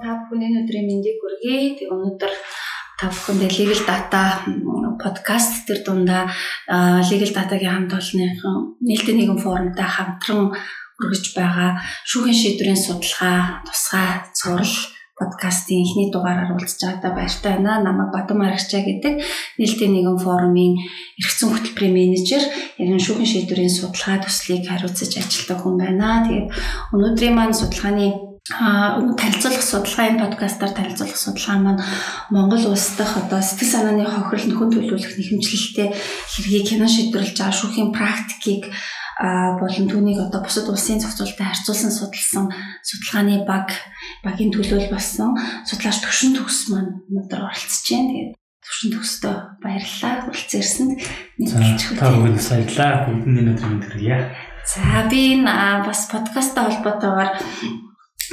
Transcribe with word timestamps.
Та 0.00 0.24
бүхэн 0.24 0.48
өнөөдрийн 0.48 0.86
мэндийг 0.88 1.20
хүргэе. 1.20 1.76
Тэг 1.76 1.88
өнөөдөр 1.92 2.32
та 2.96 3.06
бүхэндээ 3.12 3.50
legal 3.60 3.82
data 3.84 4.22
подкаст 4.96 5.68
төр 5.68 5.80
дундаа 5.84 6.30
legal 7.10 7.32
data-гийн 7.34 7.72
хамт 7.90 7.92
олонныхон 7.92 8.80
нээлттэй 8.80 9.16
нэгэн 9.18 9.42
форумтай 9.42 9.84
хамтран 9.84 10.54
хүргэж 10.96 11.24
байгаа 11.36 11.82
шүүхийн 12.08 12.40
шийдвэрийн 12.40 12.80
судалгаа, 12.80 13.60
тусгай, 13.66 14.08
цуврал 14.38 14.76
подкастын 15.18 15.84
эхний 15.84 16.08
дугаараар 16.08 16.56
уулзж 16.56 16.80
байгаадаа 16.80 17.12
баяртай 17.12 17.52
байна. 17.52 17.84
Намайг 17.84 18.10
Батан 18.14 18.38
Марагчаа 18.40 18.80
гэдэг 18.80 19.14
нээлттэй 19.58 19.88
нэгэн 19.92 20.18
форумын 20.24 20.78
эрх 21.20 21.32
зүйн 21.36 21.52
хөтөлбөрийн 21.52 21.94
менежер, 21.98 22.42
яг 22.80 22.88
шүүхийн 22.96 23.32
шийдвэрийн 23.32 23.76
судалгаа 23.76 24.24
төслийг 24.24 24.64
хариуцаж 24.66 25.12
ажилладаг 25.20 25.58
хүн 25.60 25.76
байна. 25.76 26.24
Тэгээд 26.24 26.48
өнөөдрийн 26.96 27.34
маань 27.36 27.58
судалгааны 27.58 28.31
а 28.50 28.98
танилцуулах 28.98 29.62
судалгаа 29.62 30.06
энэ 30.10 30.22
подкастаар 30.26 30.74
танилцуулах 30.74 31.14
судалгаа 31.14 31.58
маань 31.62 31.82
Монгол 32.34 32.74
улс 32.74 32.98
дахь 32.98 33.14
одоо 33.14 33.38
сэтгэл 33.38 33.70
санааны 33.70 34.02
хохирол 34.02 34.50
нөхөн 34.50 34.70
төлөвлөх 34.74 35.14
нэхэмжлэлтэй 35.14 35.94
хэргийг 35.94 36.66
кино 36.66 36.90
шийдвэрлэж 36.90 37.38
байгаа 37.38 37.54
шүүхийн 37.54 37.94
практикийг 37.94 38.66
болон 39.62 39.86
түүнийг 39.86 40.18
одоо 40.26 40.42
бусад 40.42 40.66
улсын 40.66 40.98
зохицуулалтад 40.98 41.54
харьцуулсан 41.54 41.92
судалсан 41.94 42.50
судалгааны 42.82 43.46
баг 43.46 43.70
багийн 44.26 44.50
төлөөл 44.50 44.90
болсон 44.90 45.38
судлаач 45.62 46.02
төвшин 46.02 46.34
төгс 46.34 46.74
маань 46.74 47.06
өнөөдөр 47.06 47.46
оролцож 47.46 47.86
байна. 47.94 48.10
Тэгээд 48.10 48.34
төвшин 48.66 48.90
төгсдөө 48.98 49.34
баярлалаа. 49.62 50.14
Хүрэлцэн 50.26 50.58
ирсэнд 50.58 50.92
мэдээлж 51.38 51.82
өгье. 51.94 52.00
Та 52.02 52.10
бүхэнд 52.10 52.42
баярлалаа. 52.42 52.92
Бүгдний 53.06 53.42
өнөөдөр 53.46 53.70
мэдрэгье. 53.70 54.18
За 54.66 55.06
би 55.06 55.20
энэ 55.38 55.86
бас 55.86 56.10
подкасттай 56.10 56.64
холбоотойгоор 56.66 57.30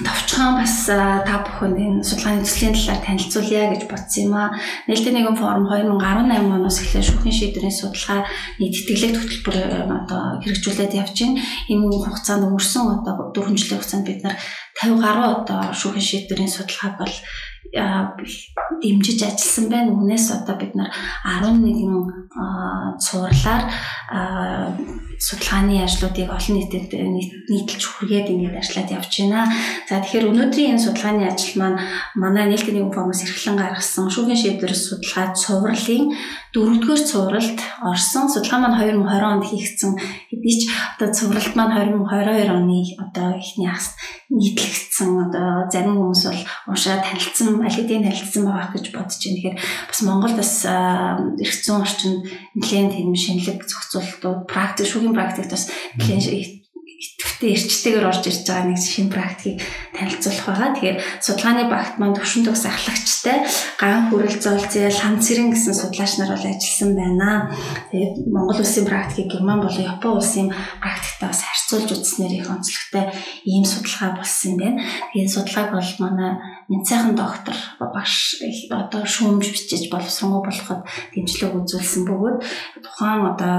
товчхон 0.06 0.60
бас 0.60 0.86
та 0.88 1.36
бүхэнд 1.44 1.78
энэ 1.78 2.04
судалгааны 2.08 2.44
төслийн 2.46 2.76
талаар 2.76 3.02
танилцуулъя 3.04 3.66
гэж 3.74 3.82
бодсон 3.92 4.24
юм 4.28 4.34
аа. 4.38 4.50
Нээлттэй 4.88 5.14
нэгэн 5.14 5.36
форум 5.36 5.66
2018 5.68 6.56
оноос 6.56 6.78
эхлээд 6.80 7.08
шүүхийн 7.10 7.38
шийдвэрийн 7.40 7.76
судалгаа 7.76 8.22
нийт 8.60 8.74
тэтгэлэг 8.76 9.14
хөтөлбөр 9.20 9.58
одоо 9.90 10.22
хэрэгжүүлээд 10.44 10.98
явж 11.00 11.16
байна. 11.20 11.42
Энэ 11.72 11.84
хугацаанд 12.00 12.46
өнгөрсөн 12.48 12.86
одоо 13.04 13.14
4 13.36 13.60
жилийн 13.60 13.80
хугацаанд 13.80 14.06
бид 14.08 14.22
нар 14.24 14.36
50 14.80 15.04
гаруй 15.04 15.28
одоо 15.36 15.60
шүүхийн 15.76 16.08
шийдвэрийн 16.08 16.52
судалгаа 16.52 16.92
бол 17.04 17.16
дэмжиж 17.70 19.20
ажилласан 19.24 19.66
байна. 19.70 19.94
Үүнээс 19.94 20.26
одоо 20.42 20.56
бид 20.58 20.74
нар 20.74 20.90
11 21.26 21.70
цуурлаар 23.00 23.64
судалгааны 25.20 25.84
ажлуудыг 25.84 26.32
олон 26.32 26.56
нийтэд 26.56 26.96
нийтэлж 27.52 27.84
хүргээд 27.84 28.32
ингээд 28.32 28.56
ажиллаад 28.56 28.90
явж 28.96 29.12
байна. 29.20 29.52
За 29.90 30.00
тэгэхээр 30.00 30.32
өнөөдрийн 30.32 30.80
энэ 30.80 30.84
судалгааны 30.88 31.28
ажил 31.28 31.60
маань 31.60 31.78
манай 32.16 32.48
нэгэн 32.48 32.88
формоос 32.96 33.28
эрхлэн 33.28 33.60
гаргасан 33.60 34.08
шүүхийн 34.08 34.40
шийдвэр 34.40 34.72
судалгаа 34.72 35.36
цувралын 35.36 36.16
дөрөвдүгээр 36.56 37.04
цувралд 37.04 37.60
орсон. 37.84 38.32
Судалгаа 38.32 38.60
маань 38.64 38.80
2020 39.04 39.28
онд 39.28 39.44
хийгдсэн. 39.44 39.92
Хэдий 40.32 40.56
ч 40.56 40.62
одоо 40.96 41.10
цувралд 41.12 41.54
маань 41.60 41.76
2022 41.76 42.48
оны 42.48 42.80
одоо 42.96 43.28
ихний 43.36 43.68
хагас 43.68 44.00
нийтлэгдсэн. 44.32 45.10
Одоо 45.28 45.68
зарим 45.68 46.00
хүмүүс 46.00 46.24
бол 46.32 46.44
уншаад 46.72 47.04
танилцсан, 47.04 47.60
аль 47.60 47.76
хэдийн 47.76 48.08
танилцсан 48.08 48.44
байгаа 48.48 48.72
гэж 48.72 48.86
бодож 48.96 49.20
байна. 49.20 49.36
Тэгэхээр 49.36 49.58
бас 49.60 50.00
Монгол 50.08 50.34
бас 50.40 50.54
эрх 50.64 51.56
зүйн 51.60 51.84
орчинд 51.84 52.20
нэлээд 52.56 52.96
тийм 52.96 53.12
шинэлэг 53.12 53.68
зохицуулалтууд 53.68 54.40
практик 54.48 54.88
шүүхийн 54.88 55.10
шинийн 55.10 55.18
практикт 55.18 55.50
бас 55.50 55.66
идэвхтэй 57.00 57.56
эрчтэйгээр 57.56 58.10
орж 58.12 58.24
ирж 58.28 58.44
байгаа 58.44 58.68
нэг 58.68 58.80
шинэ 58.84 59.08
практикийг 59.08 59.64
танилцуулах 59.96 60.46
байгаа. 60.52 60.70
Тэгэхээр 60.76 60.98
судалгааны 61.24 61.64
багт 61.72 61.96
маань 61.96 62.16
төвшин 62.20 62.44
төгс 62.44 62.64
ахлагчтай 62.68 63.38
ган 63.80 64.12
хүрэл 64.12 64.36
зоолцоо 64.36 64.92
лам 64.92 65.16
цэрэн 65.24 65.48
гэсэн 65.56 65.76
судлаач 65.80 66.20
нар 66.20 66.36
бол 66.36 66.44
ажилласан 66.44 66.92
байна. 67.00 67.56
Тэгээд 67.92 68.14
Монгол 68.28 68.60
улсын 68.60 68.84
практикийг 68.84 69.32
Герман 69.32 69.64
болон 69.64 69.88
Япон 69.88 70.20
улсын 70.20 70.52
практиктай 70.84 71.28
бас 71.32 71.42
харьцуулж 71.48 71.90
үзснээр 71.96 72.34
их 72.44 72.52
онцлогтой 72.52 73.06
ийм 73.48 73.64
судалгаа 73.64 74.20
болсон 74.20 74.52
юм 74.52 74.58
байна. 74.60 74.78
Тэгээд 75.16 75.32
судалгааг 75.32 75.70
бол 75.72 75.92
манай 76.04 76.32
Нянцайхан 76.70 77.18
доктор 77.18 77.58
багш 77.82 78.38
одоо 78.70 79.02
шүүмж 79.02 79.50
бичиж 79.50 79.90
боловсронгуй 79.90 80.46
болоход 80.46 80.86
дэмжлэг 81.18 81.58
үзүүлсэн 81.66 82.06
бөгөөд 82.06 82.38
тухайн 82.86 83.26
одоо 83.26 83.58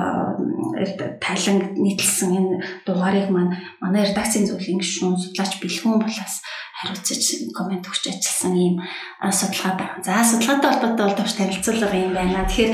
тайлан 1.19 1.75
нийтлсэн 1.75 2.31
энэ 2.39 2.55
дугаарыг 2.87 3.35
маань 3.35 3.59
манай 3.83 4.07
редакцийн 4.07 4.47
зөвлөлийн 4.47 4.79
гишүүн 4.79 5.19
судлаач 5.19 5.59
бэлгүүн 5.59 5.99
болоос 5.99 6.35
хариуцаж 6.81 7.53
комент 7.53 7.85
өгч 7.85 8.09
ажилласан 8.09 8.55
ийм 8.57 8.77
судалгаа 9.21 9.75
байна. 9.77 10.01
За 10.01 10.25
судалгаатай 10.25 10.71
холбоотой 10.73 11.07
бол 11.07 11.19
товч 11.21 11.33
танилцуулга 11.37 11.93
юм 11.93 12.17
байна. 12.17 12.49
Тэгэхээр 12.49 12.73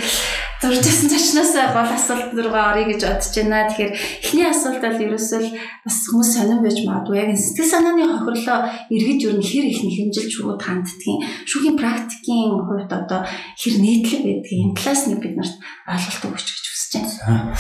зурж 0.63 0.87
ирсэн 0.87 1.11
зочноос 1.11 1.53
гол 1.75 1.91
асуулт 1.91 2.31
руугаа 2.31 2.71
орё 2.71 2.87
гэж 2.87 3.03
бодож 3.03 3.35
байна. 3.35 3.67
Тэгэхээр 3.67 3.93
эхний 4.23 4.47
асуулт 4.47 4.79
бол 4.79 5.05
ерөөсөө 5.11 5.43
бас 5.83 5.97
хүмүүс 6.07 6.31
сонирн 6.39 6.63
байж 6.63 6.79
магадгүй. 6.87 7.19
Яг 7.19 7.31
сэтгэл 7.35 7.73
санааны 7.75 8.05
хохирлоо 8.07 8.59
эргэж 8.95 9.21
юу 9.27 9.43
хэр 9.43 9.67
их 9.75 9.81
нэхэмжилж 9.83 10.31
шууд 10.31 10.63
ханддгийн 10.63 11.19
шүүхийн 11.51 11.75
практикийн 11.75 12.63
хувьд 12.63 12.93
одоо 12.95 13.27
хэр 13.59 13.75
нийтлэг 13.83 14.23
байдгийг 14.23 14.63
энэ 14.71 14.77
талаас 14.79 15.03
нэг 15.11 15.19
бид 15.19 15.35
нарт 15.35 15.57
ойлголт 15.91 16.25
өгч 16.31 16.47
гэж 16.55 16.65
хүсэж 16.71 16.93
байна. 16.95 17.59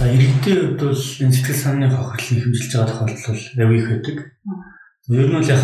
За 0.00 0.04
иргэдийн 0.08 0.80
хувьд 0.80 0.80
бол 0.80 1.02
энэ 1.20 1.34
сэтгэл 1.36 1.60
санааны 1.60 1.92
хохирол 1.92 2.32
нэхэмжилж 2.40 2.72
байгаа 2.72 2.88
тохиолдол 2.88 3.42
яг 3.60 3.70
их 3.76 3.88
байдаг. 3.92 4.16
Ер 5.08 5.28
нь 5.28 5.36
л 5.36 5.52
яг 5.52 5.60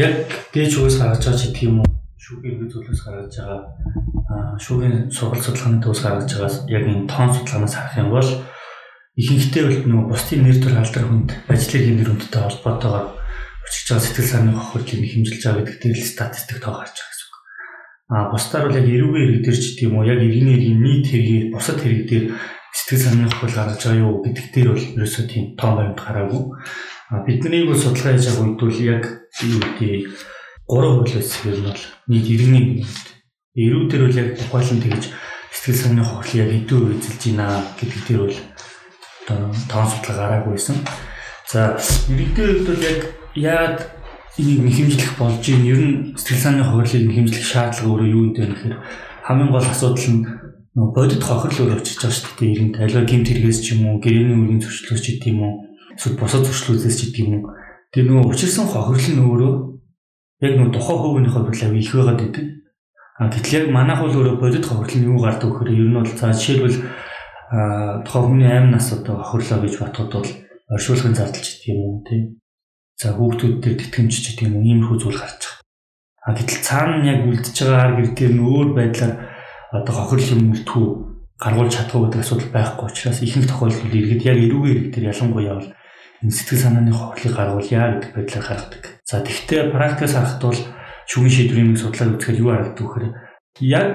яг 0.00 0.16
дээж 0.56 0.72
үгээс 0.80 0.96
гаргаж 0.96 1.20
байгаа 1.20 1.36
ч 1.36 1.42
гэдэг 1.52 1.68
юм 1.68 1.84
уу 1.84 1.88
шүүхийн 2.16 2.52
иргэн 2.56 2.72
зүйлээс 2.72 3.02
гаргаж 3.04 3.34
байгаа 3.36 4.56
шүүхийн 4.56 4.96
сургалт 5.12 5.44
судалгааны 5.44 5.84
төвс 5.84 6.00
гаргаж 6.00 6.30
байгаас 6.32 6.56
яг 6.72 6.84
энэ 6.88 7.04
тоон 7.04 7.30
судалгаанаас 7.36 7.76
харах 7.76 8.00
юм 8.00 8.08
бол 8.08 8.30
ихэнхдээ 9.20 9.64
бол 9.68 9.80
нөгөө 9.84 10.08
бусдын 10.08 10.42
нэр 10.48 10.58
төр 10.64 10.74
алдар 10.80 11.04
хүнд 11.04 11.30
ажлын 11.52 11.96
нэр 12.00 12.08
хүндтэй 12.08 12.40
холбоотойгоор 12.40 13.06
өчөж 13.68 13.84
байгаа 13.84 14.04
сэтгэл 14.08 14.32
санааны 14.32 14.56
хохирлыг 14.56 15.12
хэмжилж 15.12 15.42
байгаа 15.44 15.64
гэдэг 15.68 15.80
дээр 15.84 15.98
л 16.00 16.12
статистик 16.16 16.58
тоо 16.64 16.72
гарч 16.80 16.96
байгаа 16.96 17.12
гэсэн 17.12 17.28
үг. 17.28 17.36
А 18.16 18.16
бусдаар 18.32 18.64
бол 18.64 18.78
яг 18.80 18.88
эрүүгийн 18.88 19.28
хэрэг 19.28 19.42
дээр 19.44 19.58
ч 19.60 19.64
гэдэг 19.76 19.84
юм 19.84 19.96
уу 20.00 20.08
яг 20.08 20.20
иргэний 20.24 20.56
хэргийн 20.56 20.80
нийт 20.80 21.06
хэргийг 21.12 21.44
бусад 21.52 21.78
хэрэг 21.84 22.02
дээр 22.08 22.26
сэтгэл 22.72 23.04
санааны 23.04 23.28
хохирол 23.28 23.58
гаргаж 23.60 23.80
байгаа 23.84 24.02
юу 24.02 24.14
гэдэг 24.24 24.46
дээр 24.56 24.68
бол 24.72 24.86
ерөөсөө 24.96 25.24
тийм 25.28 25.44
тоон 25.54 25.74
баримт 25.76 26.00
гараагүй. 26.00 26.42
Бидний 27.22 27.64
бол 27.64 27.78
судалгаа 27.78 28.18
хийж 28.18 28.26
байгаа 28.26 28.44
үед 28.44 28.58
бол 28.58 28.78
яг 28.82 29.04
юу 29.42 29.60
гэдэг 29.62 30.02
гурван 30.66 31.04
хөлөөс 31.04 31.30
ер 31.46 31.58
нь 31.60 31.66
бол 31.68 31.82
нийт 32.10 32.26
иргэний 32.26 32.64
нэмэлт. 32.82 33.06
Эрүү 33.54 33.82
дээр 33.86 34.02
бол 34.08 34.18
яг 34.18 34.28
тухайлан 34.34 34.80
тэгж 34.82 35.04
сэтгэл 35.54 35.80
санааны 35.80 36.04
хохирол 36.04 36.40
яг 36.42 36.50
үе 36.72 36.98
эзэлж 36.98 37.22
байна 37.30 37.46
гэдэг 37.78 38.02
дээр 38.08 38.20
бол 38.24 38.38
одоо 39.24 39.38
тоон 39.70 39.88
судалгаа 39.92 40.16
гараагүйсэн. 40.42 40.76
За 41.46 41.78
иргэдийн 42.10 42.48
хувьд 42.50 42.68
бол 42.68 42.82
яг 42.82 43.00
яад 43.36 43.78
энийг 44.40 44.60
нэхэмжлэх 44.66 45.12
болж 45.20 45.42
юм 45.46 45.62
ер 45.68 45.78
нь 45.78 45.94
сэтгэл 46.18 46.42
санааны 46.42 46.66
хохирлыг 46.66 47.06
нэхэмжлэх 47.06 47.44
шаардлага 47.44 47.90
өөрөө 47.92 48.08
юу 48.10 48.22
юм 48.24 48.32
бэ 48.34 48.42
гэхээр 48.50 48.76
хамгийн 49.28 49.52
гол 49.52 49.68
асуудал 49.68 50.08
нь 50.10 50.26
бодит 50.74 51.22
хохирол 51.22 51.70
өөр 51.70 51.78
очиж 51.78 51.96
байгаа 52.02 52.16
шүү 52.18 52.34
дээ. 52.34 52.50
Иргэнд 52.50 52.76
аливаа 52.82 53.04
гэмт 53.06 53.28
хэрэгээс 53.30 53.60
ч 53.62 53.66
юм 53.78 53.80
уу, 53.86 54.02
гэрээний 54.02 54.34
үеийн 54.34 54.60
зөрчлөөс 54.64 55.02
ч 55.04 55.06
гэдэг 55.14 55.30
юм 55.30 55.40
уу 55.46 55.54
эсвэл 55.96 56.18
босод 56.18 56.46
зуршлуудээс 56.46 56.96
ч 56.98 57.00
гэдэг 57.10 57.26
юм. 57.30 57.48
Тэр 57.94 58.04
нөгөө 58.10 58.34
учирсан 58.34 58.66
хохирол 58.66 59.08
нь 59.14 59.24
өөрөө 59.24 59.54
яг 60.44 60.52
нөгөө 60.58 60.74
тухайн 60.74 61.26
хувьд 61.30 61.62
авь 61.62 61.78
их 61.78 61.94
байгаад 61.94 62.20
идэв. 62.26 62.46
А 63.18 63.30
гэтэл 63.30 63.54
яг 63.54 63.64
манайх 63.70 64.00
бол 64.02 64.14
өөрөө 64.14 64.36
бодит 64.42 64.66
хохирол 64.66 64.98
нь 64.98 65.08
юу 65.08 65.18
гардаг 65.22 65.48
вөхөр 65.50 65.70
ер 65.70 65.88
нь 65.88 65.94
бол 65.94 66.10
за 66.10 66.34
жишээлбэл 66.34 66.78
тухайн 68.02 68.26
хүний 68.26 68.50
8 68.50 68.74
нас 68.74 68.86
одоо 68.90 69.22
хохирлоо 69.22 69.58
гэж 69.62 69.74
батхад 69.78 70.10
бол 70.10 70.30
оршуулгын 70.74 71.14
зардалч 71.14 71.46
гэдэг 71.62 71.70
юм 71.70 71.80
уу 71.86 72.02
тийм. 72.02 72.22
За 72.98 73.14
хүүхдүүд 73.14 73.54
дээр 73.62 73.76
тэтгэмж 73.78 74.14
ч 74.18 74.24
гэдэг 74.34 74.46
юм 74.50 74.56
уу 74.58 74.66
иймэрхүү 74.66 74.98
зүйл 74.98 75.20
гарч 75.22 75.42
байгаа. 75.46 75.62
А 76.26 76.34
гэтэл 76.34 76.66
цаана 76.66 77.06
яг 77.06 77.20
үлдчихэж 77.28 77.58
байгаа 77.70 77.94
гэр 77.94 78.08
дээр 78.18 78.32
нөөр 78.34 78.68
байдлаар 78.74 79.14
одоо 79.70 79.94
хохирол 79.94 80.32
юм 80.34 80.42
үлдэхүү 80.54 80.86
гаргуулж 81.38 81.72
чадахгүй 81.74 82.02
гэдэг 82.08 82.22
асуудал 82.22 82.50
байхгүй 82.54 82.86
учраас 82.88 83.18
ихэнх 83.20 83.48
тохиолдолд 83.50 83.94
иргэд 83.94 84.22
яг 84.22 84.38
эрүүгийн 84.38 84.74
иргэд 84.74 84.94
төр 84.94 85.04
ялангуяа 85.12 85.54
бол 85.58 85.68
сэтгэл 86.30 86.64
санааны 86.64 86.92
хохирлыг 86.92 87.34
гаргуулъя 87.36 88.00
гэдэг 88.00 88.12
байдлаар 88.14 88.46
гаргадаг. 88.48 88.84
За 89.04 89.20
тэгвэл 89.20 89.72
практикаас 89.74 90.14
харахад 90.14 90.42
бол 90.42 90.60
шүүгийн 91.10 91.34
шийдвэрийн 91.34 91.76
судлаад 91.76 92.14
үзэхэд 92.16 92.40
юу 92.40 92.50
харагддаг 92.52 92.84
вэ 92.84 92.88
гэхээр 92.88 93.06
яг 93.60 93.88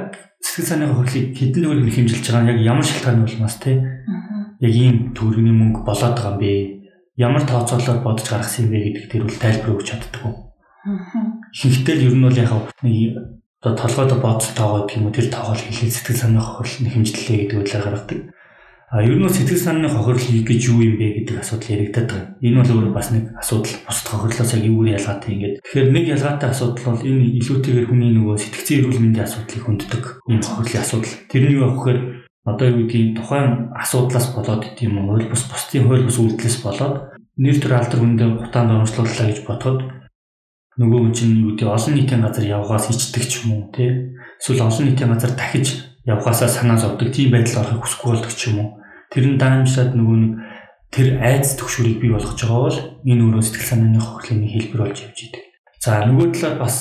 сэтгэл 0.43 0.69
санааны 0.69 0.93
хохирлыг 0.93 1.25
хэдэн 1.33 1.63
төгрөг 1.65 1.93
хэмжилж 1.95 2.25
байгаа 2.29 2.43
нь 2.45 2.51
яг 2.53 2.59
ямар 2.61 2.85
шалтгаан 2.85 3.25
улмаас 3.25 3.55
те 3.57 3.71
яг 4.59 4.73
ийм 4.75 4.97
төгрөгийн 5.15 5.57
мөнгө 5.57 5.81
болоод 5.87 6.15
байгаа 6.15 6.33
юм 6.35 6.39
бэ? 6.43 6.51
Ямар 7.17 7.43
тооцоолоор 7.43 7.99
бодож 8.03 8.27
гаргасан 8.29 8.67
юм 8.67 8.71
бэ 8.71 8.79
гэдэг 8.83 9.05
дээр 9.09 9.23
бол 9.25 9.39
тайлбар 9.39 9.73
өгч 9.75 9.87
чаддаг. 9.89 10.23
Ихэнхдээ 11.51 11.95
л 11.99 12.07
ер 12.07 12.15
нь 12.15 12.25
бол 12.27 12.37
яг 12.39 12.51
одоо 13.59 13.75
толгойд 13.75 14.15
бодсон 14.23 14.55
тоогоо 14.55 14.87
гэх 14.87 14.97
юм 14.97 15.11
уу 15.11 15.15
тэр 15.15 15.27
тоогоо 15.27 15.55
хэлээд 15.55 15.91
сэтгэл 15.91 16.21
санааны 16.23 16.39
хохирол 16.39 16.95
хэмжлэлээ 16.95 17.37
гэдэг 17.43 17.59
үгээр 17.59 17.83
гаргадаг. 17.83 18.19
А 18.89 19.05
ер 19.05 19.21
нь 19.21 19.29
сэтгэл 19.29 19.61
санааны 19.61 19.89
хохирол 19.89 20.41
гэж 20.49 20.61
юу 20.73 20.81
юм 20.81 20.97
бэ 20.97 21.21
гэдэг 21.21 21.29
гэдэг 21.29 21.45
асуудал 21.45 21.73
яригдаад 21.77 22.09
байгаа. 22.09 22.25
Энэ 22.41 22.57
бол 22.57 22.73
өөрөө 22.73 22.93
бас 22.97 23.09
нэг 23.13 23.23
асуудал 23.37 23.75
бусад 23.85 24.07
хохирлоос 24.09 24.51
яг 24.57 24.63
юу 24.65 24.81
ялгаатай 24.89 25.29
ингээд. 25.29 25.55
Тэгэхээр 25.61 25.89
нэг 25.93 26.05
ялгаатай 26.17 26.49
асуудал 26.49 26.85
бол 26.97 27.05
энэ 27.05 27.25
илүүтэйгээр 27.37 27.85
хүний 27.85 28.11
нөгөө 28.17 28.35
сэтгцэн 28.41 28.77
эрүүл 28.81 29.01
мэндийн 29.05 29.27
асуудлыг 29.29 29.61
хүнддэг 29.61 30.03
юм 30.25 30.41
хохирлын 30.41 30.81
асуудал. 30.81 31.15
Тэр 31.29 31.43
нь 31.45 31.53
юу 31.53 31.63
авах 31.69 31.77
гэхээр 31.85 31.99
одоо 32.49 32.65
юу 32.65 32.77
гэдгийг 32.89 33.09
тухайн 33.13 33.69
асуудлаас 33.77 34.27
болоод 34.33 34.63
тийм 34.73 34.97
үү 34.97 35.05
хууль 35.05 35.29
бус 35.29 35.43
бусдын 35.45 35.85
хууль 35.85 36.05
бус 36.09 36.17
үйлдэлээс 36.17 36.57
болоод 36.65 36.95
нэр 37.37 37.57
төр 37.61 37.73
алдар 37.77 37.99
хүндээ 38.01 38.29
гутаанд 38.41 38.73
оромжлууллаа 38.73 39.27
гэж 39.29 39.39
бодоход 39.45 39.79
нөгөө 40.79 40.99
хүн 41.03 41.13
чинь 41.13 41.37
юу 41.43 41.53
гэдэг 41.53 41.67
олон 41.67 41.93
нийтийн 41.93 42.23
газар 42.23 42.45
явгаас 42.47 42.85
ичдэг 42.89 43.23
ч 43.27 43.33
юм 43.43 43.49
уу 43.53 43.63
тий 43.75 44.15
эсвэл 44.39 44.65
олон 44.65 44.85
нийтийн 44.87 45.11
газар 45.11 45.31
дахиж 45.35 45.67
явхаасаа 46.07 46.49
санаа 46.49 46.79
зовдөг 46.79 47.11
тийм 47.11 47.35
байдал 47.35 47.61
орохыг 47.61 47.83
хүсэхгүй 47.83 48.09
болдог 48.15 48.33
ч 48.33 48.41
юм 48.49 48.57
уу 48.63 48.69
тэр 49.09 49.25
нь 49.25 49.39
даамжлаад 49.41 49.93
нөгөө 49.97 50.17
нэг 50.21 50.33
тэр 50.93 51.07
айц 51.21 51.53
төгшөрийг 51.57 52.01
бий 52.01 52.11
болгож 52.13 52.37
байгаа 52.37 52.61
бол 52.65 52.79
энэ 53.05 53.23
өөрөө 53.25 53.43
сэтгэл 53.45 53.69
санааны 53.69 54.01
хохирлын 54.01 54.49
хэлбэр 54.49 54.81
болж 54.85 54.97
явж 55.05 55.19
идэг. 55.21 55.43
За 55.81 56.01
нөгөө 56.05 56.27
талаар 56.33 56.57
бас 56.61 56.75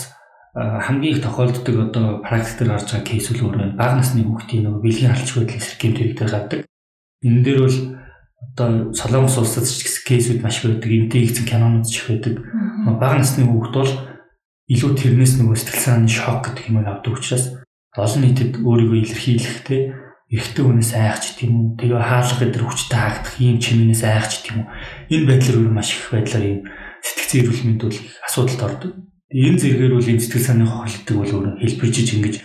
хамгийн 0.57 1.15
их 1.17 1.23
тохиолддог 1.23 1.77
одоо 1.89 2.07
практик 2.25 2.59
дээр 2.59 2.73
гарч 2.73 2.89
байгаа 2.89 3.05
кейс 3.05 3.29
үл 3.31 3.45
өөрөө 3.53 3.77
бага 3.77 4.01
насны 4.01 4.25
хүүхдийн 4.25 4.65
нөгөө 4.65 4.81
бэлгийн 4.81 5.13
халдч 5.13 5.31
байдлын 5.37 5.65
сэргэм 5.65 5.93
төрөлтэй 5.95 6.29
гадаг. 6.29 6.61
Энэ 7.23 7.43
дээр 7.45 7.61
бол 7.63 7.79
одоо 8.57 8.69
Солонгос 8.97 9.37
улсад 9.39 9.69
ч 9.69 9.85
кейсүүд 10.09 10.41
маш 10.41 10.65
байдаг, 10.65 10.89
эмтэй 10.89 11.29
ихсэн 11.29 11.45
кинонууд 11.45 11.87
ч 11.87 12.01
их 12.01 12.07
байдаг. 12.09 12.35
Бага 12.97 13.21
насны 13.21 13.45
хүүхд 13.45 13.75
бол 13.77 13.93
илүү 14.73 14.91
тэрнээс 14.97 15.33
нөгөө 15.37 15.57
сэтгэл 15.57 15.85
санааны 15.85 16.11
шок 16.11 16.41
гэдэг 16.49 16.65
юм 16.73 16.81
авдаг 16.85 17.13
учраас 17.13 17.45
олон 17.97 18.21
нийтэд 18.25 18.53
өөрийгөө 18.65 18.99
илэрхийлэх 19.05 19.57
эрэгтэй 20.29 20.65
хүнээс 20.65 20.93
айхч 20.93 21.25
тийм 21.41 21.53
үү 21.57 21.69
тэгээ 21.81 22.01
хаалга 22.05 22.37
гэдэг 22.45 22.63
хүчтэй 22.69 22.99
хаагдах 23.01 23.35
ийм 23.41 23.57
чимээс 23.57 24.03
айхч 24.05 24.33
тийм 24.45 24.69
үү 25.09 25.25
энэ 25.25 25.29
байдлаар 25.29 25.57
өөр 25.57 25.73
маш 25.73 25.89
их 25.97 26.13
байдлаар 26.13 26.45
ийм 26.45 26.61
сэтгцэн 27.01 27.41
эрүүл 27.41 27.65
мэнд 27.65 27.81
бол 27.81 27.97
их 27.97 28.13
асуудалд 28.29 28.63
ордог. 28.69 28.93
Энэ 29.33 29.61
зэргээр 29.61 29.95
бол 29.97 30.11
энэ 30.13 30.21
сэтгэл 30.21 30.49
санааны 30.53 30.69
хохирлтыг 30.69 31.17
бол 31.17 31.33
өөр 31.33 31.47
хэлбэржиж 31.65 32.09
ингэж 32.13 32.37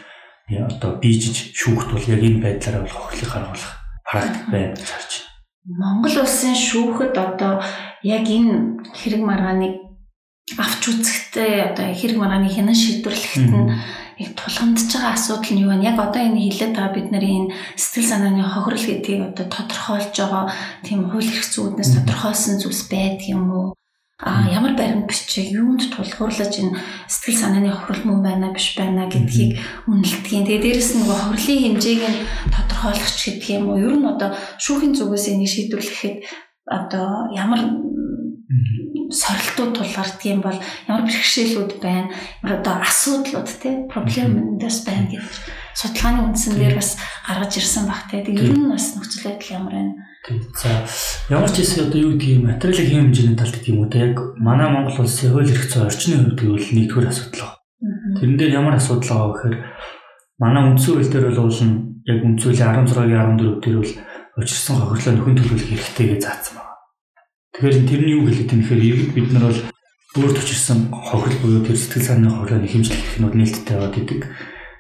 одоо 0.64 0.92
бийжиж 1.04 1.56
шүүхт 1.56 1.90
бол 1.92 2.06
яг 2.08 2.22
энэ 2.24 2.44
байдлаараа 2.44 2.82
бол 2.88 2.96
хохирлыг 2.96 3.32
харуулах 3.32 3.74
практик 4.08 4.46
байна 4.52 4.76
гэж 4.76 4.88
харж 4.88 5.12
байна. 5.20 5.32
Монгол 5.64 6.16
улсын 6.24 6.56
шүүхэд 6.56 7.16
одоо 7.16 7.64
яг 8.04 8.26
энэ 8.28 8.84
хэрэг 8.96 9.22
маргааныг 9.24 9.74
авч 10.60 10.82
үзэхдээ 10.92 11.72
одоо 11.72 11.88
хэрэг 11.96 12.18
маргааны 12.20 12.52
хянан 12.52 12.76
шийдвэрлэхэд 12.76 13.48
нь 13.48 13.68
яг 14.20 14.32
тулгамдж 14.38 14.90
байгаа 14.94 15.14
асуудал 15.14 15.52
нь 15.54 15.62
юу 15.64 15.72
вэ? 15.74 15.86
Яг 15.90 15.98
одоо 15.98 16.22
энэ 16.22 16.44
хилээд 16.46 16.74
байгаа 16.76 16.94
бид 16.94 17.08
нарын 17.10 17.50
энэ 17.50 17.54
сэтгэл 17.80 18.12
санааны 18.12 18.44
хохирол 18.46 18.86
гэдгийг 18.86 19.22
одоо 19.34 19.46
тодорхойлж 19.50 20.16
байгаа 20.18 20.46
тийм 20.86 21.00
хууль 21.10 21.32
эрх 21.32 21.48
зүйднээс 21.50 21.92
тодорхойлсон 21.98 22.56
зүйлс 22.62 22.82
байдаг 22.94 23.28
юм 23.30 23.44
уу? 23.50 23.68
А 24.24 24.48
ямар 24.48 24.74
баримт 24.78 25.10
бичиг 25.10 25.52
юунд 25.52 25.84
тулгуурлаж 25.90 26.54
энэ 26.62 26.78
сэтгэл 27.12 27.42
санааны 27.42 27.70
хохирол 27.74 28.04
мөн 28.08 28.20
байна 28.24 28.54
биш 28.54 28.78
байна 28.78 29.10
гэдгийг 29.10 29.58
үнэлдгийг. 29.90 30.46
Тэгээ 30.48 30.64
дээрэс 30.64 30.92
нь 30.96 31.00
нөгөө 31.02 31.18
хохирлын 31.18 31.62
хэмжээг 31.64 32.02
нь 32.08 32.20
тодорхойлох 32.54 33.12
ч 33.18 33.20
гэдэг 33.28 33.50
юм 33.58 33.66
уу? 33.68 33.82
Ер 33.84 33.96
нь 34.00 34.08
одоо 34.08 34.30
шүүхийн 34.64 34.94
зүгээс 34.96 35.26
энийг 35.34 35.52
шийдвэрлэхэд 35.52 36.16
одоо 36.70 37.28
ямар 37.36 37.62
сорилтууд 39.14 39.74
тулгардаг 39.78 40.26
юм 40.26 40.42
бол 40.42 40.58
ямар 40.88 41.04
бэрхшээлүүд 41.06 41.72
байна? 41.82 42.10
Ямар 42.42 42.60
одоо 42.60 42.76
асуудлууд 42.82 43.50
те 43.62 43.86
проблемэндээс 43.90 44.80
байна 44.86 45.08
гэж 45.10 45.26
судалгааны 45.74 46.20
үндсэн 46.30 46.58
дээр 46.58 46.76
бас 46.78 46.98
гаргаж 47.26 47.54
ирсэн 47.58 47.86
баг 47.90 48.10
те. 48.10 48.22
Ер 48.26 48.54
нь 48.54 48.70
бас 48.70 48.94
нөхцөл 48.98 49.26
байдал 49.30 49.58
ямар 49.58 49.74
байна? 49.74 49.94
За 50.58 50.70
ямар 51.34 51.50
ч 51.50 51.62
хэсэг 51.62 51.90
одоо 51.90 52.00
юу 52.00 52.12
гэдгийг 52.18 52.46
материалын 52.46 52.90
хэм 52.90 53.02
хэмжээний 53.10 53.38
талд 53.38 53.56
гэх 53.58 53.70
юм 53.70 53.80
уу 53.82 53.90
те? 53.90 54.12
Яг 54.12 54.18
манай 54.38 54.70
Монгол 54.70 55.04
улсын 55.04 55.34
хууль 55.34 55.50
эрх 55.50 55.66
зүйн 55.68 55.88
орчны 55.90 56.16
хувьд 56.18 56.40
гэвэл 56.40 56.74
нэгдүгээр 56.78 57.10
асуудал 57.10 57.42
байна. 57.44 58.18
Тэрэн 58.18 58.38
дээр 58.38 58.58
ямар 58.58 58.76
асуудал 58.78 59.10
байгаа 59.10 59.32
гэхээр 59.34 59.56
манай 60.40 60.64
үндсэн 60.72 60.92
хууль 60.94 61.12
дээр 61.12 61.26
бол 61.34 61.60
яг 62.08 62.20
үндсэн 62.24 62.50
хуулийн 62.50 62.88
16-гийн 62.88 63.22
14 63.36 63.62
дээр 63.62 63.78
бол 63.82 63.94
учирсан 64.40 64.76
хохирлоо 64.80 65.14
нөхөн 65.14 65.38
төлөвлөх 65.38 65.70
хэрэгтэй 65.70 66.08
гэж 66.16 66.22
заасан 66.24 66.63
Тэгэхээр 67.54 67.86
тэрний 67.86 68.14
юу 68.18 68.26
хэлээд 68.26 68.50
юм 68.50 68.62
гэхээр 68.66 69.14
бид 69.14 69.30
нар 69.30 69.46
бол 69.54 69.62
өөрт 70.18 70.38
учирсан 70.42 70.90
хохирол 70.90 71.38
буюу 71.42 71.62
тэр 71.62 71.78
сэтгэл 71.78 72.06
санааны 72.06 72.34
хохирлыг 72.34 72.66
хэмжлэх 72.66 72.98
хэрэгнүүд 72.98 73.36
нээлттэй 73.38 73.78
байгаад 73.78 73.98
идэг. 74.02 74.22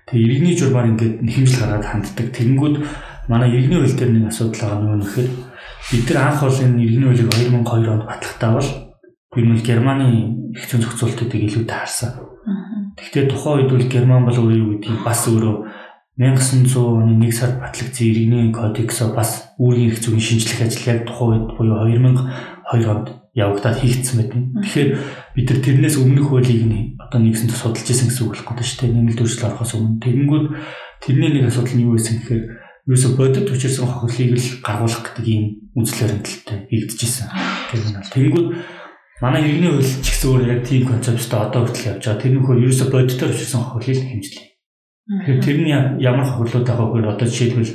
Тэгээ 0.09 0.25
иргэний 0.25 0.55
журмаар 0.57 0.89
ингээд 0.89 1.15
хэмжил 1.21 1.61
гаргаад 1.61 1.85
ханддаг. 1.85 2.27
Тэгэнгүүт 2.33 2.75
манай 3.29 3.49
иргэний 3.53 3.77
хууль 3.77 3.97
дээр 3.97 4.11
нэг 4.13 4.25
асуудал 4.29 4.57
байгаа 4.57 4.81
нь 4.81 4.89
юу 4.89 4.97
нэхээр 5.05 5.29
бид 5.93 6.05
нар 6.09 6.21
анх 6.25 6.41
бол 6.41 6.61
энэ 6.65 6.81
иргэний 6.81 7.07
хуулийг 7.13 7.29
2002 7.29 7.93
онд 7.93 8.05
батлахтаа 8.09 8.51
бол 8.57 8.69
бид 9.33 9.45
нь 9.45 9.65
Германы 9.65 10.07
их 10.57 10.65
зүйн 10.65 10.81
зохицуултуудыг 10.81 11.41
илүү 11.45 11.63
таарсан. 11.69 12.11
Гэхдээ 12.97 13.25
тухайн 13.29 13.57
үед 13.65 13.69
бол 13.69 13.85
Герман 13.89 14.25
бол 14.25 14.37
өөрөө 14.37 14.57
юу 14.57 14.69
гэдгийг 14.77 15.01
бас 15.05 15.21
өөрөө 15.29 15.55
1900 16.13 16.77
оны 16.77 17.25
1 17.25 17.33
сард 17.33 17.57
батлагдсан 17.57 18.05
иргэний 18.05 18.53
кодексоо 18.53 19.17
бас 19.17 19.49
үүргийн 19.57 19.89
их 19.89 19.97
зүйн 19.97 20.21
шинжлэх 20.21 20.61
ажил 20.61 20.93
яг 20.93 21.09
тухайн 21.09 21.49
үед 21.49 21.57
буюу 21.57 21.89
2000 21.89 22.21
хоёр 22.73 22.87
хонд 22.89 23.07
явагдаад 23.37 23.77
хийгдсэн 23.77 24.17
байдаг. 24.17 24.41
Тэгэхээр 24.65 24.89
бид 25.37 25.47
нар 25.49 25.61
тэрнээс 25.61 25.95
өмнөх 26.01 26.27
хуулийг 26.29 26.63
нь 26.65 26.97
одоо 26.97 27.19
нэгсэн 27.21 27.49
тус 27.49 27.61
судалж 27.61 27.85
исэн 27.85 28.09
гэсэн 28.09 28.25
үг 28.25 28.35
л 28.37 28.45
гоо 28.45 28.57
шүү 28.57 28.77
дээ. 28.81 28.93
Нэмэлт 28.93 29.21
өөрчлөлт 29.21 29.47
орохоос 29.49 29.73
өмнө. 29.77 30.01
Тэгэнгүүт 30.01 30.45
тэрний 31.01 31.31
нэг 31.33 31.45
асуудал 31.49 31.73
нь 31.77 31.85
юу 31.85 31.93
байсан 31.97 32.17
гэхээр 32.17 32.43
ерөөсө 32.89 33.09
бодит 33.17 33.47
учирсан 33.49 33.87
хохирлыг 33.89 34.37
л 34.37 34.49
гаргуулах 34.61 35.01
гэдэг 35.05 35.25
ийм 35.29 35.43
үзэл 35.77 36.01
баримталтай 36.03 36.57
хийгдэжсэн. 36.69 37.27
Тэгэнгүүт 38.13 38.47
манай 39.23 39.41
иргэний 39.45 39.71
хууль 39.71 39.87
ч 39.87 40.05
гэсэн 40.09 40.29
өөр 40.29 40.43
яг 40.51 40.61
тийм 40.67 40.83
концепттой 40.85 41.39
одоо 41.39 41.61
хүртэл 41.63 41.89
явж 41.95 42.03
байгаа. 42.03 42.21
Тэр 42.21 42.33
нөхөр 42.37 42.59
ерөөсө 42.59 42.85
бодитоор 42.91 43.31
учирсан 43.31 43.61
хохирлыг 43.63 44.09
хэмжлээ. 44.09 44.45
Тэгэхээр 45.03 45.39
тэр 45.41 45.57
нь 45.63 45.71
ямар 46.03 46.27
хохирлууд 46.27 46.67
байгаа 46.67 46.87
вэ? 46.91 47.07
Одоо 47.07 47.27
жишээлбэл 47.27 47.71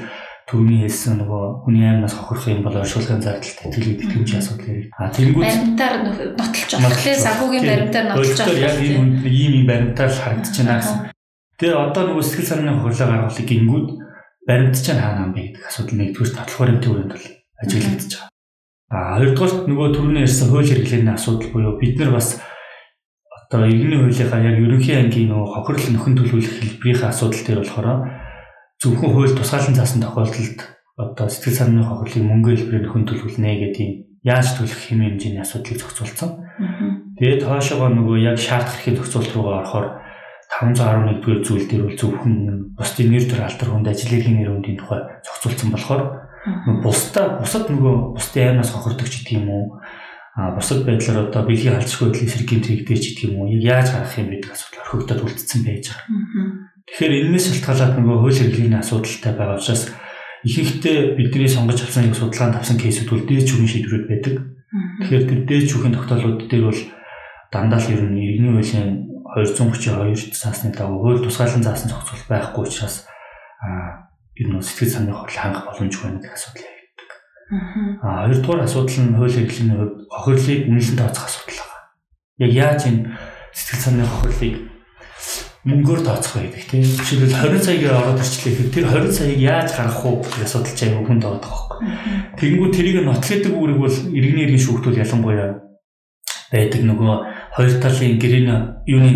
түрүүний 0.48 0.80
хэлсэн 0.88 1.20
нөгөө 1.20 1.44
хүний 1.68 1.84
аймнаас 1.84 2.16
хохирох 2.16 2.48
юм 2.48 2.64
бол 2.64 2.80
оршуулгын 2.80 3.20
зардалт 3.20 3.60
тэтгэлэг 3.68 4.00
тэтгэмжийн 4.00 4.40
асуудал 4.40 4.72
ярив. 4.72 4.88
А 4.96 5.12
тэнгууд 5.12 5.44
баримтаар 5.44 5.94
нотолж 6.08 6.70
байгаа. 6.72 6.92
Тэгэхээр 6.96 7.20
санхүүгийн 7.20 7.66
баримтаар 7.68 8.06
нотолж 8.08 8.38
байгаа. 8.40 8.64
Яг 8.64 8.76
ийм 8.80 8.96
үнд 8.96 9.16
ийм 9.28 9.52
ийм 9.60 9.66
баримтаар 9.68 10.08
харагдаж 10.08 10.54
байна 10.56 10.80
гэсэн. 10.80 10.98
Тэгээ 11.60 11.76
одоо 11.76 12.02
нөгөө 12.08 12.24
сэтгэл 12.24 12.48
санааны 12.48 12.80
хохирлоо 12.80 13.08
гаргахыг 13.12 13.44
гингүүд 13.44 13.88
баримт 14.48 14.76
чинь 14.80 15.02
хаана 15.04 15.24
юм 15.28 15.32
бэ 15.36 15.42
гэдэг 15.52 15.68
асуудал 15.68 15.98
нэгдүгээр 16.00 16.32
татлах 16.32 16.60
баримтын 16.64 16.88
хүрээнд 16.88 17.12
бол 17.12 17.26
ажиглагдаж 17.60 18.12
байгаа. 18.16 18.32
А 18.88 18.96
хоёрдугаарт 19.20 19.66
нөгөө 19.68 19.88
түрүүний 19.92 20.24
ярьсан 20.24 20.48
хууль 20.48 20.64
хэрэглээний 20.64 21.12
асуудал 21.12 21.52
буюу 21.52 21.76
бид 21.76 22.00
нар 22.00 22.16
бас 22.16 22.40
одоо 23.36 23.68
иргэний 23.68 24.00
хуулийнхаа 24.00 24.40
яг 24.48 24.56
ерөнхий 24.64 24.96
ангийн 24.96 25.28
нөгөө 25.28 25.48
хохирол 25.52 25.92
нөхөн 25.92 26.16
төлөвлөх 26.16 26.56
хэлбэрийн 26.56 27.04
асуудал 27.04 27.44
дээр 27.44 27.60
болохоор 27.60 27.88
зөвхөн 28.78 29.10
хууль 29.14 29.34
тусгаалan 29.34 29.74
заасан 29.74 30.02
тохиолдолд 30.02 30.58
одоо 30.98 31.26
сэтгэл 31.26 31.58
санааны 31.58 31.82
хохирлыг 31.86 32.24
мөнгө 32.26 32.50
хэлбэрээр 32.54 32.84
нөхөн 32.86 33.04
төлөвлөнэ 33.06 33.50
гэдэг 33.58 33.88
яаж 34.22 34.46
төлөх 34.54 34.78
хэмээн 34.86 35.18
хэмжээний 35.18 35.42
асуудлыг 35.42 35.78
зохицуулсан. 35.78 36.30
Тэгээд 37.18 37.42
хоошоогоо 37.46 37.90
нөгөө 37.90 38.16
яг 38.22 38.38
шаардах 38.38 38.78
хэрэг 38.82 39.02
зохицуулт 39.02 39.30
руугаа 39.34 39.62
орохоор 39.62 39.86
511 40.48 41.22
дугаар 41.22 41.42
зүйл 41.42 41.66
дээр 41.66 41.82
бол 41.86 41.98
зөвхөн 41.98 42.34
бусдын 42.78 43.08
нэр 43.10 43.24
төр 43.30 43.42
алдар 43.46 43.68
хүнд 43.70 43.90
эрхийн 43.90 44.36
нэр 44.42 44.54
үндийн 44.54 44.78
тухай 44.78 45.00
зохицуулсан 45.22 45.70
болохоор 45.74 46.02
бусдаа 46.82 47.26
бусад 47.42 47.66
нөгөө 47.68 47.94
бусдын 48.16 48.58
аймнаас 48.58 48.72
хохирдог 48.72 49.06
ч 49.10 49.22
гэдэг 49.22 49.38
юм 49.38 49.48
уу 49.50 49.64
а 50.38 50.54
бусад 50.56 50.86
байдлаар 50.86 51.28
одоо 51.28 51.42
бэлгийн 51.44 51.76
халдшгүй 51.76 52.06
байдлын 52.08 52.32
сэргийн 52.32 52.62
тэгдэж 52.64 53.00
ч 53.02 53.06
гэдэг 53.12 53.26
юм 53.28 53.34
уу 53.42 53.46
яаж 53.58 53.90
гарах 53.92 54.14
юм 54.18 54.30
гэдэг 54.32 54.50
асуудал 54.54 54.82
орхигдоод 54.82 55.24
үлдсэн 55.26 55.60
байж 55.66 55.84
байгаа. 55.90 56.77
Тэгэхээр 56.96 57.14
энэс 57.28 57.46
шалтгаалаад 57.52 57.94
нөгөө 58.00 58.18
хууль 58.22 58.38
хэрэглээний 58.38 58.80
асуудалтай 58.80 59.32
байгаа 59.36 59.60
учраас 59.60 59.82
ихэнхдээ 60.44 61.18
бидний 61.18 61.48
сонгож 61.50 61.82
авсан 61.82 62.08
нэг 62.08 62.16
судалгаанд 62.16 62.58
авсан 62.58 62.78
кейсүүд 62.78 63.10
бол 63.10 63.24
дээд 63.26 63.46
шүүхийн 63.48 63.72
шийдвэрүүд 63.72 64.06
байдаг. 64.08 64.34
Тэгэхээр 65.02 65.24
тэр 65.28 65.40
дээд 65.44 65.66
шүүхийн 65.68 65.94
тогтоолууд 65.94 66.40
дээр 66.48 66.64
бол 66.70 66.82
дандаа 67.52 67.80
л 67.80 67.92
ер 67.92 68.02
нь 68.06 68.18
иргэний 68.18 68.52
хуулийн 68.54 68.90
232 69.34 70.32
цаасны 70.32 70.72
дагуу 70.72 71.04
хууль 71.04 71.22
тусгаалan 71.24 71.62
заасан 71.62 71.90
зохицуул 71.90 72.24
байхгүй 72.28 72.62
учраас 72.64 73.04
аа 73.60 74.08
ер 74.38 74.48
нь 74.48 74.62
сэтгэл 74.62 74.94
санааны 74.94 75.16
хохирол 75.18 75.42
хангах 75.42 75.64
боломжгүй 75.68 76.08
гэх 76.22 76.36
асуудал 76.36 76.64
явагддаг. 76.64 77.10
Аа 78.02 78.18
хоёрдугаар 78.24 78.62
асуудал 78.64 78.98
нь 79.04 79.16
хууль 79.18 79.34
хэрэглээний 79.36 79.76
хувьд 79.76 79.96
хохирлыг 80.08 80.60
үнэлэн 80.70 80.98
тооцох 80.98 81.26
асуудал 81.28 81.60
байна. 81.60 81.76
Яг 82.44 82.52
яаж 82.54 82.80
энэ 82.88 83.02
сэтгэл 83.52 83.84
санааны 83.84 84.06
хохирлыг 84.08 84.54
мөнгөөр 85.66 86.00
тооцох 86.06 86.38
байдаг 86.38 86.62
тийм. 86.70 86.84
Жишээлбэл 86.86 87.34
20 87.34 87.66
саягийн 87.66 87.96
ороод 87.98 88.22
ирчлээ 88.22 88.52
гэхэд 88.54 88.74
тэр 88.74 88.86
20 88.94 89.10
саяыг 89.10 89.40
яаж 89.42 89.68
гаргах 89.74 90.04
уу 90.06 90.22
гэж 90.22 90.46
асуудал 90.46 90.74
ч 90.76 90.80
аягүй 90.86 91.04
хүнд 91.06 91.22
байгаа 91.26 91.42
байхгүй. 91.42 91.78
Тэгэнгүүт 92.38 92.74
тэрийг 92.78 92.96
нотлохдаг 93.02 93.54
үүрэг 93.58 93.78
бол 93.82 93.96
иргэний 94.14 94.44
иргэн 94.46 94.64
шүүхтүүл 94.64 95.02
ялангуяа 95.02 95.48
байдаг 96.54 96.82
нөгөө 96.86 97.14
хоёр 97.58 97.72
талын 97.82 98.18
гэрээний 98.22 98.60
юуны 98.86 99.12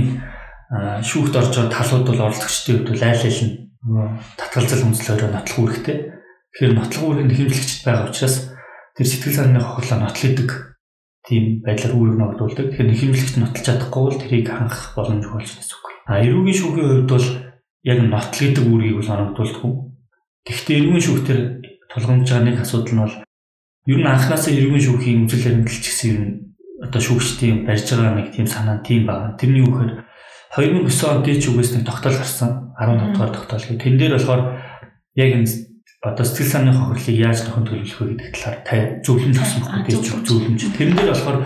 шүүхт 1.06 1.34
орж 1.36 1.52
байгаа 1.54 1.72
талууд 1.72 2.06
бол 2.10 2.24
оролцогчдын 2.26 2.74
хувьд 2.82 2.90
бол 2.90 3.04
айл 3.06 3.22
айл 3.22 3.40
нь 3.46 3.54
татгалзал 4.40 4.86
үндэслэлөөр 4.88 5.32
нотлох 5.32 5.58
үүрэгтэй. 5.62 5.98
Тэгэхээр 6.52 6.74
нотлох 6.76 7.04
үүрэг 7.06 7.24
нь 7.28 7.36
хэмжлэгчд 7.38 7.82
байгаа 7.86 8.08
учраас 8.10 8.36
тэр 8.96 9.06
сэтгэл 9.08 9.36
санааны 9.36 9.60
хохирлоо 9.62 9.98
нотлодог 10.00 10.50
тийм 11.26 11.44
байдлаар 11.64 11.94
үүрэг 11.96 12.16
ногдуулдаг. 12.18 12.66
Тэгэхээр 12.72 12.90
нэхэмжлэгч 12.90 13.34
нотолж 13.38 13.64
чадахгүй 13.64 14.02
бол 14.02 14.20
тэрийг 14.20 14.46
хангах 14.50 14.92
боломжгүй 14.96 15.32
болж 15.38 15.48
байна 15.48 15.60
гэсэн 15.62 15.76
үг. 15.76 15.86
А 16.12 16.20
эрүүгийн 16.20 16.58
шүүхийн 16.60 16.88
хувьд 16.92 17.08
бол 17.08 17.28
яг 17.88 17.98
нотол 18.04 18.40
гэдэг 18.44 18.64
үүргийг 18.68 18.96
бол 19.00 19.14
оногдуулдаг. 19.16 19.64
Гэхдээ 20.44 20.76
эрүүгийн 20.76 21.06
шүүхтэр 21.08 21.40
тулгамж 21.88 22.28
байгаа 22.28 22.44
нэг 22.44 22.56
асуудал 22.60 22.92
нь 22.92 23.00
бол 23.00 23.16
ер 23.88 23.98
нь 23.98 24.10
анхнаасаа 24.12 24.52
эрүүгийн 24.52 24.86
шүүхийн 24.92 25.24
үзэл 25.24 25.46
баримтлалч 25.48 25.84
гэсэн 25.88 26.08
юм 26.12 26.24
одоо 26.84 27.00
шүүгчдийн 27.00 27.64
барьж 27.64 27.86
байгаа 27.88 28.12
нэг 28.20 28.28
тийм 28.36 28.44
санаа 28.44 28.84
тийм 28.84 29.08
байна. 29.08 29.32
Тэрний 29.40 29.64
үгээр 29.64 29.92
2009 30.52 31.08
онд 31.08 31.24
дээч 31.24 31.44
үгээс 31.48 31.70
нэг 31.80 31.84
тогтоол 31.88 32.20
гарсан 32.20 32.50
15 32.76 33.16
дугаар 33.16 33.32
тогтоол. 33.32 33.64
Тэн 33.80 33.96
дээр 33.96 34.12
болохоор 34.20 34.42
яг 35.16 35.30
энэ 35.32 35.48
одоо 36.04 36.24
сэтгэл 36.28 36.52
санааны 36.52 36.76
хохирлыг 36.76 37.16
яаж 37.24 37.38
нөхөн 37.46 37.64
төлөвлөх 37.64 37.98
вэ 38.04 38.08
гэдэг 38.20 38.30
талаар 38.36 38.58
та 38.68 38.74
зөвлөмж 39.00 39.36
авсан 39.40 39.60
байхгүй 39.64 39.94
дээч 39.96 40.06
зөвлөмж. 40.28 40.60
Тэрэн 40.76 40.96
дээр 40.98 41.10
болохоор 41.14 41.38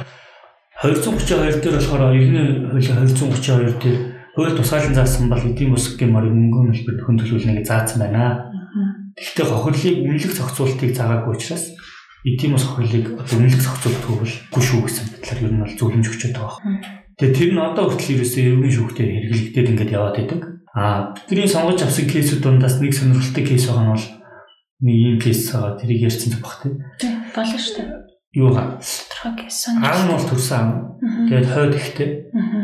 232 0.82 1.62
дээр 1.62 1.76
болохоор 1.78 2.02
иргэний 2.16 2.48
хуулийн 2.66 2.98
232 3.06 3.78
дээр 3.78 4.15
хууль 4.36 4.52
тусгаалan 4.52 4.92
заасан 4.92 5.32
бол 5.32 5.40
эдийн 5.40 5.72
бусгийн 5.72 6.12
морь 6.12 6.28
мөнгөний 6.28 6.76
хэлбэр 6.76 7.00
нөхөн 7.00 7.18
төлөвлөнгийг 7.24 7.64
заасан 7.64 8.04
байна. 8.04 8.52
Гэхдээ 9.16 9.46
хохирлыг 9.48 9.96
үнэлэх 10.04 10.36
зохицуултыг 10.36 10.92
заагаагүй 10.92 11.32
учраас 11.32 11.72
эдийн 12.20 12.52
бус 12.52 12.68
хохирлыг 12.68 13.16
үнэлэх 13.16 13.64
зохицуулт 13.64 14.04
хөвөлгүй 14.04 14.60
шүү 14.60 14.80
гэсэн 14.84 15.06
байдлаар 15.08 15.40
ер 15.40 15.52
нь 15.56 15.62
бол 15.64 15.72
зөвлөмж 15.80 16.06
өгчөд 16.12 16.36
байгаа. 16.36 16.60
Тэгээ 17.16 17.32
тэр 17.32 17.50
нь 17.56 17.64
одоо 17.64 17.84
хүртэл 17.88 18.12
ерөөсөө 18.20 18.42
ерөнхий 18.44 18.74
шүүхтээр 18.76 19.10
хэрэглэгдээд 19.24 19.70
ингээд 19.72 19.94
яваад 19.96 20.16
идэг. 20.20 20.40
А 20.76 21.16
бидний 21.24 21.48
сонгож 21.48 21.80
авсан 21.80 22.04
кейсүүд 22.04 22.44
дундаас 22.44 22.76
нэг 22.76 22.92
сонирхолтой 22.92 23.40
кейс 23.40 23.64
байгаа 23.64 23.88
нь 23.88 23.92
бол 23.96 24.06
нэг 24.84 24.96
юм 25.00 25.16
кейс 25.16 25.48
байгаа 25.48 25.80
тэрийг 25.80 26.12
ярьсан 26.12 26.36
зүг 26.36 26.44
бах 26.44 26.60
тийм. 26.60 26.76
Болно 27.32 27.56
шүү 27.56 27.74
дээ. 27.80 27.88
Юу 28.36 28.52
га? 28.52 28.76
Трак 29.16 29.48
гэсэн. 29.48 29.80
Аав 29.80 30.04
нь 30.04 30.12
бол 30.12 30.28
төрсэн 30.28 30.56
аав. 30.60 30.70
Тэгээд 31.00 31.48
хойд 31.48 31.74
ихтэй. 31.80 32.08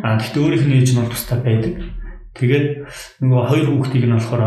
Аа 0.05 0.21
гэхдээ 0.21 0.43
өөрийнх 0.45 0.67
нь 0.69 0.77
ээж 0.77 0.89
нь 0.93 1.01
бол 1.01 1.09
тустай 1.09 1.41
байдаг. 1.41 1.75
Тэгээд 2.37 2.67
нөгөө 3.25 3.43
хоёр 3.49 3.67
хүүхдийг 3.73 4.05
нь 4.05 4.17
болохоор 4.21 4.45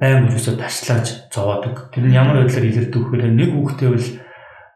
байн 0.00 0.24
өрөөсөө 0.28 0.56
ташлааж 0.56 1.06
зовоодог. 1.28 1.92
Тэр 1.92 2.08
нь 2.08 2.16
ямар 2.16 2.40
байдлаар 2.40 2.68
илэрдэг 2.72 3.00
вэхээр 3.04 3.36
нэг 3.36 3.50
хүүхдээ 3.52 3.90
бол 3.92 4.08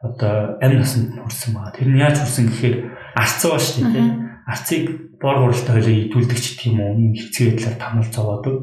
одоо 0.04 0.32
амь 0.60 0.76
насанд 0.80 1.16
хүрсэн 1.16 1.52
байгаа. 1.56 1.76
Тэр 1.76 1.88
нь 1.88 2.00
яаж 2.00 2.16
хүрсэн 2.20 2.44
гэхээр 2.48 2.76
арцсан 3.16 3.50
ба 3.52 3.60
шүү 3.60 3.84
дээ. 3.92 4.08
Арцыг 4.48 4.84
бор 5.20 5.36
гуралтай 5.44 5.72
хойлоо 5.76 5.96
идүүлдэг 6.08 6.38
ч 6.40 6.46
юм 6.68 6.80
уу. 6.80 6.96
Ийм 6.96 7.12
хэцүү 7.16 7.44
байдлаар 7.56 7.76
тамал 7.76 8.08
зовоодог. 8.08 8.56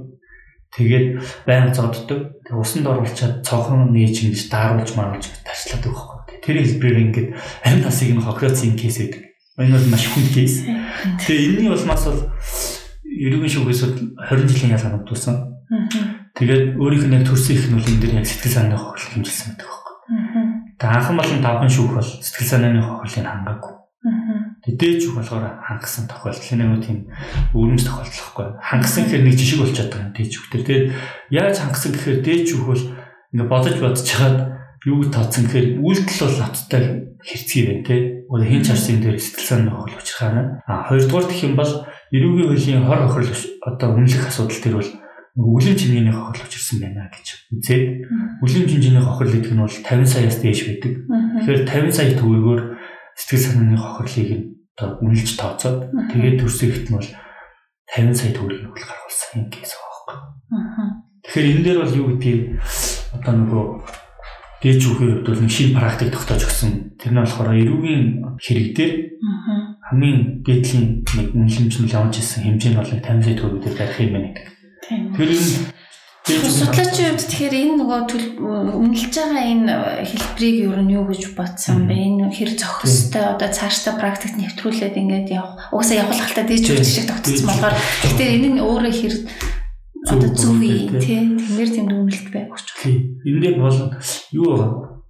Тэгээд 0.73 1.07
байн 1.45 1.73
зоддог. 1.73 2.41
Тэг 2.45 2.55
усанд 2.57 2.85
оруулчаад 2.89 3.45
цонхон 3.45 3.93
нээж 3.93 4.25
ингэж 4.25 4.41
дааруулж 4.49 4.91
маруулж 4.97 5.25
тарчлаад 5.45 5.85
өгөхгүй. 5.85 6.16
Тэр 6.47 6.63
хэлбэрээр 6.63 7.03
ингээд 7.11 7.29
амь 7.67 7.83
насыг 7.83 8.15
нь 8.15 8.23
хохироцын 8.23 8.79
кейс 8.79 9.03
гэдэг. 9.03 9.27
Энэ 9.59 9.75
бол 9.75 9.91
маш 9.91 10.07
хүн 10.07 10.27
кейс. 10.31 10.63
Тэгээ 10.63 11.59
энэний 11.59 11.71
улмаас 11.75 12.07
бол 12.07 12.21
ерөнхий 13.03 13.51
шүүхээс 13.51 13.83
20 14.15 14.47
жилийн 14.47 14.79
ял 14.79 14.85
хангадуулсан. 14.87 15.35
Тэгээд 16.39 16.79
өөрийнх 16.79 17.11
нь 17.11 17.27
төрсөн 17.27 17.59
их 17.59 17.67
энэ 17.67 17.99
дэр 17.99 18.23
яг 18.23 18.27
сэтгэл 18.29 18.55
санааны 18.55 18.79
хохирол 18.79 19.11
хэмжилсэн 19.19 19.59
гэдэг 19.59 19.67
байхгүй. 19.67 19.95
Тэгээ 20.79 20.95
анхан 20.95 21.17
болон 21.19 21.41
давхан 21.43 21.71
шүүх 21.73 21.91
бол 21.99 22.09
сэтгэл 22.23 22.51
санааны 22.53 22.79
хохирлыг 22.79 23.27
хангаагүй. 23.27 23.73
Дээч 24.67 25.01
үг 25.09 25.15
болохоор 25.17 25.45
хангасан 25.63 26.05
тохиолдол 26.07 26.43
нэг 26.53 26.85
тийм 26.85 26.99
өрөмж 27.55 27.81
тохиолдлохгүй. 27.87 28.47
Хангасан 28.61 29.03
гэхээр 29.07 29.23
нэг 29.25 29.35
жишг 29.35 29.59
болчиход 29.63 29.91
байгаа 29.91 30.07
юм 30.07 30.15
дээч 30.15 30.33
үг 30.37 30.45
төр. 30.51 30.63
Тэгээд 30.67 30.85
яаж 31.31 31.55
хангасан 31.57 31.91
гэхээр 31.95 32.19
дээч 32.21 32.47
үг 32.55 32.63
бол 32.67 32.83
ингээ 33.31 33.47
бодож 33.47 33.75
бодож 33.79 34.03
чагаад 34.03 34.56
юу 34.85 35.07
тооцсон 35.09 35.47
гэхээр 35.47 35.81
үйлдэл 35.81 36.21
бол 36.21 36.37
ноцтой 36.37 36.83
хэрцгий 37.23 37.63
байна 37.65 37.83
те. 37.87 37.95
Одоо 38.29 38.45
хин 38.45 38.63
чарсын 38.63 39.01
дээр 39.01 39.17
сэтгэл 39.17 39.47
санаа 39.47 39.81
хол 39.81 39.95
учрахаа. 39.97 40.61
А 40.67 40.85
хоёрдугаар 40.91 41.25
гэх 41.25 41.43
юм 41.47 41.55
бол 41.57 41.73
эрүүгийн 42.13 42.49
хуулийн 42.51 42.85
хор 42.85 43.01
хохирол 43.09 43.43
одоо 43.65 43.89
үнэлэх 43.97 44.27
асуудал 44.29 44.61
төр 44.61 44.75
бол 44.77 44.91
үлийн 45.37 45.77
хэмжээний 45.77 46.13
хохирол 46.13 46.45
учирсан 46.45 46.77
байна 46.81 47.09
гэж 47.13 47.27
үзээд 47.53 47.85
үлийн 48.41 48.65
хэмжээний 48.69 49.03
хохирол 49.05 49.33
гэдэг 49.37 49.53
нь 49.53 49.63
бол 49.65 49.77
50 49.85 50.05
саяас 50.05 50.37
дээш 50.41 50.61
байдаг. 50.65 50.93
Тэгэхээр 51.41 51.61
50 51.65 51.93
сая 51.93 52.09
төгрөгөөр 52.17 52.61
сэтгэл 53.17 53.45
санааны 53.45 53.77
хохирлыг 53.77 54.29
нь 54.33 54.45
одоо 54.77 54.89
үнэлж 55.01 55.29
тооцоод 55.37 55.77
тэгээд 56.13 56.37
төрсөн 56.41 56.69
ихт 56.69 56.85
нь 56.89 56.95
бол 56.97 57.09
50 57.97 58.13
сая 58.17 58.31
төгрөгийг 58.33 58.69
бол 58.69 58.85
гаргуулсан 58.85 59.29
юм 59.37 59.45
гэсэн 59.49 59.77
үг 59.77 59.85
байхгүй. 59.89 60.17
Тэгэхээр 61.25 61.49
энэ 61.53 61.63
дээр 61.65 61.79
бол 61.81 61.97
юу 61.97 62.07
гэдгийг 62.13 62.41
одоо 63.17 63.33
нөгөө 63.37 63.65
дээж 64.63 64.81
үхээр 64.89 65.21
бол 65.21 65.39
нэг 65.41 65.51
шин 65.53 65.77
практик 65.77 66.09
тогтоож 66.13 66.43
өгсөн. 66.49 66.97
Тэр 66.97 67.11
нь 67.13 67.21
болохоор 67.21 67.53
эрүүгийн 67.53 68.03
хэрэг 68.41 68.67
дээр 68.73 68.93
хамгийн 69.87 70.41
нэг 70.43 71.27
үнэлэмж 71.37 71.73
нь 71.77 71.91
явж 71.93 72.13
ирсэн 72.17 72.41
хэмжээ 72.43 72.71
нь 72.73 72.79
бол 72.81 72.89
50 72.89 73.23
сая 73.23 73.35
төгрөг 73.37 73.61
дээр 73.61 73.77
барих 73.77 73.99
юм 74.01 74.11
байна 74.17 74.29
гэдэг. 74.33 74.47
Тэр 75.15 75.29
энэ 75.31 75.77
Судлаачийн 76.27 77.15
хувьд 77.15 77.23
тэгэхээр 77.23 77.55
энэ 77.55 77.75
нөгөө 77.79 77.99
үнэлж 78.83 79.13
байгаа 79.15 79.43
энэ 79.47 79.73
хэлбэрийг 80.11 80.57
ер 80.67 80.81
нь 80.83 80.91
юу 80.99 81.07
гэж 81.07 81.31
бодсон 81.39 81.87
бэ? 81.87 81.95
Энэ 81.95 82.35
хэр 82.35 82.51
зохистой 82.51 83.23
одоо 83.31 83.47
цаашдаа 83.47 83.95
практикт 83.95 84.35
нэвтрүүлээд 84.35 84.99
ингээд 84.99 85.31
явах. 85.31 85.71
Угсаа 85.71 86.03
явуулах 86.03 86.35
тал 86.35 86.43
дэж 86.43 86.67
үр 86.67 86.83
шиг 86.83 87.07
тогтсон 87.07 87.47
болохоор 87.47 87.75
гэхдээ 87.79 88.43
энэ 88.43 88.47
нь 88.51 88.59
өөрөө 88.59 88.91
хэр 88.91 89.15
одоо 90.05 90.29
зөв 90.35 90.61
юм 90.61 90.99
тий. 91.01 91.33
Тэмэр 91.33 91.69
тэм 91.73 91.87
үнэлт 91.89 92.27
байгууч. 92.29 92.67
Энэ 93.25 93.41
дээр 93.41 93.57
бол 93.57 93.79
юу 94.31 94.51
вэ? 94.53 94.67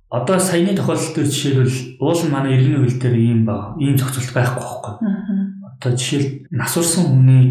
Одоо 0.08 0.40
саяны 0.40 0.72
тохиолдол 0.72 1.12
төр 1.20 1.28
жишээлбэл 1.28 2.00
уул 2.00 2.22
манай 2.32 2.56
иргэний 2.56 2.80
хөл 2.80 2.96
дээр 2.96 3.18
ийм 3.20 3.44
ба 3.44 3.76
ийм 3.76 4.00
зохицуулт 4.00 4.32
байхгүй 4.32 4.64
байхгүй. 4.64 4.94
Одоо 5.68 5.92
жишээл 5.92 6.48
насурсан 6.56 7.04
хүний 7.12 7.44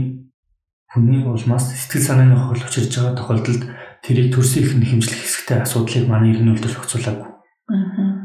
хүний 0.89 1.21
улмаас 1.21 1.69
сэтгэл 1.69 2.09
санааны 2.09 2.37
хохирол 2.41 2.65
учирж 2.65 2.97
байгаа 2.97 3.17
тохиолдолд 3.21 3.63
тэрийг 4.01 4.33
төрсөн 4.33 4.65
их 4.65 4.73
хэмжлэх 4.73 5.21
хэсэгтэй 5.21 5.59
асуудлыг 5.61 6.09
манай 6.09 6.33
иргэний 6.33 6.57
үйлдэл 6.57 6.73
зохицуулаагүй. 6.73 7.29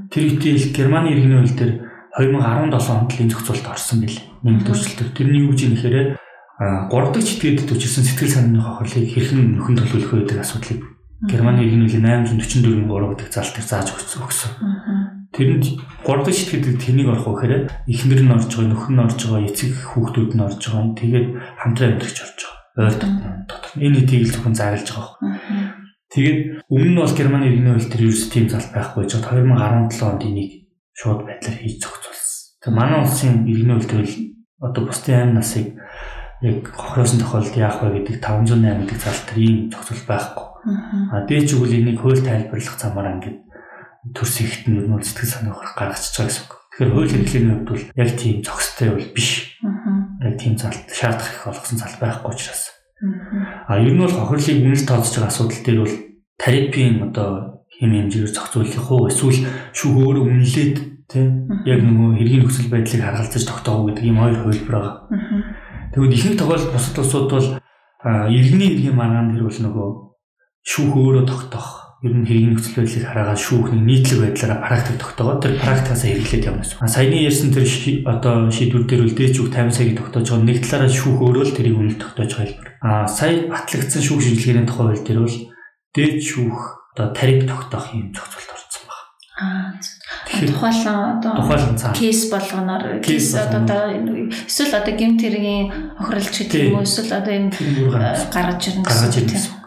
Тэр 0.07 0.23
итэл 0.31 0.63
Германы 0.71 1.11
иргэний 1.11 1.39
үйлдэл 1.43 1.73
2017 2.15 2.87
онд 2.87 3.11
л 3.11 3.19
энэ 3.19 3.31
зохицуулалт 3.35 3.67
орсон 3.67 3.99
байл. 3.99 4.19
Нэг 4.47 4.63
төрчлөлтөөр 4.63 5.09
тэрний 5.11 5.43
юу 5.43 5.51
гэж 5.51 5.59
юм 5.67 5.73
гэхээр 5.75 6.20
3 6.61 6.93
дахь 6.93 7.25
читгээдэд 7.25 7.73
учирсан 7.73 8.05
сэтгэл 8.05 8.29
санааны 8.37 8.61
хохирлыг 8.61 9.09
хэрхэн 9.09 9.57
нөхөн 9.57 9.75
төлөвлөх 9.81 10.11
вэ 10.13 10.17
гэдэг 10.29 10.45
асуудлыг 10.45 10.81
Германы 11.25 11.65
иргэний 11.65 11.89
үйлдэл 11.89 12.05
844 12.29 12.85
3 12.85 12.85
гэдэг 12.85 13.29
залтыг 13.33 13.65
зааж 13.65 13.87
өгсөн. 13.97 14.51
Тэрэнд 15.33 15.65
3 16.05 16.21
дахь 16.21 16.37
шитгэдэг 16.37 16.77
тэнийг 16.77 17.09
орох 17.09 17.25
гэхээр 17.33 17.65
эхнэр 17.89 18.21
нь 18.25 18.33
орж 18.33 18.45
байгаа, 18.53 18.69
нөхөр 18.77 18.93
нь 18.93 19.03
орж 19.05 19.19
байгаа, 19.25 19.45
эцэг 19.49 19.71
хүүхдүүд 19.89 20.31
нь 20.37 20.45
орж 20.45 20.61
байгаа. 20.61 20.97
Тэгээд 21.01 21.27
хамтран 21.61 21.91
амьдрах 21.97 22.13
орж 22.13 22.39
байгаа 22.45 22.61
ойр 22.77 22.95
дотор. 22.95 23.71
Энэ 23.75 23.97
хэдийг 23.99 24.21
л 24.27 24.33
зөвхөн 24.33 24.55
заарлаж 24.55 24.89
байгаа. 24.89 25.17
Тэгээд 26.11 26.39
өмнө 26.71 26.91
нь 26.93 26.99
бол 27.01 27.17
Германы 27.17 27.45
иргэний 27.49 27.73
хууль 27.73 27.89
төр 27.91 28.03
ерөөс 28.05 28.23
тийм 28.31 28.45
зал 28.47 28.67
байхгүй 28.71 29.05
ч 29.07 29.17
2017 29.19 30.07
онд 30.07 30.23
энийг 30.23 30.51
шууд 30.95 31.25
байдлаар 31.27 31.57
хийж 31.59 31.75
зохицуулсан. 31.83 32.37
Тэгээд 32.61 32.77
манай 32.77 32.99
улсын 33.03 33.43
иргэний 33.47 33.75
хууль 33.75 33.91
төр 33.91 34.05
одоо 34.61 34.81
бусдын 34.85 35.19
амь 35.19 35.35
насыг 35.35 35.75
яг 36.41 36.73
хохироосон 36.73 37.19
тохиолдолд 37.21 37.57
яах 37.57 37.81
вэ 37.85 38.01
гэдэг 38.01 38.17
508 38.17 38.81
гэдэг 38.81 38.97
зал 38.97 39.19
төр 39.29 39.37
ийм 39.37 39.69
зохицуул 39.69 40.05
байхгүй. 40.09 40.45
А 41.13 41.25
дээч 41.29 41.49
үгэл 41.53 41.77
энийг 41.77 42.01
хууль 42.01 42.21
тайлбарлах 42.21 42.77
замаар 42.81 43.13
ингээд 43.21 43.37
төрс 44.17 44.35
ихт 44.41 44.65
нь 44.65 44.77
юу 44.81 44.97
сэтгэл 44.97 45.29
санаа 45.29 45.53
гаргачихж 45.77 46.17
байгаа 46.17 46.29
гэсэн 46.29 46.45
үг. 46.49 46.53
Тэгэхээр 46.73 46.93
хууль 46.97 47.11
хэрэглээний 47.13 47.53
хувьд 47.53 47.69
бол 47.69 47.83
яг 48.01 48.09
тийм 48.17 48.35
зохистой 48.41 48.89
бол 48.89 49.09
биш. 49.13 49.29
Яг 50.25 50.35
тийм 50.41 50.53
залт 50.57 50.85
шаардах 50.89 51.29
их 51.29 51.45
болгосон 51.45 51.77
зал 51.77 51.95
байхгүй 52.01 52.29
учраас. 52.33 52.63
А 53.69 53.77
ер 53.77 53.93
нь 53.93 54.01
бол 54.01 54.09
хохирлыг 54.09 54.65
үнэлж 54.65 54.85
тооцож 54.89 55.13
байгаа 55.21 55.29
асуудал 55.29 55.61
дээр 55.61 55.79
бол 55.85 55.95
тарифын 56.41 56.97
одоо 57.05 57.29
хэм 57.69 57.91
хэмжээгээр 57.93 58.33
зохицуулах 58.33 58.89
уу 58.89 59.09
эсвэл 59.09 59.45
шүүх 59.77 59.95
өөрөө 59.97 60.25
үнэлээд 60.25 60.77
тийм 61.09 61.49
яг 61.65 61.79
нөгөө 61.81 62.09
хэргийн 62.17 62.41
нөхцөл 62.45 62.69
байдлыг 62.69 63.01
харгалзаж 63.01 63.43
тогтоох 63.45 63.89
гэдэг 63.89 64.05
ийм 64.05 64.17
хоёр 64.21 64.37
хувилбар 64.41 64.75
байгаа. 64.77 64.95
Тэгвэл 65.91 66.15
ихэнх 66.15 66.39
тохиолдолд 66.39 66.71
бусад 66.71 66.97
улсууд 67.03 67.27
бол 67.31 67.47
иргэний 68.31 68.69
иргэн 68.79 68.95
маргаан 68.95 69.35
дэр 69.35 69.43
бол 69.43 69.59
нөгөө 69.59 69.89
шүүх 70.63 70.93
өөрөө 70.95 71.25
тогтоох 71.27 71.99
ер 72.01 72.15
нь 72.15 72.25
хэргийн 72.25 72.55
нөхцөл 72.55 72.81
байдлыг 72.81 73.05
хараагаад 73.05 73.43
шүүхний 73.43 73.81
нийтлэг 73.83 74.19
байдлаараа 74.23 74.59
практик 74.65 74.97
тогтоогоод 75.03 75.41
тэр 75.43 75.53
практикаас 75.59 76.01
хэрэглээд 76.07 76.47
явна 76.47 76.63
гэсэн. 76.63 76.87
Саяны 76.87 77.17
ярьсан 77.27 77.51
тэр 77.53 77.67
одоо 78.07 78.49
шийдвэр 78.49 78.83
дээр 78.89 79.05
үлдээж 79.05 79.35
үг 79.37 79.49
50 79.53 79.75
саяыг 79.75 79.93
тогтоож 79.99 80.27
байгаа 80.31 80.47
нэг 80.47 80.57
талаараа 80.63 80.89
шүүх 80.89 81.19
өөрөө 81.21 81.43
л 81.45 81.55
тэрийг 81.59 81.77
үнэлт 81.77 82.01
тогтоож 82.01 82.31
байгаа 82.33 82.47
хэлбэр. 82.49 82.69
Аа 82.81 83.05
сая 83.05 83.35
батлагдсан 83.51 84.01
шүүх 84.01 84.21
шинжилгээний 84.25 84.65
тухай 84.65 84.85
хууль 84.89 85.05
дээр 85.05 85.19
бол 85.21 85.37
дээд 85.93 86.15
шүүх 86.25 86.59
одоо 86.95 87.07
тариф 87.13 87.39
тогтоох 87.45 87.85
юм 87.93 88.09
зохицуулт 88.15 88.49
орсон 88.49 88.83
байна. 88.89 89.05
Аа 89.37 90.00
тухайлан 90.27 91.19
одоо 91.19 91.33
тухайлан 91.39 91.75
цаа 91.77 91.93
кейс 91.93 92.29
болгоноор 92.31 92.99
кейс 92.99 93.33
одоо 93.35 93.91
эсвэл 94.47 94.73
одоо 94.75 94.93
гэмт 94.95 95.19
хэргийн 95.21 95.63
охирлч 95.99 96.35
гэдэг 96.45 96.61
юм 96.67 96.75
уу? 96.79 96.85
Эсвэл 96.85 97.13
одоо 97.15 97.33
энэ 97.33 97.49
гаргаж 98.31 98.61
ирнэ 98.67 98.85
гаргаж 98.85 99.15
ирнэ 99.17 99.61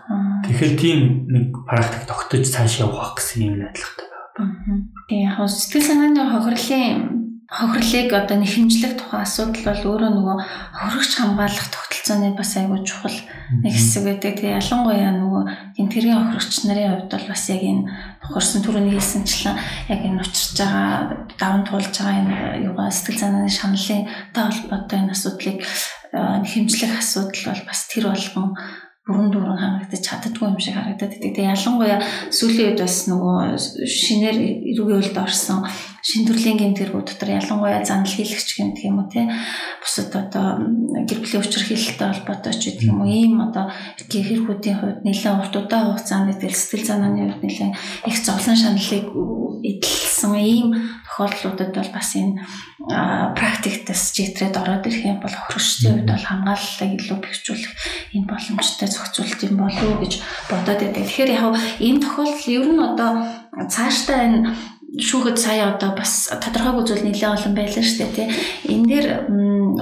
Тэгэхээр 0.44 0.74
тийм 0.76 1.00
нэг 1.32 1.56
практик 1.64 2.04
тогтож 2.04 2.44
цааш 2.44 2.84
явах 2.84 3.16
гэсэн 3.16 3.48
юм 3.48 3.64
найдвартай 3.64 4.06
байна. 4.12 4.92
Тийм 5.08 5.20
яг 5.24 5.40
сэтгэл 5.48 5.88
санааны 5.88 6.20
хохирлын 6.20 7.23
хохирлыг 7.50 8.12
одоо 8.12 8.36
нэхэмжлэх 8.40 8.96
тухай 8.96 9.20
асуудал 9.20 9.64
бол 9.68 9.82
өөрөө 9.84 10.10
нөгөө 10.16 10.36
хохирогч 10.72 11.12
хамгаалах 11.20 11.68
тогтолцооны 11.68 12.32
бас 12.32 12.56
айгүй 12.56 12.80
чухал 12.88 13.18
нэг 13.60 13.72
хэсэг 13.76 14.02
байдаг. 14.04 14.32
Тэгээ 14.40 14.58
ялангуяа 14.64 15.12
нөгөө 15.12 15.42
гинтэрийн 15.76 16.32
хохирогч 16.32 16.56
нарын 16.64 16.90
хувьд 17.04 17.12
бол 17.12 17.26
бас 17.28 17.44
яг 17.52 17.62
энэ 17.62 17.84
хохирсон 18.24 18.60
түрүүний 18.64 18.94
хэлсэнчлэн 18.96 19.56
яг 19.92 20.00
энэ 20.08 20.20
учирч 20.24 20.56
байгаа 20.56 21.28
даван 21.36 21.62
туулж 21.68 21.92
байгаа 21.92 22.16
энэ 22.24 22.36
юугаа 22.64 22.88
сэтгэл 22.88 23.20
санааны 23.20 23.52
шаналлын 23.52 24.08
та 24.32 24.48
холбоотой 24.48 24.98
энэ 25.04 25.12
асуудлыг 25.12 25.58
нэхэмжлэх 26.16 26.92
асуудал 26.96 27.44
бол 27.52 27.62
бас 27.68 27.80
тэр 27.92 28.08
болгон 28.08 28.56
бүрэн 29.04 29.28
дүүрэн 29.28 29.60
хангагдаж 29.60 30.00
чаддгүй 30.00 30.48
юм 30.48 30.56
шиг 30.56 30.80
харагдаад 30.80 31.12
байдаг. 31.12 31.36
Тэгээ 31.36 31.52
ялангуяа 31.52 32.00
сүүлийн 32.32 32.72
үед 32.72 32.80
бас 32.80 33.04
нөгөө 33.04 33.36
шинээр 33.84 34.36
эрүүгийн 34.72 35.00
үйлд 35.04 35.16
орсон 35.20 35.68
шин 36.04 36.28
төрлийн 36.28 36.60
гэмтэргүүд 36.60 37.16
дотор 37.16 37.30
ялангуяа 37.40 37.80
занал 37.80 38.12
хийлэгч 38.12 38.60
гэмт 38.60 38.76
юм 38.84 39.00
уу 39.00 39.08
те 39.08 39.24
бусад 39.80 40.12
одоо 40.12 40.60
гэр 41.08 41.18
бүлийн 41.24 41.40
учирхийлэлтэй 41.40 42.08
холбоотой 42.12 42.52
ч 42.52 42.76
гэдэг 42.76 42.92
юм 42.92 43.00
уу? 43.00 43.08
Ийм 43.08 43.40
одоо 43.40 43.72
хэрэгүүдийн 43.96 44.76
хувьд 44.76 45.00
нэлээд 45.00 45.40
урт 45.40 45.56
удаан 45.56 45.96
хугацаанд 45.96 46.36
тэгэл 46.36 46.60
сэтгэл 46.60 46.88
санааны 46.92 47.32
хувьд 47.32 47.44
нэлээд 47.48 47.72
их 48.04 48.16
зовлон 48.20 48.52
шаналлыг 48.60 49.06
эдэлсэн 49.64 50.34
ийм 50.44 50.68
тохиолдлуудад 51.08 51.72
бол 51.72 51.90
бас 51.96 52.10
энэ 52.20 52.36
практиктас 53.32 54.12
читрээд 54.12 54.60
ороод 54.60 54.84
ирэх 54.84 55.08
юм 55.08 55.18
бол 55.24 55.32
хөрөштэй 55.32 56.04
үед 56.04 56.10
бол 56.10 56.20
хамгааллыг 56.20 56.90
илүү 57.00 57.18
бэхжүүлэх 57.22 57.72
энэ 58.12 58.28
боломжтой 58.28 58.88
зохицуулт 58.92 59.40
юм 59.46 59.56
болов 59.56 59.88
уу 59.88 60.02
гэж 60.04 60.20
бодоод 60.52 60.80
байдаг. 60.84 61.00
Тэгэхээр 61.08 61.30
яг 61.32 61.56
ийм 61.80 61.96
тохиолдол 62.02 62.44
ер 62.52 62.64
нь 62.68 62.82
одоо 62.82 63.10
цаашдаа 63.72 64.20
энэ 64.26 64.40
шүүхэд 64.94 65.38
сая 65.38 65.74
одоо 65.74 65.90
бас 65.98 66.30
тодорхойгүй 66.30 66.84
зүйл 66.86 67.04
нэлээд 67.06 67.34
олон 67.34 67.54
байлаа 67.58 67.82
шүү 67.82 67.98
дээ 67.98 68.14
тий. 68.14 68.28
Энэ 68.70 68.86
дээр 68.86 69.06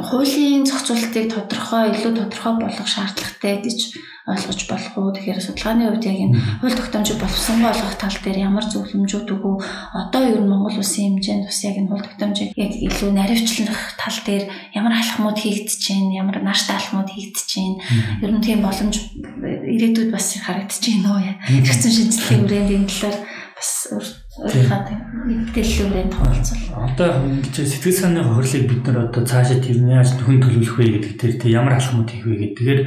хуулийн 0.00 0.64
зохицуултыг 0.64 1.28
тодорхой 1.28 1.92
илүү 1.92 2.12
тодорхой 2.16 2.54
болгох 2.56 2.88
шаардлагатай 2.88 3.60
гэж 3.60 3.78
ойлгож 4.24 4.60
болох 4.70 4.94
уу? 4.96 5.12
Тэгэхээр 5.12 5.40
судалгааны 5.42 5.90
хувьд 5.92 6.06
яг 6.08 6.18
энэ 6.22 6.38
хууль 6.62 6.78
тогтоомжийг 6.78 7.18
боловсронгүй 7.20 7.68
болгох 7.68 7.96
тал 8.00 8.18
дээр 8.24 8.38
ямар 8.48 8.64
зөвлөмжүүд 8.70 9.28
өгөө? 9.34 9.54
Одоо 9.92 10.22
ер 10.22 10.40
нь 10.40 10.48
Монгол 10.48 10.80
улсын 10.80 11.18
хэмжээнд 11.18 11.44
бас 11.44 11.60
яг 11.66 11.76
энэ 11.76 11.90
хууль 11.90 12.06
тогтоомжийг 12.06 12.50
яг 12.56 12.72
илүү 12.72 13.10
наривчлах 13.12 13.82
тал 14.00 14.18
дээр 14.24 14.44
ямар 14.72 14.94
алхмууд 14.96 15.38
хийгдэж 15.42 15.82
байна? 15.90 16.16
Ямар 16.22 16.36
нааштай 16.40 16.78
алхмууд 16.78 17.10
хийгдэж 17.10 17.48
байна? 17.52 17.76
Ер 18.22 18.30
нь 18.32 18.44
тийм 18.46 18.62
боломж 18.62 18.96
ирээдүйд 18.96 20.08
бас 20.14 20.38
харагдаж 20.38 20.80
байна 20.86 21.08
уу? 21.18 21.20
Хэрэгцэн 21.50 21.92
шинжилгээний 21.92 22.46
хүрээнд 22.46 22.70
энэ 22.78 22.88
талаар 22.88 23.16
бас 23.58 24.21
өөрийнхөө 24.32 25.28
мэдээллүүрээ 25.28 26.06
тооцол. 26.08 26.62
Одоо 26.72 27.08
ингэж 27.28 27.56
сэтгэл 27.68 28.00
санааны 28.00 28.32
хохирлыг 28.32 28.64
бид 28.64 28.82
нар 28.88 29.12
одоо 29.12 29.22
цаашаа 29.28 29.60
тэрний 29.60 29.92
яаж 29.92 30.16
нөхөн 30.16 30.40
төлөвлөх 30.40 30.76
вэ 30.80 30.86
гэдэг 30.96 31.12
дээр 31.20 31.34
тэг 31.36 31.50
ямар 31.52 31.76
алхмууд 31.76 32.08
хийх 32.08 32.24
вэ 32.24 32.56
гэдгээр 32.56 32.80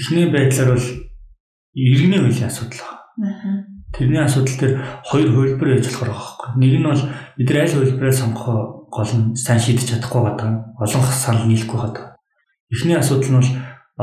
эхний 0.00 0.26
байдлаар 0.32 0.70
бол 0.72 0.88
иргэний 1.76 2.20
хуулийн 2.24 2.48
асуудал 2.48 2.80
байна. 3.20 3.68
Тэрний 3.92 4.22
асуудал 4.24 4.56
дээр 4.56 4.74
хоёр 5.04 5.28
хөлбөр 5.28 5.68
яж 5.76 5.84
болохоор 5.92 6.08
байгаа 6.08 6.24
байхгүй. 6.24 6.50
Нэг 6.56 6.72
нь 6.80 6.88
бол 6.88 7.04
бид 7.36 7.48
нар 7.52 7.60
аль 7.60 7.76
хөлбөрөө 7.76 8.14
сонгох 8.16 8.48
гол 8.88 9.12
нь 9.12 9.36
сайн 9.36 9.60
шийдэж 9.60 9.86
чадахгүй 9.92 10.22
байгаа. 10.24 10.72
Олон 10.80 11.04
санал 11.12 11.44
нийлэхгүй 11.44 11.78
байгаа. 11.84 12.16
Эхний 12.72 12.96
асуудал 12.96 13.28
нь 13.28 13.38
бол 13.44 13.52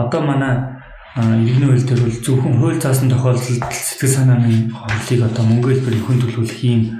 одоо 0.06 0.22
манай 0.22 0.75
иргэний 1.16 1.72
хууль 1.72 1.88
төр 1.88 2.00
бол 2.04 2.18
зөвхөн 2.28 2.56
хууль 2.60 2.82
заасан 2.84 3.08
тохиолдолд 3.08 3.72
сэтгэл 3.72 4.16
санааны 4.20 4.68
хуулийг 4.68 5.22
одоо 5.24 5.44
мөнгөөр 5.48 5.80
хүн 6.04 6.20
төлөвлөх 6.20 6.60
юм 6.68 7.00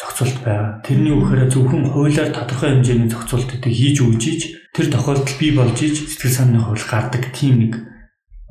зохицуулт 0.00 0.40
байгаа. 0.40 0.80
Тэрний 0.80 1.12
үхээр 1.12 1.52
зөвхөн 1.52 1.92
хуулиар 1.92 2.32
тодорхой 2.32 2.80
хэмжээний 2.80 3.12
зохицуултыг 3.12 3.68
хийж 3.68 4.00
өгч 4.00 4.22
иж 4.32 4.40
тэр 4.72 4.88
тохиолдол 4.88 5.36
бий 5.36 5.52
болж 5.52 5.76
иж 5.76 6.08
сэтгэл 6.08 6.32
санааны 6.40 6.64
хууль 6.64 6.88
гардаг 6.88 7.24
тийм 7.36 7.54
нэг 7.60 7.72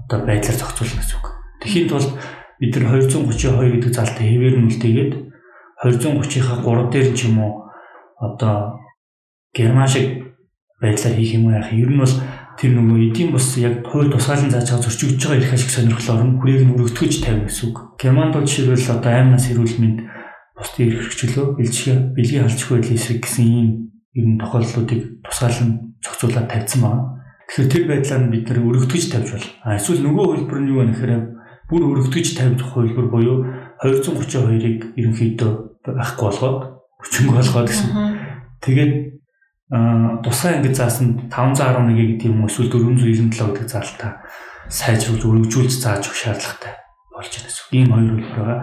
одоо 0.06 0.20
байдлаар 0.30 0.62
зохицуулна 0.62 1.02
гэсэн 1.02 1.18
үг. 1.18 1.28
Тэхийн 1.66 1.90
тулд 1.90 2.12
бид 2.62 2.74
нар 2.78 3.02
232 3.02 3.74
гэдэг 3.74 3.92
залтаа 3.98 4.26
хэвээр 4.30 4.56
нь 4.62 4.68
үлдээгээд 4.70 5.14
230-ийнхаа 5.82 6.58
3 6.62 6.94
дээр 6.94 7.10
ч 7.18 7.20
юм 7.34 7.42
уу 7.42 7.66
одоо 8.22 8.78
герман 9.58 9.90
шиг 9.90 10.38
байдлаар 10.78 11.18
хийх 11.18 11.34
юм 11.34 11.50
яах. 11.50 11.74
Ер 11.74 11.90
нь 11.90 11.98
бол 11.98 12.14
тэр 12.60 12.72
нөгөө 12.78 13.00
эдийн 13.10 13.32
бус 13.34 13.58
яг 13.58 13.86
хууль 13.88 14.12
тусгаалan 14.14 14.52
зааж 14.54 14.70
байгаа 14.70 14.86
зөрчигдөж 14.86 15.22
байгаа 15.26 15.42
их 15.42 15.54
ашиг 15.54 15.72
сонирхлоор 15.74 16.24
нь 16.24 16.38
хүрээг 16.38 16.62
нь 16.64 16.74
өргөтгөж 16.78 17.14
тавина 17.24 17.48
гэсэн 17.50 17.66
үг. 17.70 17.78
Германд 17.98 18.34
бол 18.34 18.46
жишээлбэл 18.46 18.94
одоо 18.94 19.12
аймнаас 19.12 19.46
эрүүл 19.50 19.78
мэнд 19.82 20.00
бусдын 20.54 20.86
эрх 20.88 21.02
хэрэгчлөө 21.10 21.46
бэлчгээ 21.58 21.98
бэлгийн 22.14 22.44
халдчихгүй 22.46 22.76
байдлын 22.78 23.00
эсрэг 23.00 23.20
гэсэн 23.26 23.46
ийм 23.46 23.70
ер 24.14 24.26
нь 24.30 24.40
тохиолдлуудыг 24.40 25.02
тусгаалan 25.26 25.70
зохицуулаад 26.04 26.48
тавьсан 26.50 26.82
байна. 26.82 27.02
Тэгэхээр 27.50 27.72
тэр 27.74 27.86
байдлаар 27.90 28.22
нь 28.22 28.32
бид 28.32 28.46
нэр 28.48 28.60
өргөтгөж 28.62 29.04
тавьж 29.10 29.30
бол. 29.34 29.48
А 29.66 29.78
эсвэл 29.78 30.06
нөгөө 30.06 30.26
хөлбөр 30.30 30.60
нь 30.62 30.70
юу 30.70 30.80
вэ 30.82 30.86
гэхээр 30.94 31.14
бүр 31.70 31.82
өргөтгөж 31.90 32.28
тавьж 32.38 32.60
хөлбөр 32.62 33.08
буюу 33.10 33.38
232-ыг 33.82 34.94
ерөнхийдөө 34.94 35.52
байхгүй 35.84 36.26
болгоод 36.30 36.60
хүчинг 37.02 37.30
болгоод 37.34 37.68
гэсэн. 37.68 37.90
Тэгээд 38.62 38.94
тусгай 39.74 40.62
ангид 40.62 40.76
заасан 40.78 41.30
511 41.34 41.98
гэдэг 41.98 42.30
юм 42.30 42.46
эсвэл 42.46 42.70
497 42.70 43.58
гэдэг 43.58 43.70
заалтаа 43.74 44.22
сайжруулж 44.70 45.24
өргөжүүлж 45.26 45.74
зааж 45.82 46.06
өгөх 46.06 46.20
шаардлагатай 46.22 46.74
болж 47.10 47.34
байна 47.34 47.50
гэсэн. 47.50 47.66
Ийм 47.74 47.90
хоёр 47.90 48.10
хөлбөр 48.14 48.38
байгаа. 48.38 48.60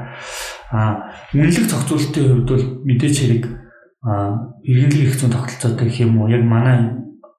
Аа 0.70 0.92
үнэлэг 1.34 1.66
зохицуулалтын 1.66 2.26
хувьд 2.30 2.50
бол 2.50 2.66
мэдээч 2.86 3.16
хэрэг 3.18 3.44
иргэнлэг 4.70 5.06
их 5.10 5.18
зүүн 5.18 5.34
тогтолцоотой 5.34 5.86
гэх 5.90 6.00
юм 6.06 6.22
уу 6.22 6.30
яг 6.30 6.46
манай 6.46 6.78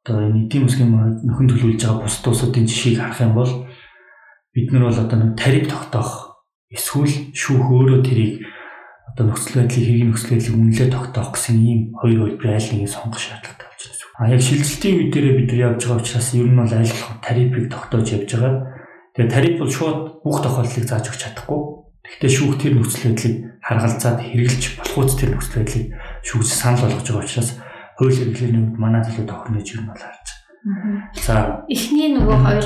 одоо 0.03 0.19
энэ 0.19 0.45
эдийн 0.45 0.67
засгийн 0.67 0.91
нөхөн 1.23 1.47
төлөвлөж 1.47 1.79
байгаа 1.79 2.03
бус 2.03 2.15
тусуудын 2.19 2.67
жишгийг 2.67 2.99
харах 2.99 3.23
юм 3.23 3.33
бол 3.39 3.51
бид 4.53 4.67
нар 4.71 4.83
бол 4.91 4.99
одоо 4.99 5.17
нэг 5.17 5.31
тариф 5.39 5.65
тогтоох 5.71 6.43
эсвэл 6.69 7.31
шүүх 7.31 7.65
өөрөө 7.71 7.99
тэрийг 8.03 8.45
одоо 9.09 9.23
нөхцөл 9.27 9.55
байдлыг 9.63 9.83
хэргийн 9.85 10.09
нөхцөл 10.11 10.33
байдлыг 10.35 10.55
үнэлээ 10.55 10.89
тогтоох 10.91 11.29
гэсэн 11.33 11.57
ийм 11.61 11.79
хоёр 11.97 12.19
хөлбөр 12.21 12.49
айл 12.51 12.69
нэгийг 12.69 12.91
сонгох 12.91 13.21
шаардлагатай 13.21 13.67
болж 13.67 13.83
байна. 13.87 14.01
А 14.21 14.29
яг 14.29 14.41
шилжилтийн 14.45 14.97
үе 15.01 15.07
дээр 15.09 15.27
бид 15.37 15.47
нар 15.49 15.61
явж 15.73 15.81
байгаа 15.87 16.01
учраас 16.03 16.29
ер 16.37 16.47
нь 16.47 16.59
бол 16.59 16.73
айл 16.73 16.93
тарифыг 17.25 17.65
тогтоож 17.73 18.07
явж 18.11 18.29
байгаа. 18.37 18.53
Тэгээ 19.17 19.33
тариф 19.33 19.55
бол 19.59 19.71
шууд 19.71 19.99
бүх 20.23 20.37
тохиолдлыг 20.45 20.85
зааж 20.85 21.05
өгч 21.09 21.21
чадахгүй. 21.25 21.61
Гэхдээ 22.05 22.31
шүүх 22.31 22.55
тэр 22.61 22.73
нөхцөл 22.77 23.05
байдлыг 23.11 23.35
харгалзаад 23.65 24.19
хэрэгжилж 24.21 24.65
болохуйц 24.77 25.11
тэр 25.17 25.29
нөхцөл 25.35 25.57
байдлыг 25.61 25.85
шүүгч 26.27 26.49
санал 26.53 26.83
болгож 26.85 27.07
байгаа 27.09 27.25
учраас 27.25 27.49
хууль 27.97 28.21
эрхлэлийн 28.21 28.57
үед 28.61 28.77
манай 28.81 29.01
төлөө 29.05 29.25
тохирно 29.27 29.57
гэж 29.59 29.69
ер 29.73 29.81
нь 29.81 29.89
бол 29.89 30.01
харж. 30.01 30.27
За. 31.17 31.65
Эхний 31.65 32.13
нөгөө 32.13 32.37
хоёр 32.45 32.61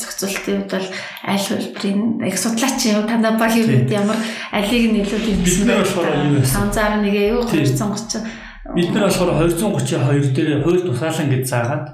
зохицуултын 0.00 0.64
хувьд 0.64 0.72
бол 0.72 0.88
аль 1.28 1.44
хөлбөрийн 1.44 2.24
их 2.24 2.36
судлаач 2.40 2.80
юу 2.88 3.04
танаа 3.04 3.36
баг 3.36 3.52
юм 3.60 3.84
ямар 3.92 4.16
алийг 4.56 4.88
нь 4.88 5.04
илүү 5.04 5.20
дэмжсэн 5.28 5.68
бэ? 5.68 5.84
561 5.84 7.36
юу 7.36 7.44
230 7.44 8.24
Бид 8.72 8.88
нар 8.96 9.04
болохоор 9.12 9.52
232 9.52 10.32
дээр 10.32 10.64
хууль 10.64 10.80
тусгаалan 10.80 11.28
гэж 11.28 11.44
заагаад 11.44 11.86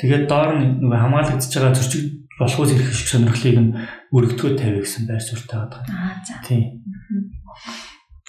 тэгээд 0.00 0.24
доор 0.32 0.56
нь 0.56 0.80
нөгөө 0.80 1.00
хамгаалагдчихж 1.04 1.52
байгаа 1.52 1.76
зөрчиг 1.76 2.04
болох 2.40 2.60
үс 2.64 2.72
ирэх 2.72 2.96
шиг 2.96 3.08
сонирхлыг 3.12 3.58
нь 3.60 3.76
өргөдгөө 4.08 4.52
тавь 4.56 4.80
гэсэн 4.80 5.04
байр 5.04 5.20
суурьтай 5.20 5.68
байгаа. 5.68 5.84
Аа 5.84 6.16
за. 6.24 6.40
Тийм. 6.48 6.80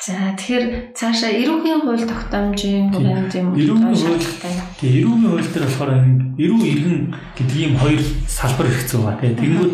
За 0.03 0.35
тэгэхээр 0.35 0.91
цаашаа 0.91 1.31
эрүүгийн 1.31 1.87
хууль 1.87 2.03
тогтоомжийн 2.03 2.91
хүрээнд 2.91 3.31
юм 3.39 3.55
эрүүгийн 3.55 3.95
хууль 3.95 4.19
тэгээ 4.75 4.99
эрүүгийн 4.99 5.31
хууль 5.31 5.47
дээр 5.47 5.63
болохоор 5.63 5.91
эрүү 6.43 6.59
иргэн 6.59 6.99
гэдэг 7.39 7.55
ийм 7.55 7.79
хоёр 7.79 8.03
салбар 8.27 8.67
хэрэгцээ 8.67 8.99
байгаа 8.99 9.23
тийм 9.23 9.39
тэгмүүд 9.39 9.71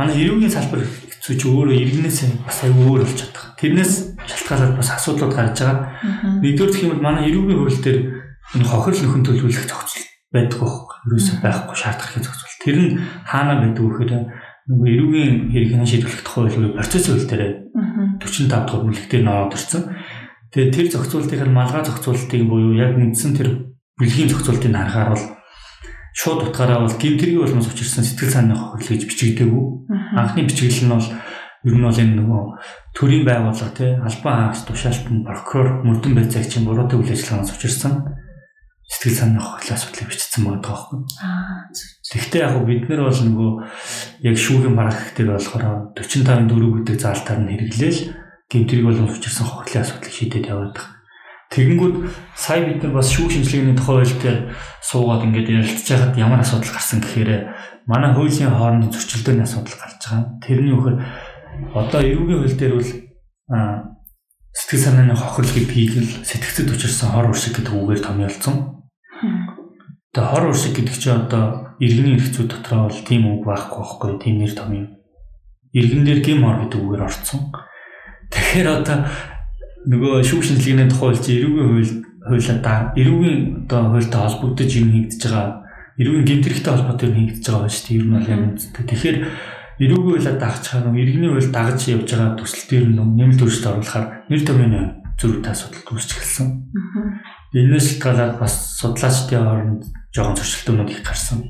манай 0.00 0.16
эрүүгийн 0.24 0.56
салбар 0.56 0.80
хэрэгцээ 0.80 1.36
чи 1.36 1.46
өөрөө 1.52 1.76
иргэнээс 1.76 2.18
бас 2.48 2.58
аюу 2.64 2.88
өөр 2.88 3.04
болж 3.04 3.20
чадах. 3.20 3.52
Тэрнээс 3.60 3.92
шалтгаалаад 4.16 4.80
бас 4.80 4.88
асуудлууд 4.96 5.34
гарч 5.36 5.56
байгаа. 5.60 5.92
Нэгдүгээр 6.40 6.72
гэх 6.72 6.84
юм 6.88 6.92
бол 6.96 7.06
манай 7.12 7.28
эрүүгийн 7.28 7.60
хууль 7.60 7.80
дээр 7.84 7.98
энэ 8.56 8.64
хохирол 8.72 9.02
нөхөн 9.04 9.24
төлөвлөх 9.28 9.68
зохицол 9.68 10.04
байдаг 10.32 10.56
байхгүй. 10.56 10.96
Ерөөсөө 11.04 11.36
байхгүй 11.44 11.76
шаардлагын 11.76 12.24
зохицол. 12.24 12.64
Тэр 12.64 12.76
нь 12.80 12.92
хаана 13.28 13.60
байдаг 13.60 13.84
вэ 13.84 13.92
гэхээр 13.92 14.24
нөгөө 14.66 14.88
эрүүгийн 14.90 15.34
хэргийг 15.54 15.86
шийдвэрлэх 15.86 16.26
хууль 16.26 16.74
процесс 16.74 17.06
хууль 17.06 17.22
дээр 17.22 17.70
45 18.18 18.50
дахь 18.50 18.82
бүлэгтээр 18.82 19.22
нөрөөд 19.22 19.54
ирсэн. 19.54 19.82
Тэгээд 20.50 20.74
тэр 20.74 20.86
зохицуултын 20.90 21.54
малгай 21.54 21.82
зохицуултыг 21.86 22.42
буюу 22.50 22.74
яг 22.74 22.98
үндсэн 22.98 23.32
тэр 23.38 23.48
бүлгийн 23.94 24.26
зохицуултыг 24.26 24.74
харахаар 24.74 25.14
бол 25.14 25.24
шууд 26.18 26.40
утгаараа 26.50 26.82
бол 26.82 26.98
гимтэргийн 26.98 27.46
болмос 27.46 27.70
учирсан 27.70 28.02
сэтгэл 28.02 28.34
санааны 28.34 28.58
хохирол 28.58 28.90
гэж 28.90 29.02
бичигдээгүй. 29.06 29.64
Анхны 30.18 30.50
бичиглэл 30.50 30.82
нь 30.82 30.94
бол 30.98 31.08
ер 31.62 31.74
нь 31.78 31.86
бол 31.86 32.02
энэ 32.02 32.16
нөгөө 32.18 32.42
төрийн 32.96 33.22
байгууллага 33.22 33.70
тий 33.76 33.90
албан 33.94 34.34
хаагч 34.50 34.60
тушаалтан 34.66 35.22
прокурор 35.22 35.86
мөрдөн 35.86 36.14
байцаагчийн 36.18 36.66
үйл 36.66 37.14
ажиллагаанаас 37.14 37.54
учирсан 37.54 37.92
сэтгэл 38.86 39.18
санааны 39.18 39.42
хохирлын 39.42 39.76
асуудлыг 39.76 40.08
бичсэн 40.10 40.42
байгаа 40.46 40.62
байхгүй. 40.62 40.98
Аа. 41.22 41.66
Тэгвэл 42.06 42.38
яг 42.38 42.54
бид 42.66 42.84
нар 42.86 43.02
бол 43.06 43.20
нөгөө 43.26 43.50
яг 44.30 44.36
шүүхийн 44.38 44.78
параграф 44.78 45.10
дээр 45.18 45.30
болохоор 45.34 45.64
45 45.98 46.46
4 46.46 46.74
гэдэг 46.86 46.96
заалтаар 47.02 47.40
нь 47.42 47.50
хэрэглээл 47.50 48.00
гэмтрийг 48.46 48.84
бол 48.86 49.10
учирсан 49.10 49.46
хохирлын 49.46 49.82
асуудлыг 49.82 50.14
шийдээд 50.14 50.46
яваад 50.46 50.74
байгаа. 50.78 50.94
Тэгэнгүүт 51.46 51.96
сая 52.34 52.62
бид 52.66 52.82
нар 52.82 52.94
бас 52.98 53.10
шүүх 53.10 53.30
шинжилгээний 53.30 53.78
тухай 53.78 54.02
хууль 54.02 54.18
дээр 54.22 54.38
суугаад 54.82 55.26
ингээд 55.30 55.50
ярилцж 55.50 55.86
байхад 55.86 56.14
ямар 56.18 56.42
асуудал 56.42 56.74
гарсан 56.74 56.98
гэхээр 56.98 57.30
манай 57.86 58.10
хуулийн 58.14 58.50
хоорондын 58.50 58.90
зөрчилдөөний 58.90 59.46
асуудал 59.46 59.78
гарч 59.78 59.98
байгаа. 60.02 60.26
Тэрний 60.42 60.74
үхээр 60.74 60.96
одоо 61.70 62.00
эрүүгийн 62.02 62.38
хууль 62.42 62.58
дээр 62.58 62.74
бол 62.74 62.90
сэтгэл 64.58 64.84
санааны 64.90 65.14
хохирол 65.14 65.54
гэдгийг 65.54 65.92
л 66.02 66.10
сэтгцэд 66.26 66.74
учирсан 66.74 67.14
хор 67.14 67.30
уршиг 67.30 67.62
гэдэг 67.62 67.74
үгээр 67.78 68.02
томьёолцсон. 68.02 68.75
Тэгээ 70.16 70.32
хор 70.32 70.48
уршиг 70.48 70.72
гэдэг 70.72 70.96
чинь 70.96 71.20
одоо 71.28 71.76
иргэний 71.76 72.16
эрхцүүд 72.16 72.48
дотроо 72.48 72.88
бол 72.88 73.00
тийм 73.04 73.28
үг 73.28 73.44
байхгүй 73.44 73.80
байхгүй 73.84 74.10
тийм 74.16 74.40
нэр 74.40 74.54
том 74.56 74.72
юм. 74.72 74.86
Иргэн 75.76 76.08
дээр 76.08 76.20
гим 76.24 76.40
хор 76.40 76.64
гэдэг 76.64 76.80
үгээр 76.80 77.04
орцсон. 77.04 77.52
Тэгэхээр 78.32 78.68
одоо 78.80 79.04
нөгөө 79.92 80.24
шүүх 80.24 80.40
шинжилгээний 80.40 80.88
тухай 80.88 81.20
чи 81.20 81.36
эрүүгийн 81.36 81.68
хууль 81.68 81.92
хуулиудаа 82.32 82.96
эрүүгийн 82.96 83.68
одоо 83.68 83.80
хуультай 83.92 84.20
холбогдож 84.24 84.70
юм 84.72 84.88
хийгдэж 84.96 85.20
байгаа 85.20 85.46
эрүүгийн 86.00 86.28
гэмтэрхтэй 86.32 86.72
холбоотой 86.72 87.08
юм 87.12 87.16
хийгдэж 87.20 87.44
байгаа 87.52 87.68
шүү 87.76 87.84
дээ. 87.84 87.96
Ер 88.00 88.06
нь 88.08 88.14
бол 88.16 88.32
юм 88.32 88.42
үстэй. 88.56 88.84
Тэгэхээр 88.88 89.18
эрүүгийн 89.84 90.12
хуулиад 90.16 90.38
дагчаа 90.40 90.80
нөгөө 90.80 91.02
иргэний 91.04 91.30
хууль 91.36 91.52
дагаж 91.52 91.80
явж 91.92 92.08
байгаа 92.08 92.40
төсөл 92.40 92.64
дээр 92.72 92.84
нэмэлт 92.88 93.40
өөрчлөлт 93.44 93.68
оруулахаар 93.68 94.06
нэр 94.32 94.42
томьёоны 94.48 94.80
зөрүүтэй 95.20 95.52
асуудал 95.52 95.92
үүсч 95.92 96.10
эхэлсэн. 96.16 96.48
Энээс 97.56 97.86
шалтгаалаад 97.96 98.34
бас 98.40 98.54
судлаачдын 98.80 99.44
хооронд 99.44 99.82
жоохон 100.16 100.40
зөрчилдөөнүүд 100.40 100.90
их 100.96 101.02
гарсан. 101.04 101.44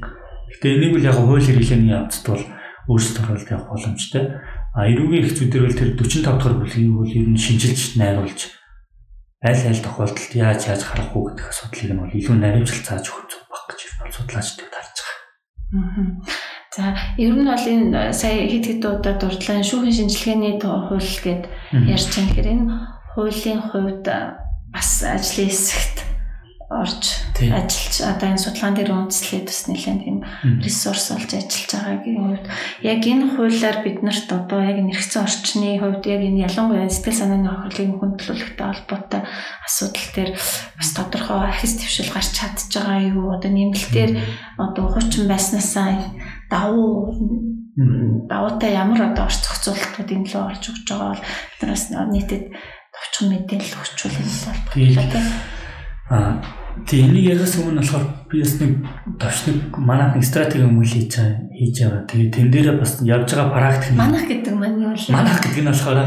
Гэтэ 0.51 0.67
энийг 0.75 0.93
бол 0.99 1.07
яг 1.07 1.17
хууль 1.17 1.47
хэрэглээний 1.47 1.95
явцд 1.95 2.27
бол 2.27 2.45
өөрчлөлт 2.91 3.23
оруулалт 3.23 3.51
явах 3.55 3.71
боломжтой. 3.71 4.25
А 4.75 4.91
эрүүгийн 4.91 5.23
хэрэгцүүдээр 5.23 5.65
бол 5.65 5.79
тэр 5.79 5.91
45 5.95 6.27
дахь 6.27 6.59
бүлгийг 6.59 6.91
бол 6.91 7.09
ер 7.15 7.27
нь 7.31 7.39
шинжилж 7.39 7.97
найруулж 7.97 8.41
аль 9.47 9.67
аль 9.69 9.85
тохиолдолд 9.85 10.33
яаж 10.35 10.61
яаж 10.67 10.83
харах 10.83 11.15
уу 11.15 11.31
гэдэг 11.31 11.47
асуудлыг 11.47 11.93
нь 11.93 12.01
бол 12.03 12.17
илүү 12.19 12.37
наривчлал 12.37 12.87
зааж 12.89 13.07
өгөх 13.07 13.27
зүг 13.31 13.45
баг 13.53 13.65
гэж 13.69 13.81
ер 13.85 13.93
нь 14.09 14.17
судлаачдад 14.17 14.73
харж 14.75 14.97
байгаа. 14.97 15.17
За 16.75 16.85
ер 17.21 17.35
нь 17.37 17.47
бол 17.47 17.67
энэ 17.69 18.13
сая 18.17 18.43
хэд 18.49 18.65
хэд 18.67 18.83
удаа 18.85 19.15
дурдлаа 19.21 19.61
шүүхийн 19.61 19.97
шинжилгээний 19.97 20.55
хууль 20.61 21.13
гэд 21.23 21.43
ярьж 21.85 22.11
байгаа. 22.11 22.27
Тэгэхээр 22.33 22.53
энэ 22.53 22.65
хуулийн 23.13 23.61
хувьд 23.61 24.07
бас 24.73 24.91
ажлын 25.05 25.49
хэсэгт 25.53 26.06
орж 26.67 27.23
ажиллаж 27.39 27.95
одоо 28.03 28.27
энэ 28.27 28.43
судалгаан 28.43 28.75
дээр 28.75 28.91
үндэслээд 28.91 29.47
бас 29.47 29.63
нэлээд 29.71 30.03
тийм 30.03 30.19
ресурс 30.59 31.15
олж 31.15 31.31
ажиллаж 31.39 31.71
байгаагийн 31.71 32.19
хувьд 32.27 32.47
яг 32.83 33.03
энэ 33.07 33.27
хуулиар 33.39 33.79
биднэрт 33.87 34.29
одоо 34.35 34.61
яг 34.67 34.79
нэрхцэн 34.83 35.23
орчны 35.23 35.79
хувьд 35.79 36.03
яг 36.11 36.23
энэ 36.27 36.43
ялангуяа 36.51 36.91
сэтгэл 36.91 37.21
санааны 37.23 37.47
хохирлыг 37.71 37.91
хүндлүүлэхтэй 38.03 38.67
холбоотой 38.67 39.23
асуудал 39.63 40.09
дээр 40.11 40.31
бас 40.35 40.91
тодорхой 40.91 41.41
ахис 41.47 41.73
твшил 41.79 42.11
гарч 42.11 42.31
чадж 42.35 42.67
байгаа 42.75 42.99
юу 43.15 43.31
одоо 43.31 43.51
нэмэлтээр 43.55 44.13
одоо 44.59 44.85
хуучин 44.91 45.31
байснаасаа 45.31 46.19
давуу 46.51 47.15
давуутай 48.27 48.75
ямар 48.75 49.15
одоо 49.15 49.31
орц 49.31 49.39
зохицуулалтууд 49.39 50.11
энэ 50.11 50.29
лөө 50.35 50.43
орж 50.51 50.63
өгч 50.67 50.83
байгаа 50.91 51.15
бол 51.15 51.23
биднээс 51.63 51.85
нийтэд 51.95 52.45
товчхон 52.91 53.29
мэдээлэл 53.31 53.79
өгчүүл 53.79 54.19
юм 54.19 54.31
бол 54.35 55.56
Аа 56.11 56.43
тийм 56.85 57.11
энийг 57.11 57.33
ярихаас 57.33 57.57
өмнө 57.57 57.81
болохоор 57.81 58.05
би 58.29 58.41
бас 58.45 58.55
нэг 58.61 58.73
товчног 59.19 59.79
манайх 59.81 60.15
нэг 60.15 60.25
стратеги 60.29 60.69
өмөл 60.69 60.85
хийж 60.85 61.17
байгаа 61.17 61.49
хийж 61.57 61.77
байгаа. 61.81 62.05
Тэгээд 62.05 62.35
тэн 62.37 62.51
дээрээ 62.53 62.77
бас 62.77 62.93
явж 63.01 63.29
байгаа 63.33 63.57
практик 63.57 63.91
нь 63.93 63.97
манайх 63.97 64.27
гэдэг 64.29 64.55
маань 64.55 64.79
юу 64.85 64.93
вэ? 64.93 65.09
Манайх 65.09 65.41
гэдэг 65.41 65.63
нь 65.65 65.71
болохоор 65.73 66.01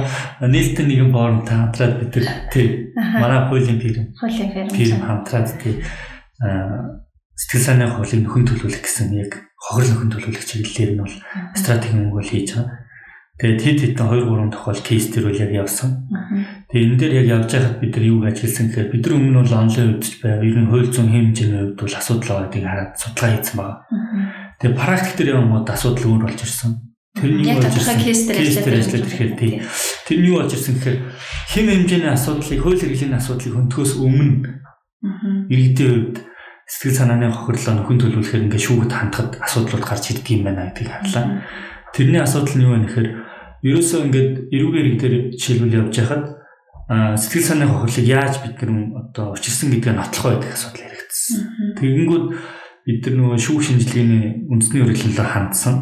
нээлттэй 0.45 0.85
нэгэн 0.85 1.11
форум 1.11 1.41
хамтраад 1.41 1.93
бид 1.99 2.11
тэр 2.13 2.25
тийм 2.53 2.69
манай 2.95 3.41
хуулийн 3.49 3.79
фирм. 3.81 4.05
Хуулийн 4.13 4.49
фирм. 4.53 4.69
Фирм 4.69 4.99
хамтраад 5.01 5.49
тийм 5.57 5.75
сэтгэл 7.33 7.65
санааны 7.65 7.95
хуулийн 7.97 8.21
нөхөн 8.23 8.45
төлөвлөх 8.45 8.83
гэсэн 8.85 9.17
яг 9.17 9.31
хохирол 9.57 9.91
нөхөн 9.95 10.11
төлөвлөх 10.15 10.45
чиглэлээр 10.45 10.91
нь 10.95 11.01
бол 11.01 11.15
стратеги 11.57 11.97
өмгөл 11.97 12.29
хийж 12.29 12.55
байгаа. 12.55 12.78
Тэгээд 13.39 13.61
хэд 13.63 13.79
хэдэн 13.95 14.07
2 14.11 14.27
3 14.27 14.51
тохиол 14.51 14.81
кейс 14.83 15.05
төр 15.15 15.31
үл 15.31 15.39
яг 15.39 15.51
явсан. 15.55 16.11
Тэгээд 16.67 16.87
энэ 16.91 16.99
дээр 16.99 17.13
яг 17.23 17.27
явж 17.39 17.49
байхад 17.55 17.79
бид 17.79 17.95
нар 17.95 18.03
юуг 18.03 18.23
ажилласан 18.27 18.67
гэхээр 18.67 18.91
бид 18.91 19.03
нар 19.07 19.15
өмнө 19.15 19.39
бол 19.39 19.59
онлайн 19.63 19.89
үзэж 19.95 20.13
байв. 20.19 20.43
Ер 20.43 20.57
нь 20.59 20.67
хууль 20.67 20.91
зүйн 20.91 21.07
хэмжээний 21.07 21.59
хувьд 21.63 21.79
бол 21.79 21.95
асуудал 21.95 22.31
байгааг 22.35 22.67
хараад 22.67 22.91
судалгаа 22.99 23.31
хийсэн 23.39 23.55
байна. 23.55 23.79
Тэгээд 24.59 24.75
практик 24.75 25.15
дээр 25.15 25.31
явангууд 25.39 25.67
асуудал 25.71 26.07
өөр 26.11 26.23
болж 26.27 26.39
ирсэн. 26.43 26.71
Тэрний 27.15 27.43
юу 27.47 27.55
болж 27.63 27.75
ирсэн 27.79 27.99
кейс 28.03 28.21
дээр 28.27 28.75
ажиллаад 28.75 29.07
ирэхээр 29.07 29.33
тийм. 29.39 29.53
Тэр 30.03 30.17
нь 30.19 30.27
юу 30.27 30.37
болж 30.43 30.51
ирсэн 30.51 30.75
гэхээр 30.75 30.99
хэм 31.55 31.67
хэмжээний 31.71 32.11
асуудлыг 32.11 32.59
хууль 32.59 32.81
хэрэглээний 32.83 33.19
асуудлыг 33.23 33.53
хөнтгөөс 33.55 33.93
өмнө 34.03 34.35
иргэдийн 35.47 35.91
хувьд 35.95 36.17
сэтгэл 36.67 36.99
санааны 36.99 37.31
хохирлоо 37.31 37.73
нөхөн 37.79 37.99
төлөвлөхөөр 38.03 38.45
ингээ 38.51 38.61
шүүгд 38.67 38.91
хандхад 38.91 39.31
асуудлууд 39.41 39.83
гарч 39.87 40.11
ирдэг 40.11 40.27
юм 40.27 40.43
байна 40.43 40.69
гэдгийг 40.69 40.91
харлаа. 40.91 41.47
Тэрний 41.95 42.21
асуудал 42.21 42.55
нь 42.59 42.65
юу 42.67 42.75
вэ 42.77 42.83
гэхээр 42.83 43.09
ерөөсөө 43.63 43.99
ингээд 44.07 44.31
эрүүгийн 44.55 44.85
иргэн 44.87 44.99
дээр 44.99 45.15
жишээлбэл 45.35 45.79
явж 45.83 45.95
байхад 45.99 46.25
сэтгэл 46.89 47.45
санааны 47.45 47.73
хохирлыг 47.75 48.07
яаж 48.07 48.33
бид 48.41 48.57
нар 48.65 49.03
одоо 49.03 49.25
учирсан 49.37 49.69
гэдгээ 49.69 49.93
нотлох 49.93 50.25
байдаг 50.25 50.51
асуудал 50.57 50.87
яригдсан. 50.89 51.37
Тэгэнгүүт 51.77 52.25
бид 52.89 53.01
нар 53.05 53.15
нөгөө 53.19 53.37
шүүх 53.37 53.61
шинжилгээний 53.61 54.49
үндэсний 54.49 54.81
өргөлөөр 54.81 55.29
хандсан. 55.29 55.75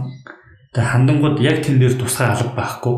Тэгээ 0.75 0.91
хандангууд 0.91 1.37
яг 1.39 1.63
тэн 1.63 1.79
дээр 1.79 1.95
тусгай 1.95 2.27
алга 2.27 2.51
байхгүй. 2.59 2.95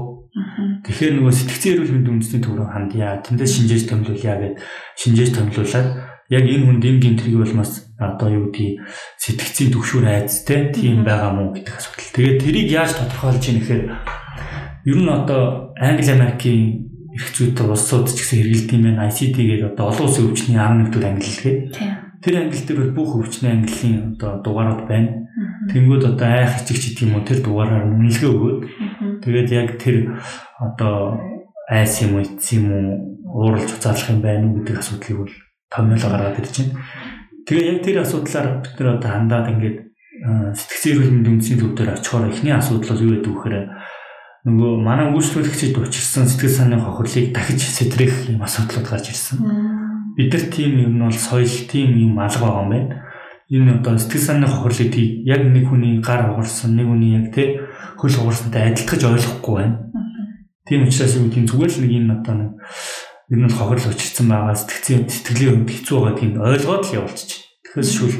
Тэгэхээр 0.89 1.13
нөгөө 1.21 1.33
сэтгцэн 1.37 1.71
эрүүл 1.77 1.93
мэндийн 1.93 2.15
үндэсний 2.17 2.41
төврөө 2.41 2.67
хандъя. 2.73 3.21
Тэндээс 3.21 3.53
шинжээж 3.61 3.83
томилуулъя 3.93 4.35
гэд 4.41 4.55
шинжээж 4.97 5.29
томилуулаад 5.37 5.89
яг 6.33 6.45
энэ 6.49 6.65
хүнд 6.65 6.83
энэ 6.85 7.01
гинтрийг 7.03 7.37
бол 7.37 7.55
бас 7.61 7.89
одоо 7.97 8.29
юу 8.29 8.49
гэдгийг 8.49 8.85
сэтгцийн 9.21 9.69
төгшүүр 9.73 10.05
айцтай 10.09 10.73
тийм 10.73 11.05
байгаа 11.05 11.33
мó 11.33 11.53
гэдэг 11.53 11.77
асуудал. 11.77 12.13
Тэгээд 12.13 12.41
тэрийг 12.41 12.69
яаж 12.73 12.91
тодорхойлж 12.97 13.43
ийм 13.49 13.57
гэхээр 13.61 13.83
ер 14.89 14.97
нь 14.97 15.09
одоо 15.09 15.73
Англи 15.77 16.09
Америкийн 16.09 16.89
эрхцүүдтэй 17.13 17.65
улсууд 17.69 18.09
ч 18.09 18.17
гэсэн 18.17 18.37
хэрэгэлдэг 18.41 18.75
юм 18.77 18.83
байна. 18.85 19.09
ICT 19.09 19.37
гэдэг 19.37 19.69
одоо 19.73 19.85
олон 19.91 20.05
улсын 20.07 20.25
өвчний 20.29 20.57
11 20.57 20.89
дэх 20.93 21.05
англи 21.05 21.31
лгээ. 21.35 21.55
Тэр 22.23 22.35
англи 22.41 22.61
дээр 22.65 22.79
бол 22.79 22.95
бүх 22.97 23.11
өвчний 23.21 23.51
английн 23.53 23.97
одоо 24.17 24.31
дугаарууд 24.41 24.83
байна. 24.87 25.09
Тэнгүүд 25.69 26.03
одоо 26.15 26.27
айх 26.27 26.53
хичиг 26.57 26.77
ч 26.79 26.83
гэдэг 26.89 27.05
юм 27.05 27.15
уу 27.15 27.27
тэр 27.27 27.39
дугаараар 27.45 27.85
үнэлгээ 27.85 28.31
өгөөд 28.33 28.59
тэгээд 29.23 29.49
яг 29.53 29.69
тэр 29.77 29.97
одоо 30.57 31.21
айс 31.69 31.93
юм 32.01 32.17
уу 32.17 32.23
эцсийн 32.25 32.65
юм 32.65 32.73
уу 33.29 33.45
ууралж 33.45 33.69
уцаалах 33.69 34.09
юм 34.09 34.21
байна 34.25 34.45
уу 34.49 34.57
гэдэг 34.63 34.79
асуудлыг 34.79 35.17
бол 35.21 35.35
томьёолоо 35.69 36.09
гаргаад 36.09 36.39
ирж 36.41 36.55
байна. 36.57 36.75
Тэгээ 37.45 37.69
яг 37.69 37.79
тэр 37.85 37.97
асуудлаар 38.01 38.47
бид 38.63 38.75
нар 38.79 38.89
одоо 38.97 39.09
хандаад 39.11 39.47
ингээд 39.53 39.77
сэтгцэн 40.59 40.91
эрүүл 40.91 41.13
мэндийн 41.13 41.35
үндэсний 41.39 41.59
төв 41.59 41.71
дээр 41.77 41.95
очихоор 41.95 42.27
эхний 42.27 42.53
асуудал 42.53 42.91
бол 42.91 43.05
юу 43.05 43.11
гэдэг 43.15 43.31
вэ 43.31 43.37
гэхээр 43.39 43.57
нөгөө 44.49 44.81
манай 44.81 45.13
үйлчлүүлэгчид 45.13 45.77
учирсан 45.77 46.25
сэтгэл 46.25 46.49
санааны 46.49 46.81
хохирлыг 46.81 47.29
дахиж 47.37 47.61
сэтрэх 47.69 48.33
юм 48.33 48.41
асуудлууд 48.41 48.87
гарч 48.89 49.13
ирсэн. 49.13 49.45
Бид 50.17 50.33
нар 50.33 50.45
тийм 50.49 50.71
юм 50.81 50.93
бол 51.05 51.13
соёл 51.13 51.53
тийм 51.69 51.93
юм 51.93 52.17
алга 52.17 52.41
байгаа 52.41 52.65
юм 52.65 52.69
байна. 52.73 52.95
Энэ 53.53 53.77
одоо 53.79 53.97
сэтгэл 54.01 54.25
санааны 54.25 54.49
хохирлыг 54.49 54.95
яг 55.29 55.41
нэг 55.45 55.65
хүний 55.69 56.01
гар 56.01 56.33
угарсан, 56.33 56.73
нэг 56.73 56.89
хүний 56.89 57.13
яг 57.13 57.29
тэ 57.29 57.61
хөл 58.01 58.17
угарсантай 58.25 58.73
адилтгаж 58.73 59.01
ойлгохгүй 59.05 59.55
байна. 59.55 59.77
Тийм 60.65 60.89
учраас 60.89 61.13
юу 61.17 61.29
тийм 61.29 61.45
зүгээр 61.45 61.69
л 61.69 61.81
нэг 61.85 61.93
энэ 61.93 62.13
одоо 62.17 62.35
нэг 62.35 62.51
ер 63.29 63.39
нь 63.45 63.53
хохирол 63.53 63.93
учирсан 63.93 64.25
байгаа 64.25 64.57
сэтгцийн 64.57 65.05
сэтгэлийн 65.05 65.61
хувьд 65.61 65.69
хэцүү 65.69 65.97
байгаа 66.01 66.17
тийм 66.17 66.31
ойлгоод 66.41 66.83
л 66.89 66.95
явуулчих. 66.97 67.45
Тэгэхээр 67.69 67.85
шүүл 67.93 68.15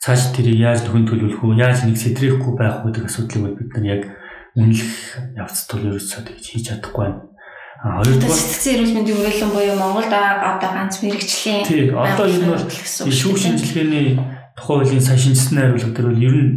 цааш 0.00 0.32
тэрийг 0.32 0.60
яаж 0.60 0.80
төхөн 0.84 1.04
төлөвлөх 1.04 1.42
үү, 1.44 1.60
яаж 1.60 1.84
нэг 1.84 2.00
сэтрэхгүй 2.00 2.54
байх 2.56 2.80
үү 2.80 2.94
гэдэг 2.96 3.04
асуудлыг 3.08 3.58
бид 3.60 3.70
нар 3.76 3.84
яг 3.84 4.02
үнэлэх 4.56 5.36
явцд 5.36 5.68
бол 5.72 5.88
ерөөсөө 5.92 6.22
тэгж 6.24 6.44
хийж 6.48 6.64
чадахгүй 6.72 7.04
байна. 7.04 7.20
А 7.84 8.00
хоёрдугаар 8.00 8.40
сэтгцэн 8.40 8.72
эрүүл 8.72 8.94
мэндийн 8.96 9.18
хуулийн 9.20 9.52
буюу 9.52 9.76
Монголд 9.76 10.12
одоо 10.12 10.70
ганц 10.72 10.94
мэрэгчлийн 11.04 11.92
одоо 11.92 12.26
энэ 12.26 13.12
шүүх 13.12 13.36
шинжилгээний 13.36 14.16
тухай 14.56 14.80
хуулийн 14.80 15.04
сая 15.04 15.20
шинжилсэн 15.20 15.60
хариулга 15.60 15.92
төр 15.92 16.08
бол 16.08 16.24
ер 16.24 16.36
нь 16.40 16.50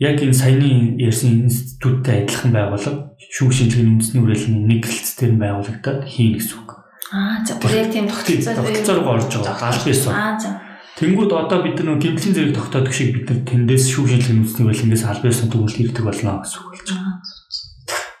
яг 0.00 0.16
энэ 0.24 0.32
саяны 0.32 0.96
ярьсан 0.96 1.44
институттай 1.44 2.24
адилхан 2.24 2.56
байгууллага 2.56 3.12
шүүх 3.20 3.52
шинжилгээний 3.52 3.92
үндэсний 4.00 4.20
хүрээлэний 4.24 4.64
нэг 4.64 4.80
гэлцээр 4.88 5.32
байгуулагдаад 5.36 6.00
хийн 6.08 6.32
гэсэн 6.40 6.56
үг. 6.56 6.70
Аа 7.12 7.44
за 7.44 7.60
тэр 7.60 7.84
яг 7.84 7.88
тийм 7.92 8.08
тогтолцоор 8.08 9.00
орж 9.04 9.32
байгаа. 9.44 9.68
Аль 9.68 9.84
бисоо. 9.84 10.12
Аа 10.16 10.40
за. 10.40 10.69
Тэнгүүд 11.00 11.32
одоо 11.32 11.64
бид 11.64 11.80
нар 11.80 11.96
гимтлийн 11.96 12.36
зэрэг 12.36 12.52
тогтоодог 12.60 12.92
шиг 12.92 13.16
бид 13.16 13.24
нар 13.32 13.40
тэндээс 13.48 13.88
шүүх 13.88 14.12
шинжилгээний 14.12 14.44
үндэсний 14.44 14.64
хүрээлэнгээс 14.68 15.04
аль 15.08 15.24
бисоо 15.24 15.48
төгөлд 15.48 15.80
ирдэг 15.80 16.04
болно 16.04 16.44
гэсэн 16.44 16.60
үг 16.60 16.68
болж 16.76 16.88
байгаа. 16.92 17.16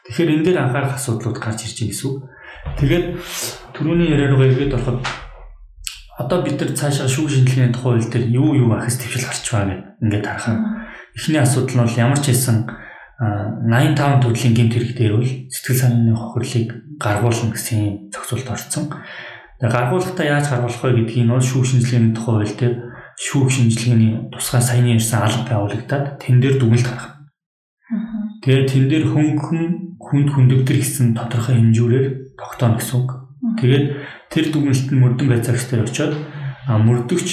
Тэгэхээр 0.08 0.32
энэ 0.32 0.44
дээр 0.48 0.58
анхаарах 0.64 0.96
асуудлууд 0.96 1.36
гарч 1.36 1.60
ирж 1.68 1.76
байгаа 1.76 1.92
гэсэн 1.92 2.08
үг. 2.08 2.18
Тэгээд 2.80 3.06
түрүүний 3.76 4.08
яриагаа 4.16 4.48
эргээд 4.48 4.76
ороход 4.80 5.04
одоо 6.24 6.38
бид 6.40 6.56
нар 6.56 6.72
цаашаа 6.72 7.04
шүүх 7.04 7.28
шинжилгээний 7.28 7.76
тухай 7.76 8.00
хууль 8.00 8.08
дээр 8.08 8.26
юу 8.32 8.56
юу 8.56 8.72
ахис 8.72 8.96
твшил 8.96 9.28
гарч 9.28 9.44
байгаа 9.44 9.68
гэдэг 9.68 10.00
ингээд 10.00 10.24
харах. 10.24 10.60
Эхний 11.20 11.40
асуудал 11.44 11.76
нь 11.76 11.84
бол 11.84 12.00
ямар 12.00 12.20
ч 12.24 12.32
хэлсэн 12.32 12.56
85 13.20 14.24
төрлийн 14.24 14.56
гэмт 14.56 14.72
хэрэг 14.72 14.92
дээр 14.96 15.12
бол 15.20 15.32
сэтгэл 15.52 15.80
санааны 15.84 16.16
хохирлыг 16.16 16.68
гаргуулна 16.96 17.52
гэсэн 17.52 18.08
зохицуулт 18.08 18.48
орсон. 18.48 18.88
Тэгээ 19.60 19.76
гаргуулгахдаа 19.76 20.26
яаж 20.26 20.46
гаргуулах 20.48 20.80
вэ 20.80 21.04
гэдгийг 21.04 21.28
нь 21.28 21.36
шүүх 21.36 21.68
шинжилгээний 21.68 22.16
тухай 22.16 22.32
хууль 22.40 22.56
дээр 22.56 22.74
шүүх 23.20 23.48
шинжилгээний 23.52 24.12
тусгай 24.32 24.62
саяны 24.64 24.96
ярьсан 24.96 25.20
алба 25.20 25.44
байгуулагдаад 25.52 26.16
тэн 26.16 26.40
дээр 26.40 26.56
дүгнэлт 26.56 26.88
гаргах. 26.88 27.20
Тэгээ 28.40 28.64
тэн 28.72 28.84
дээр 28.88 29.04
хөнгөн 29.12 29.64
хүнд 30.00 30.28
хүндэгдэр 30.32 30.78
гэсэн 30.80 31.12
тодорхой 31.12 31.60
хэмжүүрээр 31.60 32.06
тогтооно 32.40 32.80
гэсэн 32.80 32.96
үг. 33.04 33.10
Тэгээд 33.60 33.84
тэр 34.32 34.44
дүгнэлт 34.48 34.88
нь 34.88 35.00
мөрдөн 35.04 35.28
байцаагч 35.28 35.68
дээр 35.68 35.84
очиод 35.84 36.16
мөрдөгч 36.64 37.28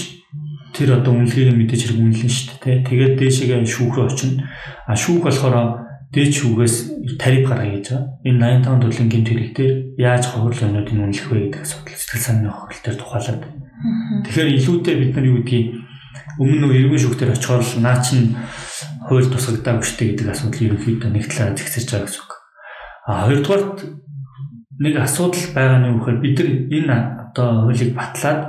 тэр 0.75 0.99
одоо 0.99 1.15
үнэлгийг 1.15 1.55
мэдээж 1.55 1.95
хэрэг 1.95 1.99
үнэлнэ 2.03 2.27
шүү 2.27 2.59
дээ. 2.59 2.83
Тэгээд 2.91 3.13
дээшээгээ 3.23 3.63
шүүх 3.63 3.95
рүү 3.95 4.05
очино. 4.11 4.43
А 4.83 4.99
шүүх 4.99 5.23
болохоор 5.23 5.86
дээд 6.13 6.31
шүүгээс 6.33 6.75
тариф 7.19 7.49
гаргая 7.49 7.77
гэж 7.77 7.87
байгаа. 7.91 8.05
Энэ 8.23 8.63
85 8.63 8.79
төрлийн 8.83 9.25
хэрэг 9.27 9.51
дээр 9.55 9.73
яаж 9.99 10.23
хохирол 10.31 10.63
юмнуудыг 10.63 10.95
үнэлэх 10.95 11.27
вэ 11.27 11.39
гэдэг 11.51 11.61
асуудал 11.67 11.99
сэтгэл 11.99 12.25
санааны 12.27 12.51
хохирол 12.55 12.83
дээр 12.83 12.97
тухайлаад. 12.97 13.43
Тэгэхээр 14.23 14.49
илүүтэй 14.55 14.95
бид 14.95 15.11
нар 15.13 15.27
юу 15.27 15.37
гэдгийг 15.43 15.67
өмнө 16.39 16.65
нь 16.69 16.75
эргэн 16.79 17.01
шүүхтэр 17.03 17.33
очихоор 17.35 17.63
л 17.65 17.83
наа 17.83 17.97
чин 17.99 18.39
хууль 19.07 19.27
тусгагдаагүй 19.27 19.85
штэ 19.85 20.03
гэдэг 20.15 20.27
асуудал 20.31 20.65
ерөнхийдөө 20.67 21.09
нэг 21.11 21.25
талаараа 21.27 21.57
зэгсэж 21.59 21.85
байгаа 21.91 22.07
гэсэн 22.07 22.23
үг. 22.23 22.31
А 23.07 23.11
хоёрдугаарт 23.27 23.77
нэг 24.79 24.93
асуудал 25.01 25.45
байгаа 25.55 25.79
нь 25.81 25.87
юу 25.91 25.97
гэхээр 25.97 26.19
бид 26.23 26.35
нар 26.37 26.49
энэ 26.71 26.95
одоо 27.33 27.47
хуулийг 27.65 27.91
батлаад 27.97 28.41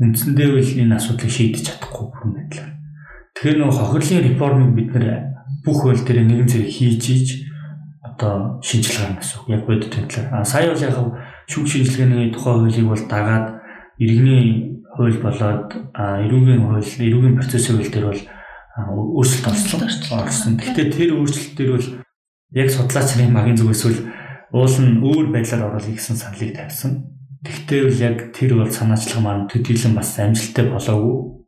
үндсэндээ 0.00 0.48
үл 0.50 0.70
энэ 0.82 0.96
асуудлыг 0.98 1.30
шийдэж 1.30 1.62
чадахгүй 1.68 2.04
бүрэн 2.10 2.32
байдлаар. 2.34 2.70
Тэгэхээр 3.34 3.58
нөгөө 3.60 3.78
хохирлын 3.78 4.24
реформыг 4.24 4.70
бид 4.74 4.90
нар 4.94 5.33
бүх 5.64 5.82
хууль 5.82 6.04
дээр 6.04 6.28
нэгэн 6.28 6.48
зэрэг 6.48 6.70
хийж 6.70 7.04
ийж 7.08 7.28
одоо 8.04 8.60
шинжилгээ 8.62 9.18
гэсэн 9.18 9.36
үг. 9.40 9.48
Яг 9.48 9.62
бодит 9.66 9.90
байдлаар. 9.96 10.28
А 10.30 10.44
сая 10.44 10.70
бол 10.70 10.84
яг 10.84 10.94
шүүх 11.48 11.66
шинжилгээний 11.66 12.30
тухай 12.30 12.54
хуулийг 12.54 12.86
бол 12.86 13.04
дагаад 13.08 13.46
иргэний 13.98 14.44
хууль 14.94 15.18
болоод 15.18 15.68
эрүүгийн 15.96 16.62
хууль, 16.62 16.84
эрүүгийн 16.84 17.36
процессын 17.40 17.76
хууль 17.80 17.90
дээр 17.90 18.06
бол 18.12 18.22
өөрчлөлт 19.18 19.48
орсон. 20.12 20.52
Гэхдээ 20.60 20.86
тэр 20.92 21.10
өөрчлөлт 21.18 21.54
дээр 21.58 21.70
бол 21.74 21.88
яг 22.54 22.68
судлаач 22.70 23.08
нарын 23.14 23.34
магийн 23.34 23.58
зүгээс 23.58 23.82
бол 23.86 24.00
уул 24.62 24.76
нь 24.78 25.02
өөр 25.02 25.26
байдлаар 25.34 25.66
оруулах 25.74 25.94
гэсэн 25.94 26.14
саналыг 26.18 26.54
тавьсан. 26.54 27.10
Гэхдээ 27.42 27.80
бол 27.86 27.98
яг 27.98 28.18
тэр 28.30 28.52
бол 28.54 28.70
санаачлага 28.70 29.22
маань 29.22 29.48
төдийлөн 29.50 29.94
бас 29.98 30.14
амжилттай 30.18 30.70
болоогүй. 30.70 31.43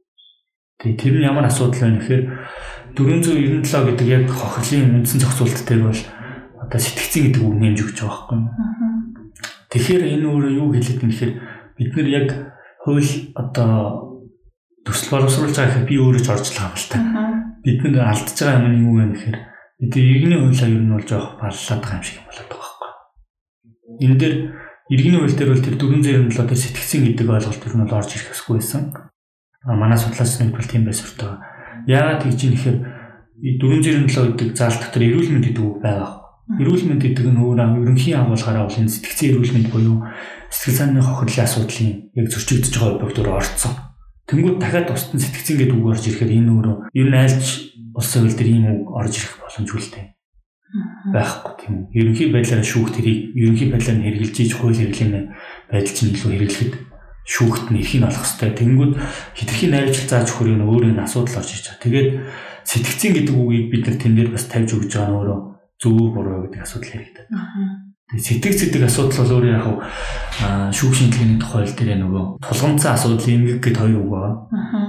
Тэгээ 0.76 0.96
тэр 1.00 1.14
нь 1.16 1.28
ямар 1.28 1.48
асуудал 1.48 1.88
вэ 1.88 1.96
гэхээр 2.00 2.22
497 2.96 3.64
гэдэг 3.64 4.08
яг 4.08 4.24
хохирлын 4.28 5.00
үндсэн 5.00 5.20
зохицуулт 5.24 5.60
дээр 5.64 5.82
бол 5.88 6.02
одоо 6.60 6.80
сэтгцэн 6.80 7.22
гэдэг 7.32 7.42
үг 7.44 7.54
нэмж 7.56 7.78
өгч 7.80 7.98
байгаа 8.00 8.24
байхгүй. 8.28 8.40
Тэгэхээр 9.72 10.02
энэ 10.16 10.26
өөрөө 10.28 10.52
юу 10.56 10.68
хэлээд 10.72 11.00
юм 11.00 11.10
гэхээр 11.12 11.32
бид 11.76 11.90
нар 11.96 12.08
яг 12.08 12.28
хууль 12.84 13.12
одоо 13.36 13.72
төсөл 14.84 15.10
боловсруулж 15.12 15.56
байгаа 15.56 15.84
гэхээр 15.84 15.90
би 15.90 15.96
өөрөө 16.00 16.22
ч 16.24 16.28
орж 16.32 16.46
байгаа 16.52 16.72
юм 16.72 16.76
л 16.76 16.88
та. 16.92 16.98
Бид 17.64 17.78
нар 17.84 18.08
алдчихж 18.12 18.38
байгаа 18.40 18.60
юм 18.60 18.68
нь 18.72 18.84
юу 18.84 18.94
вэ 18.96 19.04
гэхээр 19.12 19.38
бид 19.80 19.92
иргэний 19.96 20.40
хуулиа 20.40 20.68
ер 20.72 20.82
нь 20.84 20.92
бол 20.92 21.08
жоох 21.08 21.28
баллаад 21.40 21.80
байгаа 21.82 21.98
юм 22.00 22.06
шиг 22.06 22.20
болоод 22.24 22.48
байгаа 22.52 22.64
байхгүй. 22.64 22.92
Энэ 24.04 24.16
дээр 24.20 24.34
иргэний 24.92 25.20
хууль 25.20 25.36
дээр 25.36 25.50
бол 25.52 25.64
тэр 25.66 25.76
497 25.76 26.46
дээр 26.46 26.62
сэтгцэн 26.64 27.00
гэдэг 27.04 27.26
ойлголт 27.26 27.64
ер 27.64 27.74
нь 27.76 27.84
орж 27.84 28.10
ирэх 28.12 28.28
хэсгүй 28.32 28.54
байсан. 28.60 28.82
Манай 29.66 29.98
судлаач 29.98 30.38
нар 30.38 30.54
бол 30.54 30.70
тийм 30.70 30.86
байсуртай 30.86 31.26
байгаа 31.26 31.56
Яагаад 31.86 32.26
гэж 32.26 32.38
юм 32.50 32.52
гэхээр 32.58 32.78
407 33.62 34.34
гэдэг 34.34 34.58
заалт 34.58 34.82
дотор 34.82 35.06
эрүүл 35.06 35.30
мэнд 35.38 35.46
гэдэг 35.46 35.62
үг 35.62 35.78
байгаа. 35.86 36.10
Эрүүл 36.58 36.82
мэнд 36.90 37.02
гэдэг 37.06 37.26
нь 37.30 37.38
өөр 37.38 37.62
ерөнхийн 37.62 38.18
агуулгаараа 38.26 38.66
бол 38.66 38.80
энэ 38.82 38.90
сэтгцэн 38.90 39.30
эрүүл 39.30 39.54
мэнд 39.54 39.70
буюу 39.70 40.02
сэтгэл 40.50 40.78
санааны 40.82 41.02
хохирлын 41.06 41.46
асуудлын 41.46 41.90
яг 42.18 42.26
зөрчигдөж 42.26 42.74
байгаа 42.74 42.98
объектоор 43.06 43.38
орцсон. 43.38 43.72
Тэнгүүд 44.26 44.58
дахиад 44.58 44.90
устын 44.90 45.22
сэтгцэн 45.22 45.56
гэдэг 45.62 45.78
үг 45.78 45.86
орж 45.94 46.02
ирэхээр 46.10 46.34
энэ 46.42 46.50
өөрөө 46.50 46.76
ер 46.90 47.06
нь 47.06 47.18
айлч 47.22 47.46
улсын 47.94 48.26
хууль 48.26 48.34
дээр 48.34 48.50
ийм 48.50 48.66
үг 48.66 48.86
орж 48.90 49.14
ирэх 49.14 49.34
боломжгүй 49.46 49.78
байхгүй 51.14 51.52
тийм 51.62 51.72
үү. 51.78 51.86
Ерөнхий 51.94 52.28
байдлаараа 52.34 52.66
шүүх 52.66 52.90
тэрийг 52.98 53.30
ерөнхий 53.38 53.70
байдлаар 53.70 54.02
хэрэгжилж 54.02 54.36
ийж 54.42 54.52
хууль 54.58 54.74
хэрэглэний 54.74 55.24
байдал 55.70 55.94
чинь 55.94 56.10
илүү 56.10 56.30
хэрэглэхэд 56.34 56.72
шүүхт 57.26 57.74
нь 57.74 57.82
эрхийг 57.82 58.06
олох 58.06 58.22
хэрэгтэй. 58.22 58.54
Тэнгүүд 58.54 58.92
хитрхийн 59.34 59.72
найруулж 59.74 60.06
зааж 60.06 60.30
өгөх 60.30 60.46
юм 60.46 60.62
өөрөө 60.62 60.94
нь 60.94 61.02
асуудал 61.02 61.42
орж 61.42 61.50
иж 61.50 61.66
байгаа. 61.66 61.82
Тэгээд 61.82 62.08
сэтгцэн 62.62 63.12
гэдэг 63.18 63.34
үгийг 63.34 63.66
бид 63.74 63.82
нар 63.90 63.98
тэн 63.98 64.14
дээр 64.14 64.30
бас 64.30 64.46
тавьж 64.46 64.70
өгж 64.78 64.90
байгаа 64.94 65.10
нь 65.10 65.18
өөрөө 65.18 65.38
зөв 65.82 65.96
буруу 66.14 66.46
гэдэг 66.46 66.62
асуудал 66.62 66.94
яригдаад. 66.94 67.28
Тэгээд 68.06 68.26
сэтгц 68.30 68.58
гэдэг 68.62 68.82
асуудал 68.86 69.18
бол 69.26 69.34
өөрөө 69.42 69.50
яг 69.58 69.66
шүүх 70.70 70.94
шинжилгээний 70.94 71.42
тухай 71.42 71.66
л 71.66 71.74
дээр 71.74 71.98
нөгөө 72.06 72.24
тулгамцсан 72.46 72.94
асуудал 72.94 73.26
эмгэг 73.26 73.58
гэд 73.58 73.78
хоёр 73.82 73.98
үг 73.98 74.10
байгаа. 74.14 74.34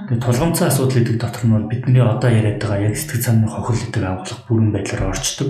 Тэгээд 0.05 0.21
тулгамцсан 0.21 0.67
асуудал 0.69 0.97
гэдэг 1.01 1.17
дотор 1.17 1.43
нь 1.49 1.53
бол 1.57 1.65
бидний 1.65 2.05
одоо 2.05 2.29
яриад 2.29 2.61
байгаа 2.61 2.85
яг 2.85 2.93
сэтгэл 2.93 3.25
санааны 3.25 3.49
хохирол 3.49 3.81
гэдэг 3.89 4.03
агуулга 4.05 4.45
бүрэн 4.45 4.69
байдлаар 4.69 5.09
орчдөг. 5.09 5.49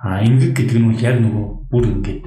А 0.00 0.24
эмгэг 0.24 0.52
гэдэг 0.56 0.76
нь 0.80 0.88
бол 0.88 1.04
яг 1.04 1.16
нөгөө 1.20 1.44
бүр 1.68 1.84
ингээд 1.92 2.24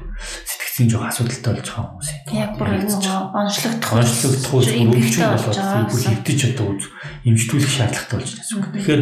тийм 0.78 0.90
жоох 0.94 1.10
асуудалтай 1.10 1.58
болж 1.58 1.70
байгаа 1.74 1.90
хүмүүс. 1.90 2.10
Яг 2.38 2.52
бүр 2.54 2.70
онцлогдох 2.78 3.94
онцлогдох 3.98 4.54
үс 4.62 4.70
өрөвчн 4.78 5.26
болоод 5.34 5.90
бүр 5.90 6.04
хэвтэж 6.06 6.40
одоо 6.54 6.68
үз 6.78 6.86
имжтүүлэх 7.26 7.74
шаардлагатай 7.74 8.18
болж 8.22 8.32
байна. 8.38 8.70
Тэгэхээр 8.78 9.02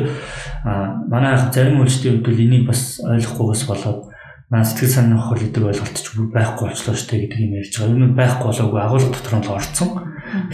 манай 1.11 1.35
зарим 1.51 1.83
үйлчдийн 1.83 2.23
хувьд 2.23 2.39
энийг 2.39 2.63
бас 2.71 3.03
ойлгохгүйгээс 3.03 3.63
болоод 3.67 4.01
маань 4.47 4.63
сэтгэл 4.63 4.95
санааны 4.95 5.19
хол 5.19 5.41
гэдэг 5.43 5.63
ойлголт 5.67 5.97
ч 5.99 6.07
байхгүй 6.15 6.65
болчлоо 6.71 6.95
штэ 6.95 7.27
гэдэг 7.27 7.39
юм 7.43 7.59
ярьж 7.59 7.73
байгаа. 7.75 7.91
Энэ 7.91 8.15
байхгүй 8.15 8.47
болоогүй 8.55 8.79
агуулга 8.79 9.11
дотор 9.11 9.35
нь 9.35 9.51
орцсон. 9.51 9.89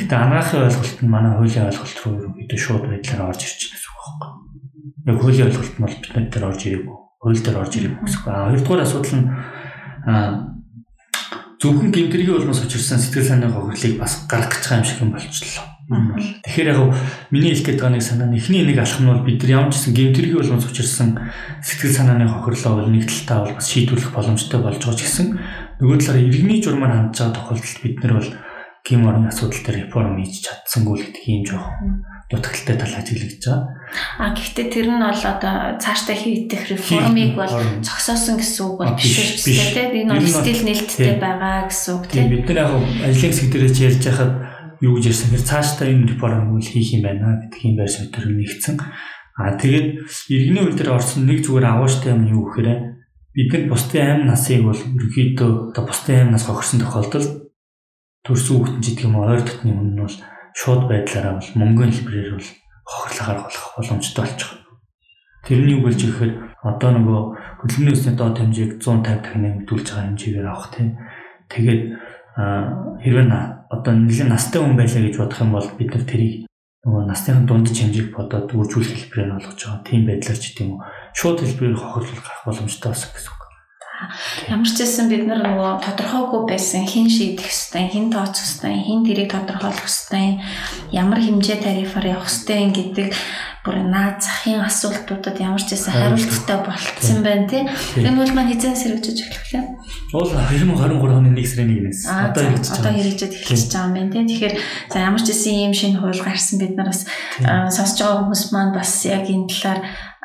Гэтэ 0.02 0.16
анагаахын 0.18 0.66
ойлголт 0.66 1.00
нь 1.06 1.12
манай 1.12 1.34
хуулийн 1.38 1.70
ойлголт 1.70 1.98
руу 2.02 2.14
ерөнхийдөө 2.18 2.60
шууд 2.66 2.84
байдлаар 2.90 3.30
орж 3.30 3.42
ирж 3.46 3.62
байна 3.62 3.78
гэсэн 3.78 3.92
үг 3.94 4.00
байхгүй. 4.02 4.30
Яг 5.06 5.18
хуулийн 5.22 5.48
ойлголт 5.52 5.76
нь 5.78 5.84
бол 5.86 5.98
бид 6.02 6.12
нар 6.18 6.28
дээр 6.32 6.50
орж 6.50 6.62
ирээгүй. 6.66 6.98
Хууль 7.22 7.44
дээр 7.46 7.62
орж 7.62 7.74
ирээгүй 7.78 8.00
гэсэн 8.10 8.22
үг. 8.26 8.28
Хоёрдугаар 8.32 8.86
асуудал 8.88 9.16
нь 9.22 9.28
зөвхөн 11.62 11.94
гэмтрийн 11.94 12.34
улмаас 12.34 12.66
учирсан 12.66 12.98
сэтгэл 12.98 13.38
санааны 13.38 13.54
хохирлыг 13.54 14.02
бас 14.02 14.26
гаргах 14.26 14.58
гэж 14.58 14.66
байгаа 14.66 14.82
юм 14.82 14.88
шиг 14.90 15.00
юм 15.06 15.12
болчихлоо. 15.14 15.66
Тэгэхээр 16.42 16.72
яг 16.74 16.80
миний 17.30 17.54
хэлэх 17.54 17.66
гээд 17.70 17.80
байгаа 17.86 17.94
нэг 17.94 18.02
санаа 18.02 18.28
нь 18.34 18.38
эхний 18.42 18.66
нэг 18.66 18.82
алхам 18.82 19.06
нь 19.06 19.12
бол 19.14 19.28
бид 19.30 19.40
нар 19.46 19.52
ямар 19.62 19.70
ч 19.70 19.78
гэсэн 19.78 19.94
гэмтрийн 19.94 20.42
улмаас 20.42 20.66
учирсан 20.66 21.10
сэтгэл 21.62 21.98
санааны 22.02 22.26
хохирлоо 22.26 22.74
бол 22.82 22.90
нэг 22.90 23.06
талтаа 23.06 23.46
бол 23.46 23.56
бас 23.62 23.68
шийдвэрлэх 23.70 24.10
боломжтой 24.10 24.58
болж 24.58 24.82
байгаа 24.82 24.98
ч 24.98 25.02
гэсэн 25.06 25.28
нөгөө 25.78 25.98
талаараа 26.02 26.26
иргэний 26.26 26.60
журмаар 26.66 26.94
хандж 26.98 27.18
байгаа 27.22 27.36
тохиолдолд 27.38 27.80
бид 27.86 27.98
нар 28.02 28.14
бол 28.18 28.30
гим 28.82 29.02
орны 29.06 29.28
асуудал 29.30 29.62
дээр 29.62 29.78
реформ 29.86 30.18
хийж 30.18 30.34
чадсангүй 30.42 30.96
л 30.98 31.06
гэдэг 31.06 31.24
юм 31.30 31.44
жоох 31.46 31.68
дутагдaltaй 32.32 32.76
тал 32.80 32.96
ажиглагдж 32.98 33.44
байгаа. 33.44 33.68
А 34.18 34.32
гэхдээ 34.32 34.68
тэр 34.72 34.88
нь 34.88 35.04
бол 35.04 35.24
одоо 35.28 35.56
цаашдаа 35.78 36.16
хийгдэх 36.16 36.64
реформыг 36.72 37.36
бол 37.36 37.54
зогсоосон 37.84 38.40
гэсэн 38.40 38.64
үг 38.66 38.76
бол 38.80 38.96
биш 38.96 39.16
үү? 39.20 39.52
Тэгээд 39.52 39.94
энэ 40.08 40.14
бол 40.16 40.32
стил 40.32 40.62
нээлттэй 40.64 41.16
байгаа 41.20 41.68
гэсэн 41.68 41.92
үг 42.00 42.04
тийм. 42.08 42.28
Бид 42.32 42.48
нар 42.48 42.60
яг 42.66 42.72
ажлын 43.04 43.32
хэсэг 43.36 43.48
дээрээ 43.52 43.76
ч 43.76 43.78
ярьж 43.86 44.04
байхад 44.08 44.34
юу 44.80 44.96
гэж 44.96 45.06
ярьсан 45.12 45.30
хэрэг 45.36 45.46
цаашдаа 45.46 45.88
энэ 45.92 46.10
реформыг 46.16 46.64
хийх 46.64 46.90
юм 46.96 47.04
байна 47.04 47.38
гэдэг 47.44 47.62
юм 47.68 47.76
байр 47.76 47.92
суурь 47.92 48.12
төр 48.16 48.26
нэгдсэн. 48.32 48.76
А 49.38 49.56
тэгээд 49.60 49.88
иргэний 50.32 50.64
үйл 50.66 50.78
дээр 50.78 50.96
орсон 50.96 51.28
нэг 51.28 51.44
зүгээр 51.44 51.68
авууштай 51.68 52.16
юм 52.16 52.28
юу 52.30 52.48
гэхээр 52.52 52.70
бид 53.34 53.50
нар 53.54 53.64
бусдын 53.72 54.08
амь 54.12 54.28
насыг 54.28 54.62
бол 54.64 54.76
ерөөхдөө 54.76 55.52
одоо 55.72 55.84
бусдын 55.88 56.20
амь 56.28 56.32
нас 56.36 56.46
хохирсон 56.46 56.84
тохиолдолд 56.84 57.30
төрсөн 58.28 58.56
хүүхдэн 58.60 58.84
ч 58.84 58.88
гэдэг 58.92 59.06
юм 59.08 59.16
ойр 59.24 59.42
дотны 59.42 59.72
өмнө 59.72 59.94
нь 59.96 60.04
бол 60.04 60.18
шууд 60.56 60.88
байдлаараа 60.88 61.40
бол 61.40 61.50
мөнгөний 61.56 61.96
хэлбэрээр 61.96 62.36
бол 62.38 62.50
хохирлоо 62.86 63.26
гаргах 63.28 63.68
боломжтой 63.78 64.24
болчих. 64.26 64.52
Тэрний 65.46 65.76
үг 65.78 65.84
болж 65.86 66.00
ирэхээр 66.04 66.34
одоо 66.62 66.90
нөгөө 66.94 67.22
хөдөлмөрийн 67.66 67.98
өсний 67.98 68.16
доод 68.16 68.38
хэмжээг 68.38 68.72
150 68.78 69.26
дахин 69.26 69.42
нэмэгдүүлж 69.42 69.88
байгаа 69.90 70.06
хэмжээгээр 70.06 70.48
авах 70.52 70.70
тийм. 70.70 70.90
Тэгээд 71.50 71.82
хэрвээ 73.02 73.28
одоо 73.74 73.94
нэлийн 73.96 74.30
настай 74.30 74.62
хүн 74.62 74.78
байлаа 74.78 75.02
гэж 75.02 75.16
бодох 75.18 75.42
юм 75.42 75.52
бол 75.56 75.70
бид 75.80 75.92
нар 75.96 76.06
тэрийг 76.06 76.36
нөгөө 76.86 77.04
насныхан 77.10 77.46
дундч 77.50 77.78
хэмжээг 77.78 78.10
бодоод 78.14 78.48
үржүүлэх 78.54 79.10
хэлбэрээр 79.10 79.38
олгож 79.38 79.60
байгаа. 79.66 79.86
Тийм 79.86 80.02
байдлаар 80.06 80.40
ч 80.40 80.46
гэдэм 80.54 80.70
үү 80.70 80.80
шууд 81.18 81.38
хэлбэрээр 81.42 81.78
хохирлол 81.78 82.22
гарах 82.22 82.44
боломжтой 82.46 82.90
болсон 82.92 83.12
гэсэн. 83.14 83.41
Ямар 84.50 84.70
ч 84.70 84.78
байсан 84.82 85.06
бид 85.10 85.24
нар 85.28 85.42
нөгөө 85.46 85.84
тодорхойгүй 85.86 86.42
байсан 86.50 86.84
хин 86.88 87.08
шийдэх 87.08 87.48
хэвээр, 87.48 87.90
хин 87.92 88.08
тооцох 88.10 88.48
хэвээр, 88.62 88.86
хин 88.86 89.02
тэрийг 89.06 89.30
тодорхойлох 89.32 89.88
хэвээр, 89.88 90.36
ямар 90.92 91.20
хэмжээ 91.22 91.58
тарифаар 91.62 92.18
явах 92.18 92.30
хэвээр 92.30 92.72
гэдэг 92.74 93.10
бүр 93.62 93.78
наад 93.86 94.18
захын 94.26 94.66
асуултуудад 94.66 95.38
ямар 95.38 95.62
ч 95.62 95.78
байсан 95.78 95.94
хариулттай 95.94 96.58
болцсон 96.66 97.22
байна 97.22 97.46
тий. 97.46 97.62
Энэ 98.02 98.18
бол 98.18 98.34
маань 98.34 98.50
хизээ 98.58 98.74
сэргэж 98.74 99.22
эхлэх 99.22 99.54
юм. 99.54 99.66
Уул 100.18 100.34
2023 100.34 100.98
оны 100.98 101.30
1 101.38 101.46
сарын 101.46 101.70
1-ээс 101.70 102.02
одоо 102.10 102.42
хэрэгжиж 102.42 102.74
одоо 102.74 102.94
хэрэгжиж 102.98 103.32
эхэлж 103.38 103.70
байгаа 103.70 103.86
юм 103.86 103.94
байна 103.94 104.14
тий. 104.18 104.24
Тэгэхээр 104.34 104.56
за 104.90 104.98
ямар 104.98 105.22
ч 105.22 105.28
байсан 105.30 105.54
ийм 105.54 105.74
шинэ 105.78 106.02
хууль 106.02 106.26
гарсан 106.26 106.58
бид 106.58 106.74
нар 106.74 106.90
бас 106.90 107.06
сонсож 107.78 108.00
байгаа 108.02 108.18
хүмүүс 108.26 108.44
маань 108.50 108.74
бас 108.74 108.92
яг 109.06 109.30
энэ 109.30 109.46
талаар 109.46 109.80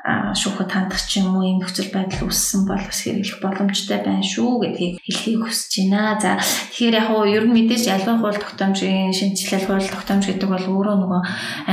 шүүхэд 0.06 0.70
хандах 0.70 1.02
ч 1.02 1.18
юм 1.18 1.34
уу 1.34 1.42
ийм 1.42 1.58
нөхцөл 1.58 1.90
байдал 1.90 2.30
үүссэн 2.30 2.62
бол 2.62 2.78
бас 2.78 3.00
хэрэглэх 3.02 3.42
боломжтой 3.42 3.98
байна 4.06 4.22
шүү 4.22 4.62
гэдгийг 4.62 4.94
хэлхийг 5.02 5.42
хүсэж 5.42 5.72
байна. 5.90 6.14
За 6.22 6.38
тэгэхээр 6.38 6.94
яг 7.02 7.08
нь 7.10 7.34
ер 7.34 7.44
нь 7.50 7.54
мэдээж 7.58 7.84
ялгын 7.90 8.22
хууль 8.22 8.38
тогтоомжийн 8.38 9.10
шинжилэл 9.10 9.66
хууль 9.66 9.90
тогтоомж 9.90 10.24
гэдэг 10.30 10.46
бол 10.46 10.66
өөрөө 10.70 10.96
нөгөө 11.02 11.22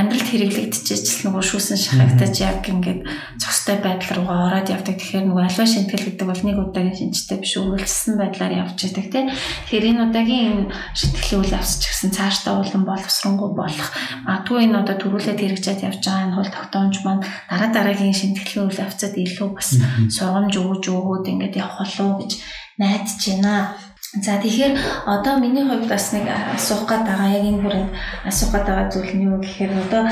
амьдралд 0.02 0.28
хэрэглэгдчихэж 0.34 1.06
нөгөө 1.30 1.42
шүүсэн 1.46 1.78
шахагдаж 1.78 2.34
яг 2.42 2.66
ингээд 2.66 3.00
зохистой 3.38 3.78
байдал 3.78 4.10
руугаа 4.18 4.38
ороод 4.50 4.66
явдаг. 4.66 4.98
Тэгэхээр 4.98 5.26
нөгөө 5.30 5.44
альва 5.46 5.64
шинтгэл 5.70 6.06
гэдэг 6.10 6.26
бол 6.26 6.42
нэг 6.42 6.56
удаагийн 6.58 6.98
шинжтэй 6.98 7.38
биш 7.38 7.54
үргэлжлсэн 7.54 8.14
байдлаар 8.18 8.52
явж 8.66 8.78
байдаг 8.82 9.06
тийм. 9.14 9.26
Тэгэхээр 9.30 9.88
энэ 9.94 10.02
удаагийн 10.10 10.42
энэ 10.50 10.74
шинтгэлийн 10.98 11.38
үйл 11.38 11.54
явц 11.54 11.72
ч 11.78 11.82
гэсэн 11.86 12.10
цаашдаа 12.10 12.58
улам 12.58 12.82
боловсронгуй 12.82 13.50
болох. 13.54 13.88
Магадгүй 14.26 14.58
энэ 14.66 14.78
одоо 14.82 14.96
төрүүлээд 14.98 15.38
хэрэгжээд 15.38 15.86
явж 15.86 16.02
байгаа 16.02 16.24
энэ 16.26 16.34
хууль 16.34 16.50
тогтоомж 16.50 16.96
маань 17.06 17.22
дараа 17.46 17.70
дараагийн 17.70 18.16
шинтгэлийн 18.24 18.66
үйл 18.72 18.82
явцад 18.88 19.14
илүү 19.20 19.48
бас 19.52 19.76
сургамж 20.16 20.54
өгж 20.56 20.84
өгөөд 20.88 21.28
ингээд 21.28 21.60
явах 21.60 21.84
болов 21.84 22.24
гэж 22.24 22.32
найдаж 22.80 23.20
байна. 23.28 23.76
За 24.14 24.38
тэгэхээр 24.38 24.78
одоо 25.10 25.42
миний 25.42 25.66
хувьд 25.66 25.90
бас 25.90 26.14
нэг 26.14 26.30
асуух 26.30 26.86
гээд 26.86 27.02
байгаа 27.02 27.34
яг 27.34 27.44
энэ 27.44 27.62
хүрээнд 27.62 27.90
асуух 28.24 28.50
гээд 28.54 28.66
байгаа 28.70 28.86
зүйл 28.94 29.12
нь 29.14 29.26
юу 29.26 29.38
гэхээр 29.42 29.72
одоо 29.74 30.02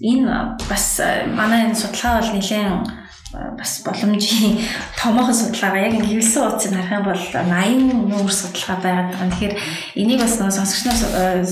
энэ 0.00 0.24
бас 0.64 0.86
манай 1.36 1.68
энэ 1.68 1.76
судалгаа 1.76 2.24
бол 2.24 2.32
нэлээд 2.32 3.01
бас 3.32 3.80
боломжийн 3.84 4.60
томоохон 5.00 5.34
судалгаа 5.34 5.88
яг 5.88 6.04
хэвлсэн 6.04 6.42
утсыг 6.52 6.72
харах 6.76 6.92
юм 6.92 7.04
бол 7.08 7.24
80 7.32 8.12
нүүр 8.12 8.32
судалгаа 8.32 8.78
байгаа. 8.84 9.28
Тэгэхээр 9.32 9.54
энийг 9.96 10.20
бас 10.20 10.36
нөгөө 10.36 10.56
сонсогчноос 10.58 11.02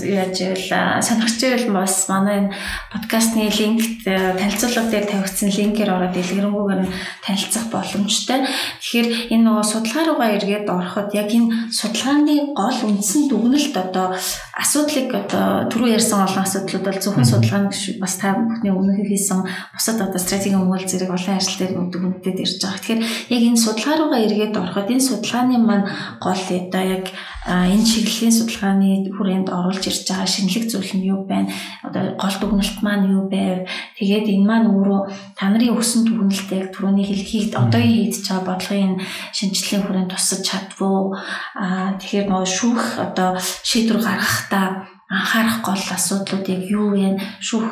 яаж 0.04 0.36
ивэл 0.44 0.68
сонирхч 1.00 1.40
ивэл 1.40 1.72
бас 1.72 2.04
манай 2.12 2.36
энэ 2.44 2.54
подкастны 2.92 3.48
линкт 3.48 4.04
танилцуулга 4.04 4.92
дээр 4.92 5.06
тавигдсан 5.08 5.48
линкээр 5.48 5.90
ороод 5.96 6.12
дэлгэрэнгүйгээр 6.12 6.82
нь 6.84 6.92
танилцах 7.24 7.66
боломжтой. 7.72 8.44
Тэгэхээр 8.84 9.08
энэ 9.32 9.44
нөгөө 9.48 9.64
судалгаа 9.64 10.04
руугаа 10.04 10.30
эргээд 10.36 10.68
ороход 10.68 11.08
яг 11.16 11.32
энэ 11.32 11.72
судалгааны 11.72 12.52
гол 12.52 12.78
үндсэн 12.92 13.32
дүгнэлт 13.32 13.74
одоо 13.76 14.12
асуудлыг 14.60 15.08
одоо 15.16 15.72
түрүү 15.72 15.96
ярьсан 15.96 16.20
олон 16.20 16.44
асуудлууд 16.44 16.84
бол 16.84 17.00
зөвхөн 17.00 17.24
судалгааны 17.24 17.72
бас 17.96 18.14
та 18.20 18.36
бүхний 18.36 18.68
өмнө 18.68 19.08
хийсэн 19.08 19.40
бусад 19.72 20.04
одоо 20.04 20.20
стратегийн 20.20 20.60
өмгөл 20.60 20.84
зэрэг 20.84 21.08
олон 21.08 21.36
ажил 21.40 21.56
дээр 21.64 21.80
үндэд 21.80 22.44
ирж 22.44 22.60
байгаа. 22.60 22.76
Тэгэхээр 22.76 23.00
яг 23.32 23.42
энэ 23.48 23.64
судалгаа 23.64 23.96
руугаа 23.96 24.20
эргээд 24.20 24.60
ороход 24.60 24.92
энэ 24.92 25.08
судалгааны 25.08 25.56
маань 25.64 25.88
гол 26.20 26.44
одоо 26.44 26.84
яг 26.84 27.04
энэ 27.50 27.82
чиглэлийн 27.82 28.34
судалгааны 28.34 29.10
хүрээнд 29.10 29.48
оруулж 29.50 29.82
ирж 29.82 30.06
байгаа 30.06 30.28
шинэлэг 30.30 30.64
зүйл 30.70 30.92
нь 30.94 31.08
юу 31.10 31.26
байна? 31.26 31.50
Одоо 31.82 32.14
гол 32.14 32.36
дүгнэлт 32.38 32.78
маань 32.86 33.10
юу 33.10 33.26
байв? 33.26 33.66
Тэгээд 33.98 34.30
энэ 34.30 34.46
маань 34.46 34.70
өөрөө 34.70 35.00
та 35.34 35.50
нарын 35.50 35.74
өгсөн 35.74 36.06
дүгнэлтийг 36.06 36.70
түрүүний 36.70 37.06
хэлхийг 37.10 37.58
одоогийн 37.58 38.06
хийж 38.06 38.16
байгаа 38.30 38.46
бодлогын 38.54 38.94
шинжилгээний 39.34 39.82
хүрээнд 39.82 40.12
тусаж 40.14 40.40
чадвуу. 40.46 41.18
Аа 41.58 41.98
тэгэхээр 41.98 42.26
нөгөө 42.30 42.46
шүүх 42.46 42.82
одоо 43.02 43.30
шийдвэр 43.66 43.98
гаргахдаа 43.98 44.66
анхаарах 45.10 45.58
гол 45.66 45.84
асуудлууд 45.90 46.46
яг 46.46 46.62
юу 46.70 46.94
вэ? 46.94 47.18
Шүүх 47.42 47.66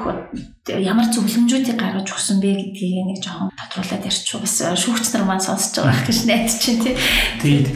ямар 0.75 1.07
зөвлөмжүүдийг 1.07 1.79
гаргаж 1.79 2.11
өгсөн 2.11 2.43
бэ 2.43 2.51
гэдгийг 2.51 3.07
нэг 3.15 3.19
жоохон 3.23 3.55
тодруулаад 3.55 4.11
ярьчих. 4.11 4.43
Бас 4.43 4.59
шүүгч 4.59 5.15
нар 5.15 5.23
маань 5.23 5.47
сонсож 5.47 5.87
байгаа 5.87 6.03
гэж 6.03 6.19
найдаж 6.27 6.59
чинь 6.59 6.83
тий. 6.83 6.99
Тэгээд 7.39 7.67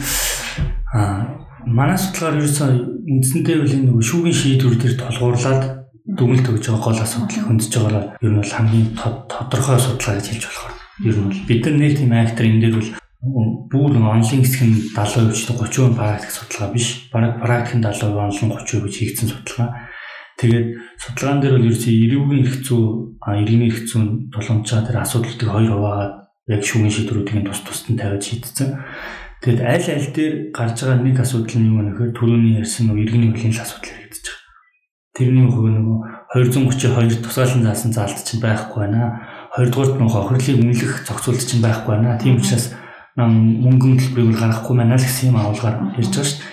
аа 0.99 1.43
манай 1.67 1.97
судалгаар 1.97 2.39
ерөөсөө 2.39 2.69
үндсэндээ 3.07 3.57
бол 3.59 3.75
энэ 3.77 3.91
шүүгийн 4.03 4.37
шийдвэр 4.39 4.75
дээр 4.79 4.95
толгуурлаад 4.99 5.63
дүгнэлт 6.03 6.47
өгж 6.51 6.65
байгаа 6.67 6.83
гол 6.83 6.99
асуудлыг 6.99 7.43
хөндөж 7.47 7.71
байгаараа 7.71 8.03
ер 8.19 8.31
нь 8.31 8.39
бол 8.43 8.53
хамгийн 8.53 8.87
тодорхой 8.99 9.79
судалгаа 9.79 10.15
гэж 10.19 10.27
хэлж 10.27 10.43
болох. 10.47 10.67
Ер 11.07 11.15
нь 11.15 11.27
бол 11.27 11.41
бид 11.47 11.61
нар 11.63 11.75
нэг 11.79 11.93
тийм 11.95 12.11
актер 12.11 12.45
энэ 12.47 12.61
дээр 12.63 12.75
бол 12.75 12.89
бүр 13.71 13.93
онлын 13.95 14.43
хэсэг 14.43 14.61
нь 14.67 14.75
70% 14.91 15.31
ч 15.31 15.41
30% 15.47 15.95
практик 15.95 16.31
судалгаа 16.35 16.69
биш. 16.75 16.87
Бараг 17.07 17.39
практик 17.39 17.79
нь 17.79 17.85
70% 17.87 18.19
онлын 18.19 18.51
30% 18.51 18.83
гэж 18.83 18.95
хийгдсэн 18.99 19.29
судалгаа. 19.31 19.69
Тэгээд 20.37 20.67
судалгаан 20.99 21.39
дээр 21.39 21.55
бол 21.55 21.67
ерөөсөө 21.71 21.93
эрүүгийн 22.03 22.43
эрх 22.43 22.57
зүй, 22.67 22.83
иргэний 23.23 23.69
эрх 23.71 23.79
зүйн 23.87 24.27
тулгамчаа 24.33 24.81
тэр 24.83 24.97
асуудлуудыг 24.99 25.49
хоёр 25.49 25.71
хуваагаад 25.71 26.13
яг 26.51 26.61
шүүгийн 26.67 26.91
шийдвэрүүдийг 26.91 27.47
тус 27.47 27.61
тусад 27.63 27.87
нь 27.95 27.99
тавиад 28.01 28.23
шийдсэн. 28.27 28.69
Тэгэд 29.43 29.59
аль 29.59 29.89
аль 29.91 30.07
дээр 30.15 30.33
гарч 30.55 30.87
байгаа 30.87 31.03
нэг 31.03 31.19
асуудал 31.19 31.59
нь 31.59 31.67
юу 31.67 31.83
гэхээр 31.83 32.15
түрүүний 32.15 32.63
ярьсан 32.63 32.87
нөгөө 32.87 33.03
иргэний 33.03 33.31
хөлийн 33.35 33.59
асуудал 33.59 33.91
хэрэгдэж 33.91 34.23
байгаа. 34.23 34.39
Тэрний 35.19 35.47
хувь 35.51 35.67
нөгөө 35.67 35.99
232 36.31 37.19
тусгаалan 37.19 37.67
заасан 37.67 37.91
заалт 37.91 38.23
чинь 38.23 38.39
байхгүй 38.39 38.79
байна. 38.87 39.19
Хоёрдугаарт 39.51 39.99
нөгөө 39.99 40.15
хохирлыг 40.15 40.63
үнэлэх 40.63 40.93
зохицуулт 41.03 41.43
чинь 41.43 41.59
байхгүй 41.59 41.91
байна. 41.91 42.15
Тийм 42.23 42.39
учраас 42.39 42.71
нам 43.19 43.35
мөнгөн 43.67 43.99
төлбөрийг 43.99 44.39
гаргахгүй 44.39 44.75
байна 44.79 44.95
л 44.95 45.03
гэсэн 45.03 45.35
юм 45.35 45.37
агуулгаар 45.43 45.77
ярьж 45.99 46.07
байгаа 46.07 46.23
шүү 46.23 46.39
дээ. 46.39 46.51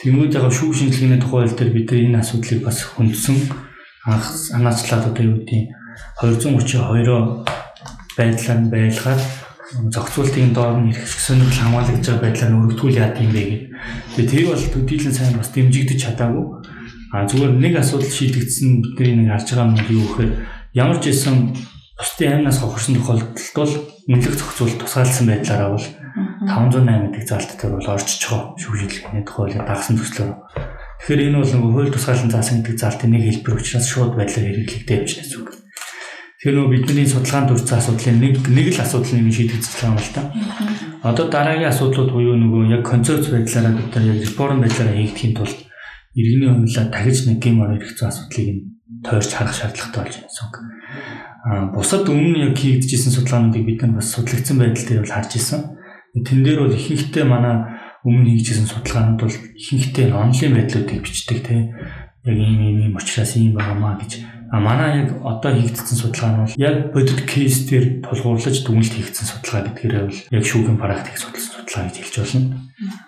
Тэнгүүд 0.00 0.32
яг 0.32 0.44
шүүх 0.48 0.74
шинжилгээний 0.80 1.20
тухай 1.20 1.44
хэл 1.44 1.58
дээр 1.60 1.72
бид 1.76 1.92
энэ 1.92 2.24
асуудлыг 2.24 2.60
бас 2.64 2.78
хөндсөн 2.88 3.36
анх 4.08 4.24
санаачлаад 4.24 5.12
одоо 5.12 5.24
юу 5.28 5.44
гэдэг 5.44 5.76
232 6.24 7.44
байдлаар 8.16 8.60
байлгаад 8.72 9.20
зохицуултын 9.70 10.50
доор 10.50 10.82
нь 10.82 10.90
эрхлэх 10.90 11.22
сонирхол 11.22 11.62
хамгаалагдж 11.62 12.06
байгаа 12.06 12.24
байдлаар 12.26 12.58
өргөтгүүл 12.58 13.00
яад 13.00 13.16
юм 13.22 13.30
бэ 13.30 13.42
гэдэг. 13.46 13.62
Тэгээ 14.18 14.30
тэр 14.30 14.44
бол 14.50 14.64
төдийлэн 14.74 15.14
сайн 15.14 15.34
бас 15.38 15.50
дэмжигдэж 15.54 15.98
чадаагүй. 16.02 16.46
А 17.14 17.26
зүгээр 17.26 17.54
нэг 17.54 17.74
асуудал 17.78 18.10
шийдэгдсэн 18.10 18.70
бидний 18.82 19.14
нэг 19.22 19.30
харж 19.30 19.48
байгаа 19.54 19.70
юм 19.70 19.78
юу 19.94 20.06
гэхээр 20.10 20.32
ямар 20.74 20.98
ч 20.98 21.04
байсан 21.10 21.54
бусдын 21.98 22.32
аймнаас 22.34 22.58
хохирсон 22.58 22.94
тохиолдолд 22.98 23.38
бол 23.54 23.74
үнэлэх 24.10 24.36
зохицуул 24.38 24.74
тусгаалсан 24.78 25.26
байдлаараа 25.30 25.70
бол 25.74 25.86
508 26.50 27.14
дэх 27.14 27.24
залттай 27.30 27.68
бол 27.70 27.86
орчиж 27.94 28.20
байгаа 28.26 28.58
шүүхшилгээний 28.58 29.24
тухай 29.26 29.54
дагсан 29.54 29.94
төслөөр. 29.98 30.34
Тэгэхээр 30.98 31.26
энэ 31.30 31.38
бол 31.38 31.52
нөгөө 31.54 31.72
хууль 31.74 31.94
тусгаалan 31.94 32.30
заасан 32.30 32.58
гэдэг 32.62 32.78
залтын 32.80 33.10
нэг 33.14 33.22
хэлбэр 33.28 33.58
учраас 33.58 33.86
шууд 33.86 34.12
байдлаар 34.18 34.46
хэрэглэгдэж 34.50 34.90
явж 34.90 35.10
байна 35.14 35.22
гэсэн 35.22 35.38
үг. 35.46 35.59
Тэгэхээр 36.40 36.56
нөгөө 36.56 36.72
бидний 36.72 37.04
судалгаанд 37.04 37.52
дурдсан 37.52 37.78
асуудлын 37.84 38.16
нэг 38.16 38.34
нэг 38.48 38.66
л 38.72 38.80
асуудлыг 38.80 39.28
шийдэгдэж 39.28 39.72
байгаа 39.76 39.92
юм 39.92 40.00
л 40.00 40.14
та. 40.16 40.22
Одоо 41.04 41.26
дараагийн 41.28 41.68
асуудлууд 41.68 42.10
буюу 42.16 42.36
нөгөө 42.40 42.80
яг 42.80 42.82
концепц 42.88 43.28
байдлаараа 43.28 43.76
нар 43.76 44.08
яг 44.08 44.18
реформ 44.24 44.64
байдлаараа 44.64 44.96
хийгдэхийн 44.96 45.36
тулд 45.36 45.58
иргэний 46.16 46.48
хувьлаа 46.48 46.86
дахиж 46.88 47.28
нэг 47.28 47.44
ор 47.44 47.76
хэрэгцээ 47.76 48.08
асуудлыг 48.08 48.48
нь 48.56 48.60
тойрч 49.04 49.30
харах 49.36 49.52
шаардлагатай 49.52 50.00
болж 50.00 50.16
байна 50.16 50.32
үг 50.48 50.56
бусад 51.76 52.08
өмнө 52.08 52.52
яг 52.52 52.56
хийгдэжсэн 52.56 53.12
судалгаануудыг 53.16 53.64
бид 53.64 53.80
нар 53.84 54.00
бас 54.00 54.12
судлагдсан 54.12 54.56
байдал 54.60 54.84
дээр 54.84 55.00
бол 55.04 55.16
харж 55.16 55.32
исэн. 55.36 55.60
Тэн 56.24 56.40
дээр 56.44 56.58
бол 56.64 56.76
ихэнхдээ 56.76 57.24
манай 57.24 57.56
өмнө 58.04 58.32
хийжсэн 58.36 58.68
судалгаанууд 58.68 59.20
бол 59.24 59.36
ихэнхдээ 59.60 60.12
онлайн 60.12 60.52
байдлуудыг 60.56 61.00
бичдэг 61.00 61.38
те. 61.44 61.68
Яг 62.28 62.36
ийм 62.36 62.60
ийм 62.60 62.76
ийм 62.80 62.94
учраас 62.96 63.36
ийм 63.36 63.56
байгаамаа 63.56 63.96
гэж. 64.00 64.39
А 64.50 64.58
манай 64.60 65.06
яг 65.06 65.10
одоо 65.22 65.54
хийгдсэн 65.54 65.96
судалгаа 65.96 66.44
нь 66.46 66.58
яг 66.58 66.90
бодит 66.90 67.22
кейс 67.26 67.70
дээр 67.70 68.02
тулгуурлаж 68.02 68.56
дүгнэлт 68.66 68.94
хийгдсэн 68.98 69.26
судалгаа 69.30 69.70
гэдгээрээ 69.70 70.04
бол 70.06 70.20
яг 70.34 70.44
шүүхийн 70.44 70.78
практик 70.78 71.16
судалсан 71.18 71.54
судалгаа 71.62 71.86
гэж 71.86 71.96
хэлж 72.02 72.16
болно. 72.18 72.58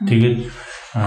Тэгээд 0.06 0.36
а 0.94 1.02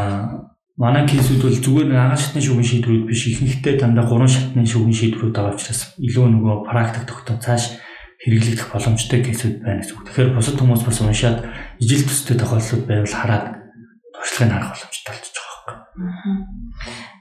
Манай 0.76 1.08
кейсүүд 1.08 1.39
бол 1.39 1.56
зүгээр 1.56 1.88
нэг 1.88 2.00
агаал 2.04 2.19
шатны 2.19 2.43
шүүгийн 2.43 2.67
шийдвэрүүд 2.67 3.08
биш 3.08 3.32
ихэнхдээ 3.32 3.80
дандаа 3.80 4.12
гурван 4.12 4.28
шатны 4.28 4.67
шүүгийн 4.67 5.00
шийдвэрүүд 5.15 5.32
байгаа 5.32 5.56
учраас 5.56 5.95
илүү 6.04 6.26
нөгөө 6.36 6.56
практик 6.67 7.08
тогтоо 7.08 7.39
цааш 7.39 7.80
хэрэглэгдэх 8.19 8.76
боломжтой 8.76 9.24
кейсүүд 9.24 9.63
байна 9.63 9.80
гэсэн 9.80 9.95
үг. 9.95 10.04
Тэгэхээр 10.04 10.36
бусад 10.36 10.60
хүмүүс 10.60 10.84
бас 10.84 11.00
уншаад 11.00 11.39
ижил 11.80 12.04
төстэй 12.04 12.36
тохиолдлууд 12.36 12.84
байвал 12.91 13.15
хараад 13.15 13.45
туршлагыг 14.19 14.52
харах 14.52 14.71
боломжтой 14.76 15.12
болчих 15.15 15.32
жоох 15.32 15.63
байхгүй. 15.63 15.80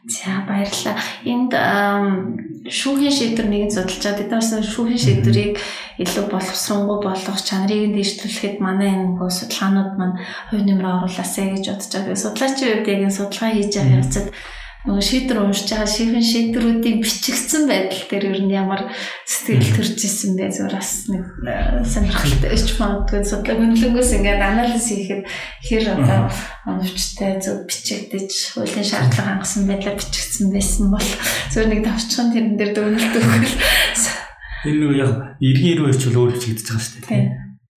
За 0.04 0.44
баярлалаа. 0.44 1.00
Энд 1.24 1.52
шүүхийн 2.68 3.08
шийдвэр 3.08 3.48
нэгэн 3.48 3.72
судалж 3.72 4.04
байгаа. 4.04 4.20
Тэднээс 4.20 4.50
шүүхийн 4.72 5.00
шийдвэрийг 5.00 5.56
илүү 5.96 6.24
боловсронгуй 6.28 6.98
болгох 7.00 7.40
чанарыг 7.40 7.88
нь 7.88 7.96
дэвшүүлэхэд 7.96 8.60
манай 8.60 8.92
энэ 8.92 9.16
нөгөө 9.16 9.30
судалгаанууд 9.32 9.92
маань 9.96 10.20
хувь 10.52 10.64
нэмрээ 10.68 10.92
оруулаасаа 11.08 11.56
гэж 11.56 11.64
бодож 11.72 11.92
байгаа. 11.96 12.20
Судлаачийн 12.20 12.70
хувьд 12.84 12.88
яг 12.92 13.00
энэ 13.00 13.16
судалгаа 13.16 13.50
хийж 13.56 13.72
байгаа 13.72 13.96
явцад 13.96 14.26
шийдвэр 14.84 15.40
уншиж 15.40 15.72
байгаа 15.72 15.88
шийхэн 15.88 16.20
шийдвэрүүдийн 16.20 17.00
бичигдсэн 17.00 17.64
байдал 17.64 18.04
дээр 18.04 18.24
ер 18.36 18.40
нь 18.44 18.52
ямар 18.52 18.92
сэтгэл 19.24 19.80
төрж 19.80 19.96
исэн 19.96 20.36
бэ? 20.36 20.52
Зүгээр 20.52 20.76
бас 20.76 21.08
нэг 21.08 21.24
э, 21.24 21.80
сонирхолтой 21.88 22.52
байж 22.52 22.68
магадгүй 22.76 23.24
судлаа 23.24 23.56
хөндлөнгөөс 23.56 24.10
ингээд 24.20 24.42
анализ 24.44 24.84
хийхэд 24.92 25.22
хэр 25.64 25.84
одоо 25.88 26.28
оновчтой 26.68 27.32
зөв 27.40 27.64
бичигдэж 27.64 28.30
хуулийн 28.52 28.84
шаардлага 28.84 29.40
хангасан 29.40 29.64
байдлаар 29.72 29.96
бичигдсэн 29.96 30.52
байсан 30.52 30.86
бол 30.92 31.08
зөв 31.48 31.64
нэг 31.64 31.80
давчхан 31.80 32.28
тэрэн 32.28 32.56
дээр 32.60 32.72
дүгнэлт 32.76 33.16
өгөх 33.16 34.24
энэ 34.68 34.80
нөгөө 34.80 35.00
яг 35.00 35.12
эргийн 35.40 35.72
ирүү 35.76 35.88
ирчүүл 35.92 36.20
өөр 36.20 36.32
бичигдэж 36.36 36.66
байгаа 36.68 36.84
шүү 36.84 37.00
дээ. 37.08 37.24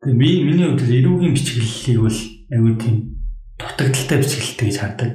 Тэгээ 0.08 0.44
миний 0.44 0.68
хувьд 0.72 0.92
эрүүгийн 0.92 1.36
бичиглэлийг 1.36 2.00
бол 2.04 2.20
аюу 2.52 2.76
тийм 2.80 2.96
дутагдaltaй 3.60 4.18
бичиглэлтэй 4.24 4.68
гэж 4.72 4.78
хардаг. 4.80 5.12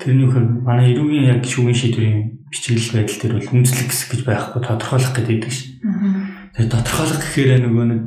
Тэрний 0.00 0.28
хөр 0.32 0.64
манай 0.64 0.96
эрүүгийн 0.96 1.28
яг 1.28 1.44
шүүгийн 1.44 1.76
шийдвэрийн 1.76 2.20
бичиглэл 2.48 3.04
байдал 3.04 3.20
дээр 3.20 3.34
бол 3.36 3.52
үндэслэх 3.52 3.88
хэсэг 3.92 4.08
гэж 4.16 4.20
байхгүй 4.24 4.60
тодорхойлох 4.64 5.12
гэдэг 5.12 5.52
ш. 5.52 5.76
Тэгээ 6.56 6.72
тодорхойлох 6.72 7.20
гэхээр 7.20 7.60
нөгөө 7.68 7.86
нэг 7.92 8.02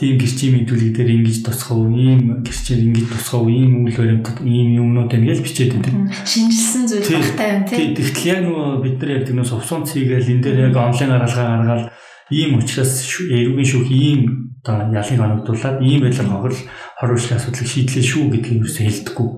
тийм 0.00 0.16
гэрчийн 0.16 0.52
мэдүүлэг 0.64 0.92
дээр 0.96 1.10
ингэж 1.12 1.36
тусгав, 1.44 1.92
ийм 1.92 2.40
гэрчээр 2.40 2.80
ингэж 2.88 3.04
тусгав, 3.04 3.44
ийм 3.52 3.84
үйл 3.84 4.00
баримтад 4.00 4.38
ийм 4.48 4.68
юмнууд 4.80 5.12
байна 5.12 5.28
гэж 5.28 5.40
бичээд 5.44 5.72
байдаг. 5.76 5.94
Шинжилсэн 6.24 6.82
зүйл 6.88 7.20
багтай 7.20 7.48
юм 7.52 7.62
тийм. 7.68 7.92
Тэгтэл 7.92 8.28
яг 8.32 8.40
нөгөө 8.48 8.68
бид 8.80 8.96
нар 8.96 9.12
ярьдаг 9.20 9.34
нөгөө 9.36 9.52
сувсун 9.52 9.84
цэгээл 9.84 10.32
энэ 10.32 10.44
дээр 10.44 10.58
яг 10.72 10.76
онлайн 10.76 11.12
гаргалгаа 11.12 11.48
гаргаад 11.60 11.84
ийм 12.32 12.60
учраас 12.60 12.92
эрүүгийн 13.28 13.68
шүүх 13.68 13.88
ийм 13.88 14.20
одоо 14.60 14.92
ялыг 14.92 15.20
оногдуулаад 15.20 15.80
ийм 15.80 16.00
байдлаар 16.04 16.28
хохирол 16.28 16.62
хорвочлын 17.00 17.38
асуудлыг 17.40 17.68
шийдлээ 17.72 18.04
шүү 18.04 18.24
гэдгийг 18.28 18.60
юу 18.68 18.68
хэлдэггүй 18.68 19.28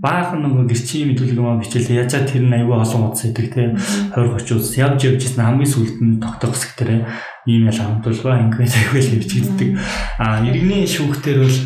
баахан 0.00 0.40
нөгөө 0.40 0.64
гэрчийн 0.72 1.12
мэдүүлэг 1.12 1.36
юм 1.36 1.60
бичээлээ 1.60 2.08
яжаа 2.08 2.24
тэр 2.24 2.48
нь 2.48 2.56
аюу 2.56 2.80
олон 2.80 3.12
удаа 3.12 3.28
идэг 3.28 3.52
те. 3.52 3.76
20 4.16 4.48
30 4.48 4.56
удаа 4.56 4.96
явж 4.96 5.00
явж 5.04 5.20
ирсэн 5.28 5.44
хамгийн 5.44 5.72
сүүлд 5.76 5.98
нь 6.00 6.16
тогтоох 6.24 6.56
хэсэг 6.56 6.72
дээр 6.80 7.04
ийм 7.44 7.68
ял 7.68 7.76
хамтулгаа 7.76 8.40
ингээд 8.48 8.72
аюул 8.80 9.20
бичигддэг 9.20 9.70
а 10.16 10.40
иргэний 10.40 10.88
шүүхтэр 10.88 11.38
бол 11.44 11.58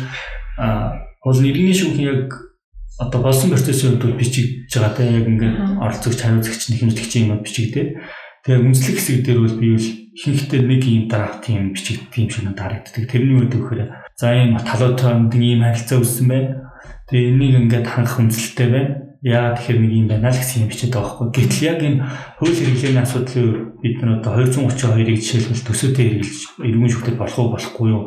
бол 1.23 1.39
иргэний 1.47 1.75
шүүх 1.79 1.95
яг 2.03 2.27
одоо 2.99 3.19
болсон 3.23 3.55
процессын 3.55 4.03
хувьд 4.03 4.19
бичигдэж 4.19 4.71
байгаа 4.83 4.93
те. 4.99 5.15
Яг 5.15 5.25
ингээд 5.31 5.55
оролцогч 5.79 6.19
хариуцагч 6.19 6.61
нь 6.75 6.79
хэмжлэгчийн 6.83 7.31
юм 7.31 7.39
бичигдээд 7.39 7.89
тэгээ 8.43 8.63
үндэслэх 8.67 8.99
хэсэг 8.99 9.17
дээр 9.23 9.39
бол 9.47 9.55
би 9.55 9.67
бол 9.79 9.87
ихэнхдээ 10.11 10.59
нэг 10.59 10.83
юм 10.83 11.07
дараах 11.07 11.39
тийм 11.39 11.71
бичигддэг 11.71 12.19
юм 12.19 12.29
шиг 12.31 12.43
надад 12.43 12.63
харагддаг 12.67 13.03
тэрний 13.07 13.35
үед 13.39 13.55
өгөхөөр 13.55 13.81
за 14.19 14.27
ийм 14.31 14.59
талуудтай 14.59 15.11
ийм 15.39 15.63
харилцаа 15.63 15.99
үүссэн 15.99 16.27
байна 16.27 16.64
Тэгээ 17.05 17.29
энийг 17.37 17.53
ингээд 17.69 17.85
хангах 17.85 18.17
үнэлэлтэй 18.17 18.69
байна. 18.73 18.91
Яа 19.21 19.53
тэгэхээр 19.53 19.79
нэг 19.81 19.93
юм 19.93 20.07
байна 20.09 20.29
л 20.29 20.37
гэсэн 20.37 20.65
юм 20.65 20.69
бичээд 20.73 20.93
байгаа 20.93 21.29
байхгүй. 21.29 21.29
Гэтэл 21.37 21.65
яг 21.69 21.79
энэ 21.85 22.01
хууль 22.41 22.57
хэрэглээний 22.57 23.03
асуудлын 23.05 23.49
бид 23.81 23.95
нар 24.01 24.11
одоо 24.21 24.31
232-ыг 24.41 25.17
жишээлбэл 25.21 25.65
төсөөтэй 25.65 26.05
хэрэглэж 26.17 26.41
эргэн 26.61 26.93
шүхтэд 26.93 27.17
болох 27.17 27.37
уу 27.37 27.53
болохгүй 27.53 27.87
юу? 27.93 28.03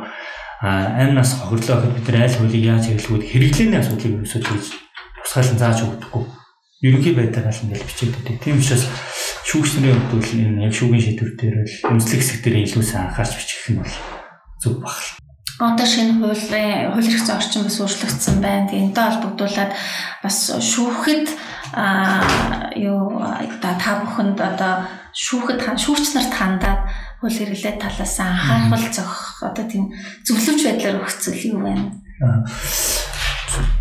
А 0.62 0.98
амнаас 0.98 1.38
хохирлоо 1.38 1.78
гэхэд 1.78 1.94
бид 1.94 2.06
нар 2.10 2.26
аль 2.26 2.38
хуулийг 2.38 2.64
яаж 2.66 2.84
хэрэглэхүүд 2.90 3.24
хэрэглээний 3.30 3.78
асуудлыг 3.78 4.14
ерөөсөө 4.18 4.42
тэгж 4.42 4.66
тусгаалan 5.22 5.58
зааж 5.58 5.78
өгдөггүй. 5.86 6.24
Ерөнхий 6.86 7.14
байдлаар 7.14 7.50
л 7.50 7.62
ингээд 7.66 7.86
бичээд 7.86 8.12
байдаг. 8.14 8.36
Тийм 8.42 8.58
учраас 8.58 8.84
шүүгчнэрийн 9.46 9.98
хувьд 9.98 10.12
бол 10.14 10.30
энэ 10.38 10.62
яг 10.66 10.74
шүүгийн 10.74 11.04
шийдвэр 11.06 11.32
дээр 11.38 11.56
л 11.66 11.74
үндэслэх 11.90 12.20
хэсэг 12.22 12.38
дээр 12.46 12.56
илүү 12.62 12.82
сайн 12.86 13.10
анхаарч 13.10 13.32
бичих 13.34 13.66
нь 13.74 13.78
бол 13.82 13.94
зөв 14.62 14.74
багт. 14.82 15.17
Одоо 15.58 15.86
шинэ 15.86 16.22
хуулийн 16.22 16.94
хууль 16.94 17.10
эрх 17.10 17.22
зүйн 17.26 17.34
орчин 17.34 17.66
бас 17.66 17.82
өөрчлөгдсөн 17.82 18.38
байна. 18.38 18.70
Тэгээ 18.70 18.94
энэтэй 18.94 19.04
холбогдуулаад 19.10 19.72
бас 20.22 20.38
шүүхэд 20.54 21.26
а 21.74 22.22
юу 22.78 23.18
та 23.58 23.74
та 23.74 23.98
бүхэнд 24.06 24.38
одоо 24.38 24.86
шүүхэд 25.10 25.58
шүүгч 25.74 26.14
нарт 26.14 26.30
хандаад 26.30 26.80
хууль 27.18 27.34
хэрэглээ 27.34 27.74
талаас 27.74 28.16
анхаарал 28.22 28.86
зөх 28.94 29.42
одоо 29.42 29.64
тийм 29.66 29.90
зөвлөмж 30.22 30.62
байдлаар 30.62 31.02
зүйл 31.26 31.50
юу 31.50 31.60
байна? 31.66 31.90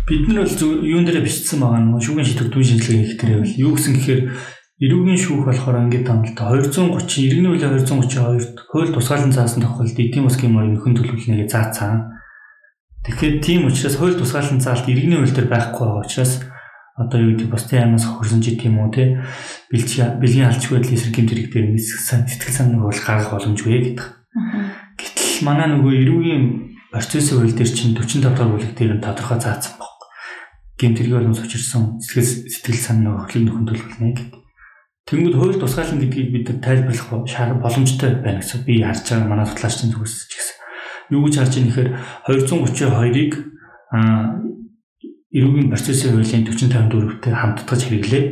Бид 0.02 0.26
нар 0.26 0.50
бол 0.50 0.82
юун 0.82 1.06
дээр 1.06 1.22
бичсэн 1.22 1.62
байгаа 1.62 1.78
нь 1.78 1.94
шүүгийн 2.02 2.26
шийдвэр 2.26 2.50
дүүн 2.50 2.66
шинжилгээ 2.66 3.06
хийх 3.06 3.16
дээр 3.22 3.38
бол 3.38 3.54
юу 3.54 3.72
гэсэн 3.78 3.94
гэхээр 3.94 4.22
Эрүүгийн 4.78 5.18
шүүх 5.18 5.42
болохоор 5.42 5.90
ингээд 5.90 6.06
амлалтаа 6.06 6.54
230 6.54 7.26
иргэний 7.26 7.50
хуулийн 7.50 7.82
232-т 7.82 8.57
хууль 8.68 8.92
тусгаалan 8.92 9.32
заасан 9.32 9.64
тохиолдолд 9.64 9.96
эдийн 9.96 10.28
засгийн 10.28 10.52
морийн 10.52 10.76
нөхөн 10.76 10.96
төлөвлөлнөгээ 10.96 11.48
заацсан. 11.48 12.20
Тэгэхээр 13.08 13.40
тийм 13.40 13.64
учраас 13.64 13.96
хууль 13.96 14.20
тусгаалan 14.20 14.60
заалт 14.60 14.84
иргэний 14.84 15.16
хууль 15.16 15.32
дээр 15.32 15.48
байхгүй 15.48 15.86
байгаа 15.88 16.04
учраас 16.04 16.44
одоо 16.98 17.18
юу 17.22 17.32
гэдэг 17.32 17.48
бусдын 17.48 17.80
аймаас 17.94 18.04
хөрсөн 18.04 18.42
ч 18.44 18.58
гэдэм 18.58 18.76
үү 18.76 18.90
те 18.92 19.04
бэлгийн 19.72 20.50
алч 20.50 20.68
байдлын 20.68 20.96
эсрэг 20.98 21.14
гэмт 21.14 21.30
хэрэг 21.30 21.48
дээр 21.54 21.68
сэтгэл 21.78 22.58
санааг 22.58 22.84
бол 22.84 23.00
гаргах 23.00 23.32
боломжгүй 23.32 23.72
гэдэг. 23.72 23.98
Гэтэл 24.98 25.46
манай 25.46 25.70
нөгөө 25.72 25.92
эрүүгийн 26.04 26.44
процессын 26.90 27.38
хууль 27.38 27.54
дээр 27.54 27.70
чинь 27.70 27.94
45 27.94 28.34
дахь 28.34 28.50
бүлэг 28.50 28.72
дээр 28.74 28.92
нь 28.98 29.04
тодорхой 29.06 29.38
заасан 29.38 29.78
байна. 29.78 30.04
Гэмт 30.74 30.98
хэрэг 30.98 31.14
болон 31.14 31.38
сучирсан 31.38 32.02
сэтгэл 32.02 32.50
сэтгэл 32.50 32.82
санааг 32.82 33.30
хөлөг 33.30 33.46
нөхөн 33.46 33.66
төлөвлөнө 33.70 34.12
гэдэг. 34.18 34.37
Тэнгүүд 35.08 35.36
хууль 35.40 35.56
тусгаална 35.56 36.04
гэдгийг 36.04 36.28
бид 36.36 36.48
тайлбарлах 36.60 37.08
боломжтой 37.64 38.20
байна 38.20 38.44
гэсэн 38.44 38.68
би 38.68 38.84
харж 38.84 39.08
байгаа 39.08 39.28
манай 39.32 39.48
судлаачдын 39.48 39.92
зүгээс 39.96 40.28
ч 40.28 40.32
гэсэн. 40.36 40.56
Юу 41.16 41.24
гэж 41.24 41.34
харж 41.40 41.54
байгаа 41.56 41.64
нэхэр 41.64 41.88
232-ыг 42.28 43.32
аа 43.88 44.36
эрүүгийн 45.32 45.68
процессын 45.72 46.12
хуулийн 46.16 46.44
4054-тэй 46.44 47.34
хамтдаж 47.36 47.80
хэрэглээ. 47.84 48.24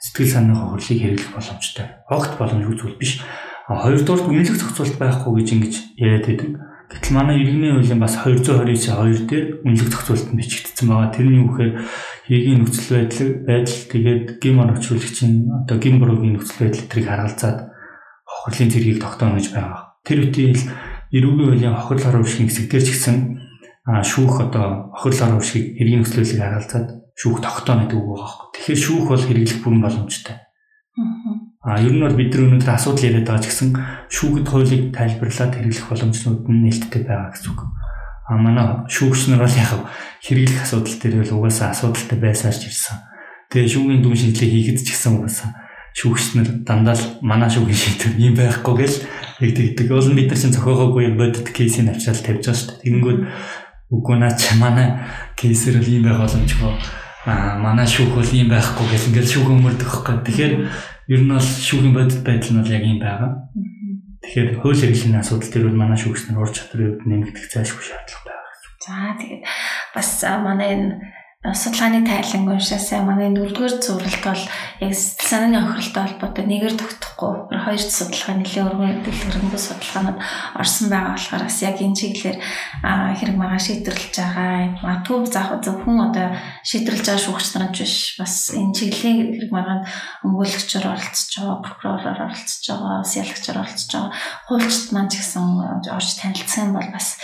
Сэтгэл 0.00 0.32
санааны 0.32 0.56
хохирлыг 0.56 1.00
хэрэглэх 1.00 1.32
боломжтой. 1.36 1.86
Огт 2.08 2.32
боломжгүй 2.40 2.76
зүйл 2.76 2.96
биш. 2.96 3.20
Хоёрдугаар 3.68 4.24
үнэлэх 4.24 4.56
зохицуулт 4.56 4.96
байхгүй 4.96 5.32
гэж 5.36 5.48
ингэж 5.52 5.74
яриад 6.00 6.24
байдаг. 6.24 6.50
Гэтэл 6.90 7.14
манай 7.14 7.44
иргэний 7.44 7.76
хуулийн 7.76 8.00
бас 8.00 8.16
229-2 8.24 9.28
дээр 9.28 9.46
үнэлэх 9.62 9.92
зохицуулт 9.92 10.32
нь 10.32 10.38
бичигдсэн 10.40 10.88
байгаа. 10.88 11.12
Тэрний 11.12 11.44
үгээр 11.44 11.72
хийгийн 12.30 12.62
нөхцөл 12.62 12.94
байдал 12.94 13.30
байдал 13.42 13.80
тэгээд 13.90 14.26
гим 14.38 14.62
орчуулагчийн 14.62 15.34
одоо 15.66 15.76
гим 15.82 15.98
буруугийн 15.98 16.38
нөхцөл 16.38 16.62
байдал 16.62 16.86
тэрийг 16.86 17.08
харгалзаад 17.10 17.58
хохирлын 18.22 18.70
зэргийг 18.70 18.98
тогтооно 19.02 19.42
гэж 19.42 19.50
байгаа. 19.50 19.98
Тэр 20.06 20.18
үеийн 20.30 20.54
эрүүгийн 21.10 21.50
хуулийн 21.50 21.74
хохирол 21.74 22.06
харуу 22.06 22.26
шиг 22.30 22.46
хэсэг 22.46 22.70
дээр 22.70 22.86
ч 22.86 22.90
гэсэн 22.94 23.16
шүүх 23.82 24.46
одоо 24.46 24.94
хохирол 24.94 25.18
харуу 25.18 25.42
шиг 25.42 25.74
хэргийн 25.74 26.06
нөхцөл 26.06 26.22
байдлыг 26.22 26.42
харгалзаад 26.46 26.88
шүүх 27.18 27.38
тогтооно 27.42 27.82
гэдэг 27.90 27.98
үг 27.98 28.08
байгаа. 28.14 28.46
Тэгэхээр 28.54 28.80
шүүх 28.86 29.04
бол 29.10 29.26
хэрэглэх 29.26 29.60
бүрэн 29.66 29.82
боломжтой. 29.82 30.36
А 31.66 31.82
ер 31.82 31.92
нь 31.92 32.00
бол 32.00 32.14
бид 32.14 32.30
нар 32.30 32.46
өнөөдөр 32.46 32.72
асуудал 32.72 33.06
яриад 33.10 33.26
байгаа 33.26 33.42
ч 33.42 33.46
гэсэн 33.50 33.68
шүүхэд 34.08 34.46
хуулийг 34.48 34.82
тайлбарлаад 34.94 35.52
хэрэглэх 35.58 35.86
боломжнууд 35.90 36.40
нь 36.46 36.62
нээлттэй 36.64 37.02
байгаа 37.04 37.34
гэсэн 37.34 37.50
үг. 37.52 37.60
А 38.30 38.38
манай 38.38 38.86
шүүгч 38.86 39.34
нар 39.34 39.42
бол 39.42 39.58
яг 39.58 39.70
хэрэглэх 40.22 40.62
асуудал 40.62 40.96
дээр 41.02 41.14
бол 41.26 41.34
угаасаа 41.42 41.74
асуудалтай 41.74 42.18
байсаарч 42.22 42.62
ирсэн. 42.70 42.96
Тэгээ 43.50 43.72
шүүгийн 43.74 44.02
дүн 44.06 44.14
шинжилгээ 44.14 44.54
хийхэд 44.54 44.78
ч 44.86 44.88
гэсэн 44.94 45.18
угаасаа 45.18 45.50
шүүгч 45.94 46.38
нар 46.38 46.48
дандаа 46.62 46.94
л 46.94 47.04
манай 47.22 47.50
шүүгийн 47.50 47.74
шийдвэр 47.82 48.14
юм 48.22 48.34
байхгүй 48.38 48.74
гэл 48.78 48.98
яг 49.42 49.52
тэгдэг. 49.58 49.90
Уул 49.90 50.14
бид 50.14 50.30
нар 50.30 50.38
чинь 50.38 50.54
зохиогоогүй 50.54 51.10
бодит 51.18 51.48
кейсийг 51.50 51.90
авчаал 51.90 52.22
тавьж 52.22 52.46
байгаа 52.46 52.54
шүү 52.54 52.68
дээ. 52.70 52.82
Тэгэнгүүт 52.86 53.20
үгүй 53.90 54.16
наа 54.22 54.32
чи 54.38 54.54
манай 54.54 54.88
кейсэр 55.34 55.82
л 55.82 55.90
юм 55.90 56.06
байх 56.06 56.22
боломжгүй. 56.22 56.72
А 57.26 57.58
манай 57.58 57.86
шүүх 57.90 58.14
бол 58.14 58.30
юм 58.30 58.48
байхгүй 58.54 58.86
гэл 58.86 59.08
ингээл 59.10 59.32
шүүх 59.34 59.48
өмөрдөх 59.50 59.90
хөхгүй. 59.90 60.16
Тэгэхээр 60.30 60.52
ер 61.10 61.20
нь 61.26 61.32
бол 61.34 61.42
шүүхийн 61.42 61.94
бодит 61.94 62.22
байдал 62.22 62.52
нь 62.54 62.60
бол 62.62 62.70
яг 62.70 62.84
юм 62.86 62.98
байгаа. 63.02 63.30
Тэгэхээр 64.20 64.60
хууль 64.60 64.76
хэрэглэний 64.76 65.20
асуудал 65.20 65.50
дээр 65.50 65.66
бол 65.72 65.80
манай 65.80 65.96
шүүгч 65.96 66.28
нар 66.28 66.44
ур 66.44 66.52
чадрын 66.52 67.00
хувьд 67.00 67.08
нэмэгдэх 67.08 67.46
зайлшгүй 67.48 67.84
шаардлага 67.88 68.36
гэсэн. 68.52 68.72
За 68.84 69.16
тэгээд 69.16 69.42
бас 69.96 70.08
манай 70.44 70.68
энэ 70.76 70.88
судалгааны 71.40 72.04
тайлан 72.04 72.52
уншаасаа 72.52 73.00
манай 73.00 73.32
дөрөвдүгээр 73.32 73.80
зуралт 73.80 74.20
бол 74.28 74.44
яг 74.84 74.92
сэтгэл 74.92 75.24
санааны 75.24 75.56
охиролтой 75.72 76.04
холбоотой 76.04 76.44
нэгээр 76.44 76.76
тогтохгүй 76.76 77.56
хоёр 77.64 77.80
судалгаа 77.80 78.36
нэлээд 78.36 78.68
өргөн 78.68 79.00
дэлгэрэнгүй 79.00 79.56
судалгаанууд 79.56 80.20
орсон 80.60 80.92
байгаа 80.92 81.16
болохоор 81.16 81.44
бас 81.48 81.58
яг 81.64 81.80
энэ 81.80 81.96
чиглэлээр 81.96 82.38
хэрэг 83.16 83.36
магаа 83.40 83.56
шийдвэрлэж 83.56 84.14
байгаа. 84.20 85.00
Төв 85.00 85.24
заах 85.32 85.64
зөвхөн 85.64 86.12
одоо 86.12 86.28
шийдвэрлэж 86.60 87.06
байгаа 87.08 87.24
шүүгч 87.24 87.48
нарч 87.56 87.76
биш 87.88 87.96
бас 88.20 88.34
энэ 88.52 88.76
чиглэлийн 88.76 89.18
хэрэг 89.32 89.52
магаанд 89.56 89.88
өмгөөлөгчөөр 90.28 90.92
оролцож 90.92 91.32
байгаа, 91.40 91.64
прокуророор 91.64 92.20
оролцож 92.20 92.64
байгаа, 92.68 93.00
сэлгчээр 93.00 93.60
оролцож 93.64 93.88
байгаа. 93.96 94.12
Хуульчд 94.44 94.92
маань 94.92 95.08
ч 95.08 95.24
гэсэн 95.24 95.88
орж 95.88 96.08
танилцсан 96.20 96.76
бол 96.76 96.88
бас 96.92 97.16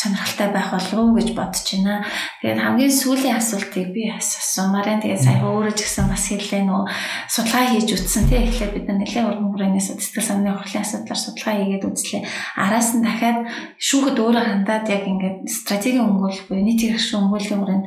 сонирхолтой 0.00 0.48
байх 0.48 0.70
болов 0.72 0.94
уу 0.98 1.14
гэж 1.18 1.28
бодож 1.36 1.66
байна. 1.70 2.04
Тэгээд 2.40 2.62
хамгийн 2.64 2.92
сүүлийн 2.92 3.36
асуулт 3.36 3.59
асуултыг 3.60 3.92
би 3.92 4.08
асуумаар 4.08 4.86
байна. 4.88 5.02
Тэгээ 5.02 5.20
сая 5.20 5.44
өөрөө 5.44 5.74
ч 5.76 5.80
гэсэн 5.84 6.08
бас 6.08 6.24
хэллээ 6.32 6.64
нөө 6.64 6.82
судалгаа 7.28 7.64
хийж 7.68 7.88
үтсэн 7.92 8.24
тий 8.28 8.40
эхлээд 8.40 8.72
бид 8.72 8.86
нар 8.88 8.98
нэлээд 9.04 9.28
уран 9.28 9.48
бүрээнээс 9.52 9.88
сэтгэл 10.00 10.24
санааны 10.24 10.56
хөрлийн 10.56 10.84
асуудлаар 10.84 11.20
судалгаа 11.20 11.54
хийгээд 11.60 11.84
үзлээ. 11.84 12.22
Араас 12.56 12.88
нь 12.96 13.04
дахиад 13.04 13.38
шүүхэд 13.76 14.16
өөрөө 14.16 14.44
хандаад 14.48 14.86
яг 14.88 15.04
ингээд 15.04 15.38
стратегийн 15.44 16.08
өнгөлөх 16.08 16.46
буюу 16.48 16.64
нийтийн 16.64 16.96
хэрэг 16.96 17.20
өнгөлөгийн 17.20 17.60
хүрээнд 17.60 17.86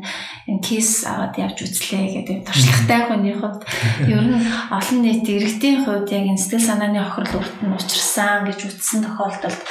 кейс 0.61 0.89
аваад 1.09 1.33
явж 1.41 1.57
үзлээ 1.65 2.05
гэдэг 2.21 2.37
туршлагатай 2.45 3.01
хүний 3.09 3.35
хувьд. 3.35 3.61
Ер 4.05 4.21
нь 4.21 4.37
олон 4.69 4.99
нийт 5.01 5.25
иргэдийн 5.25 5.81
хувьд 5.83 6.07
яг 6.13 6.25
энэ 6.29 6.37
сэтгэл 6.39 6.69
санааны 6.69 7.01
хохирол 7.01 7.41
үрт 7.41 7.57
нь 7.65 7.73
учирсан 7.73 8.45
гэж 8.45 8.59
үтсэн 8.69 8.99
тохиолдолд 9.01 9.61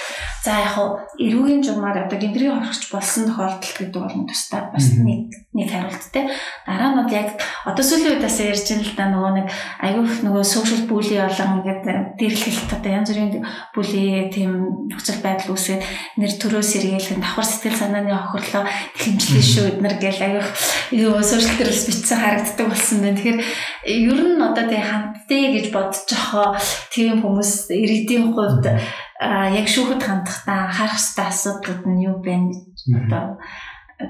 За 0.42 0.58
яг 0.58 0.74
хуу 0.74 0.98
эрүүгийн 1.22 1.62
журмаар 1.62 2.02
одоо 2.02 2.18
гиндрийн 2.18 2.58
хорхч 2.58 2.90
болсон 2.90 3.30
тохиолдол 3.30 3.74
гэдэг 3.78 3.94
бол 3.94 4.26
тустай 4.26 4.66
бас 4.74 4.90
нэг 4.98 5.30
нэг 5.54 5.70
хариулттай. 5.92 6.24
Дараа 6.64 6.88
нь 6.90 6.98
бол 7.04 7.12
яг 7.12 7.28
одоо 7.68 7.84
сүүлийн 7.84 8.16
үед 8.16 8.24
бас 8.24 8.40
ярьж 8.40 8.66
байна 8.72 8.82
л 8.82 8.96
да 8.96 9.04
нөгөө 9.12 9.32
нэг 9.36 9.46
аюух 9.84 10.14
нөгөө 10.24 10.44
social 10.48 10.82
bully 10.88 11.16
болон 11.20 11.52
ингээд 11.60 11.84
дээрлэлт 12.16 12.70
одоо 12.72 12.90
янз 12.90 13.08
бүрийн 13.12 13.44
bully 13.76 14.04
тийм 14.32 14.50
нөхцөл 14.88 15.20
байдал 15.20 15.52
үүсгээд 15.52 15.82
нэр 16.16 16.32
төрөө 16.40 16.64
сэргийлэх 16.64 17.20
давхар 17.20 17.46
сэтгэл 17.46 17.76
санааны 17.76 18.16
хохирлоо 18.16 18.64
хэмжлээ 18.96 19.44
шүү 19.44 19.64
эднэр 19.76 19.94
гэл 20.00 20.20
аюух 20.26 20.48
юу 20.96 21.20
social 21.20 21.54
төрөөс 21.60 21.82
бичсэн 21.86 22.18
харагддаг 22.18 22.66
болсон 22.66 22.98
байна. 23.04 23.16
Тэгэхээр 23.20 23.40
ер 23.84 24.20
нь 24.24 24.40
одоо 24.40 24.64
тэг 24.66 24.82
хамтдээ 24.82 25.44
гэж 25.60 25.66
бодож 25.74 26.08
байгаа 26.08 26.48
тийм 26.92 27.20
хүмүүс 27.20 27.52
иргэдийн 27.70 28.32
хувьд 28.32 28.64
яг 29.22 29.66
шүүхэд 29.70 30.02
хандахдаа 30.02 30.66
анхаарах 30.66 30.98
ёстой 30.98 31.26
асуудлууд 31.30 31.82
нь 31.86 32.02
юу 32.08 32.18
бэ? 32.18 32.34
Одоо 32.98 33.38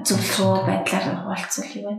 зөвлөгөө 0.01 0.53
байдлаар 0.65 1.05
хуваалцвал 1.21 1.73
юу 1.77 1.85
вэ? 1.87 1.95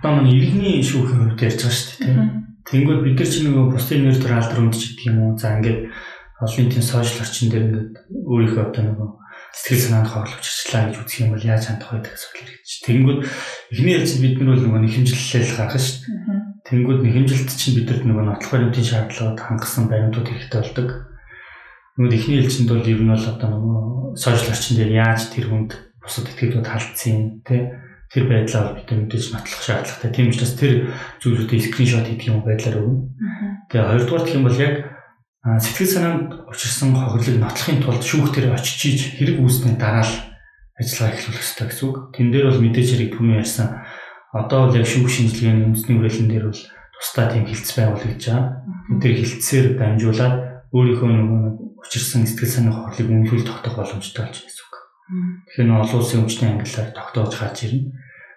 Одоо 0.00 0.12
манай 0.14 0.32
иргэний 0.38 0.78
шүүхийн 0.86 1.20
хувьд 1.34 1.42
ярьж 1.42 1.60
байгаа 1.60 1.74
шүү 1.74 1.98
дээ. 2.06 2.40
Тэнгүүд 2.70 3.00
бид 3.02 3.16
нар 3.18 3.28
чинь 3.28 3.46
нөгөө 3.50 3.64
бусдын 3.74 4.02
нэр 4.06 4.18
төр 4.22 4.32
алдар 4.38 4.60
үнд 4.62 4.76
ч 4.78 4.94
гэх 4.94 5.10
юм 5.10 5.18
уу. 5.20 5.32
За 5.34 5.58
ингээд 5.58 5.80
олон 6.40 6.60
нийтийн 6.62 6.86
сошиал 6.86 7.24
орчин 7.26 7.48
дээр 7.50 7.66
ингээд 7.66 7.92
өөрийнхөө 8.30 8.64
одоо 8.70 8.82
нөгөө 8.86 9.08
сэтгэл 9.50 9.84
санаанд 9.84 10.08
хорлож 10.08 10.44
ажиллаа 10.46 10.82
гэж 10.86 10.96
үзэх 11.02 11.20
юм 11.20 11.30
бол 11.34 11.48
яаж 11.50 11.64
хандах 11.66 11.90
вэ 11.90 11.98
гэх 12.06 12.14
асуудал 12.14 12.38
хэрэгж. 12.46 12.70
Тэнгүүд 12.86 13.20
эхний 13.74 13.94
ялцад 13.98 14.20
бид 14.22 14.34
нар 14.38 14.48
бол 14.54 14.64
нөгөө 14.64 14.80
нэхэмжлэлэл 14.86 15.58
гарах 15.58 15.82
шүү 15.82 15.98
дээ. 16.00 16.40
Тэнгүүд 16.70 17.00
нэхэмжилт 17.02 17.50
чинь 17.50 17.76
бидэрт 17.76 18.04
нөгөө 18.06 18.24
нотлох 18.30 18.50
баримтын 18.54 18.86
шаардлагууд 18.86 19.40
хангасан 19.42 19.84
баримтууд 19.90 20.28
хэрэгтэй 20.30 20.60
болдог. 20.62 20.88
Нөгөө 21.98 22.14
эхний 22.14 22.38
ялцанд 22.38 22.68
бол 22.70 22.86
ер 22.86 23.00
нь 23.02 23.10
бол 23.10 23.26
одоо 23.26 23.48
нөгөө 23.50 23.80
сошиал 24.14 24.54
орчин 24.54 24.74
дээр 24.78 24.92
яаж 25.02 25.20
тэр 25.34 25.46
хүнд 25.50 25.70
бусад 26.02 26.28
этгээдүүд 26.32 26.66
халдсан 26.66 27.44
тий 27.46 27.62
тэр 28.10 28.24
байдлаар 28.26 28.74
бид 28.74 28.90
мэдээж 28.90 29.30
нотлох 29.30 29.62
шаардлагатай. 29.62 30.10
Тийм 30.10 30.34
учраас 30.34 30.58
тэр 30.58 30.90
зүйлүүдийг 31.22 31.62
скриншот 31.70 32.10
хийх 32.10 32.26
юм 32.26 32.42
байдлаар 32.42 32.82
өгнө. 32.82 33.06
Тэгээ 33.70 33.86
хоёрдугаар 33.86 34.24
гэх 34.26 34.34
юм 34.34 34.46
бол 34.50 34.58
яг 34.58 34.74
сэтгэл 35.40 35.94
санаанд 35.94 36.28
учирсан 36.50 36.90
хохирлыг 36.90 37.38
нотлохын 37.38 37.80
тулд 37.80 38.02
шүүх 38.02 38.34
дээр 38.34 38.58
очиж 38.58 38.80
ийж 38.90 39.00
хэрэг 39.14 39.38
үүснээ 39.38 39.78
дараа 39.78 40.02
л 40.02 40.14
ажиллагаа 40.74 41.14
эхлүүлэх 41.14 41.44
ёстой 41.46 41.66
гэсэн 41.70 41.86
үг. 41.86 41.96
Тэн 42.12 42.28
дээр 42.34 42.46
бол 42.50 42.60
мэдээж 42.66 42.88
хэрэг 42.98 43.10
түрүүн 43.14 43.40
ярьсан 43.40 43.68
одоо 44.34 44.58
бол 44.66 44.76
яг 44.76 44.86
шүүх 44.90 45.06
шинжилгээний 45.06 45.64
үндэсний 45.70 45.96
хүрээлэн 45.96 46.28
дээр 46.34 46.44
бол 46.50 46.62
тусдаа 46.98 47.26
тийм 47.30 47.44
хилцс 47.46 47.72
байгуулагдж 47.78 48.24
байгаа. 48.26 48.44
Тэр 49.00 49.12
хилцсээр 49.16 49.66
дамжуулаад 49.78 50.34
өөрийнхөө 50.74 51.08
нөгөө 51.08 51.42
учирсан 51.82 52.26
сэтгэл 52.26 52.54
санааны 52.54 52.76
хохирлыг 52.76 53.10
үнэлүүл 53.10 53.48
тогтоох 53.48 53.76
боломжтой 53.80 54.22
болж 54.28 54.36
байна 54.36 54.46
гэсэн 54.50 54.64
үг. 54.66 54.69
Тэгэхээр 55.10 55.66
нь 55.66 55.74
олон 55.74 55.98
улсын 55.98 56.22
өмчний 56.22 56.50
ангиллаар 56.54 56.94
тогтоож 56.94 57.34
гарч 57.34 57.58
ирнэ. 57.66 57.90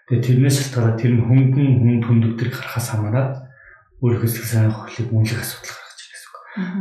Тэгээ 0.10 0.26
тэрнээс 0.26 0.58
шалтгаалаад 0.58 0.98
тэр 0.98 1.14
нь 1.14 1.22
хөнгөн 1.22 1.70
хүнд 1.86 2.04
хүндөгдөр 2.10 2.50
гарахаас 2.50 2.88
хамаарат 2.90 3.34
өөрийнхөө 4.02 4.30
сэтгэл 4.30 4.52
санааны 4.52 4.74
хохирлыг 4.74 5.14
үнэлэх 5.14 5.42
асуудал 5.46 5.70
гаргаж 5.78 6.00
ирнэ 6.02 6.14
гэсэн 6.18 6.30
үг. 6.34 6.38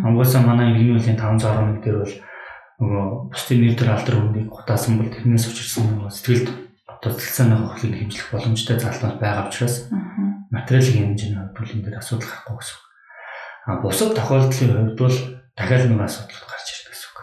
Амгуусаа 0.08 0.42
манай 0.48 0.66
иргэний 0.72 0.96
үеийн 0.96 1.20
511 1.20 1.84
дээр 1.84 1.98
бол 2.00 2.14
нөгөө 2.80 3.04
бусдын 3.36 3.60
нэр 3.60 3.76
төр 3.76 3.90
алдар 3.92 4.16
хүндийг 4.16 4.48
гутаасан 4.48 4.94
бол 4.96 5.12
тэрнээс 5.12 5.44
учирсан 5.52 5.84
нөгөө 5.92 6.08
сэтгэлд 6.08 6.48
сэтгэл 7.02 7.36
санааны 7.36 7.68
хохирлыг 7.68 7.98
хэмжих 8.00 8.26
боломжтой 8.32 8.76
залтнууд 8.80 9.18
байгаа 9.20 9.46
учраас 9.52 9.92
материалын 10.48 11.12
хэмжээний 11.12 11.38
хувьд 11.52 11.72
энэ 11.76 11.84
дээр 11.84 12.00
асуудал 12.00 12.30
гарахгүй 12.32 12.56
гэсэн 12.58 12.76
үг. 12.80 12.84
А 13.68 13.70
бусад 13.82 14.10
тохиолдлын 14.16 14.72
хувьд 14.72 14.96
бол 14.96 15.16
дахиад 15.52 15.84
нэг 15.90 16.00
асуудал 16.00 16.46
гарч 16.48 16.66
ирнэ 16.72 16.90
гэсэн 16.90 17.10
үг. 17.12 17.18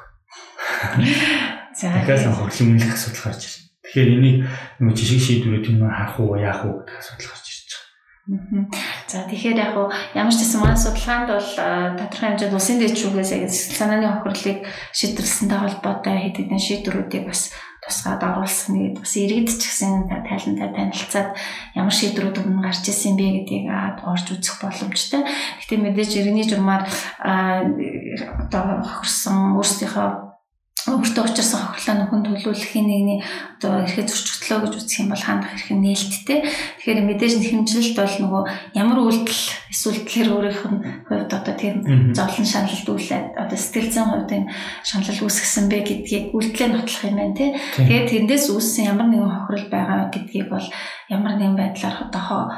Дахиад 1.79 2.35
хохирлын 2.35 2.75
үнэлэх 2.75 2.93
асуудал 2.93 3.23
гарч 3.31 3.41
ирнэ. 3.47 3.69
Тэгэхээр 3.87 4.09
энийг 4.19 4.37
нөгөө 4.83 4.95
жишг 4.99 5.21
шийдвэрүүд 5.23 5.65
юм 5.71 5.87
харах 5.87 6.19
уу 6.19 6.35
яах 6.35 6.61
уу 6.67 6.83
гэх 6.83 6.99
асуудал 6.99 7.31
гарч 7.31 7.45
ирж 7.47 7.69
байгаа. 8.27 8.67
За 9.07 9.25
тэгэхээр 9.25 9.57
яг 9.63 9.73
уу 9.79 9.87
ямар 10.13 10.33
ч 10.35 10.43
гэсэн 10.43 10.59
манай 10.59 10.75
судалгаанд 10.75 11.29
бол 11.31 11.49
тодорхой 11.97 12.27
хэмжээнд 12.29 12.53
улсын 12.53 12.77
дэвшүүгээс 12.83 13.31
санааны 13.79 14.05
хохирлыг 14.11 14.59
шийдвэрлсэнтэй 14.93 15.59
холбоотой 15.59 16.15
хэд 16.19 16.35
хэдэн 16.37 16.61
шийдвэрүүдийг 16.61 17.25
бас 17.25 17.55
тусгаад 17.81 18.21
оруулсан 18.21 18.75
гэдэг 18.75 19.01
бас 19.01 19.13
иргэд 19.17 19.49
ч 19.49 19.63
гэсэн 19.65 20.11
тайлантай 20.11 20.69
танилцаад 20.75 21.29
ямар 21.73 21.95
шийдвэрүүд 21.95 22.37
өмнө 22.43 22.69
гарч 22.69 22.83
ирсэн 22.85 23.17
бэ 23.17 23.47
гэдгийг 23.47 23.65
орж 24.05 24.25
үзэх 24.29 24.61
боломжтой. 24.61 25.25
Гэхдээ 25.25 25.79
мэдээж 25.79 26.11
иргэний 26.19 26.45
журмаар 26.45 26.85
одоо 27.23 28.83
хохирсон 28.83 29.57
өөрсдийнхөө 29.57 30.28
өөртөө 30.87 31.23
учирсан 31.27 31.59
хохирлоо 31.59 31.95
нөхөн 31.99 32.23
төлөвлөхийн 32.23 32.87
нэгний 32.87 33.19
одоо 33.59 33.83
ихэд 33.83 34.07
зөрчигдлөө 34.07 34.59
гэж 34.63 34.73
үзэх 34.79 34.99
юм 35.03 35.09
бол 35.11 35.23
хандах 35.27 35.51
хэрэг 35.51 35.75
нээлттэй. 35.75 36.39
Тэгэхээр 36.79 36.99
мэдээж 37.03 37.33
хэмжилт 37.43 37.95
бол 37.99 38.15
нөгөө 38.23 38.43
ямар 38.79 38.99
үйлдэл 39.03 39.43
эсвэл 39.67 39.99
тэр 40.07 40.27
өөрийнх 40.31 40.63
нь 40.71 40.79
хувьд 41.11 41.31
одоо 41.35 41.53
тийм 41.59 41.75
зовлон 42.15 42.47
шаналлдүүлээд 42.47 43.27
одоо 43.35 43.57
сэтгэл 43.59 43.91
зүйн 43.91 44.07
хувьд 44.07 44.31
юм 44.39 44.45
шанал 44.87 45.19
үүсгэсэн 45.19 45.65
бэ 45.67 45.77
гэдгийг 45.83 46.25
үйлдэлээ 46.31 46.69
нотлох 46.71 47.03
юм 47.03 47.15
байна 47.19 47.35
тий. 47.35 47.49
Тэгээд 47.75 48.07
тэндээс 48.15 48.45
үүссэн 48.47 48.87
ямар 48.95 49.07
нэгэн 49.11 49.27
хохирол 49.27 49.67
байгаа 49.67 50.07
гэдгийг 50.15 50.47
бол 50.47 50.67
ямар 51.11 51.33
нэгэн 51.35 51.59
байдлаар 51.59 51.97
одоо 52.07 52.55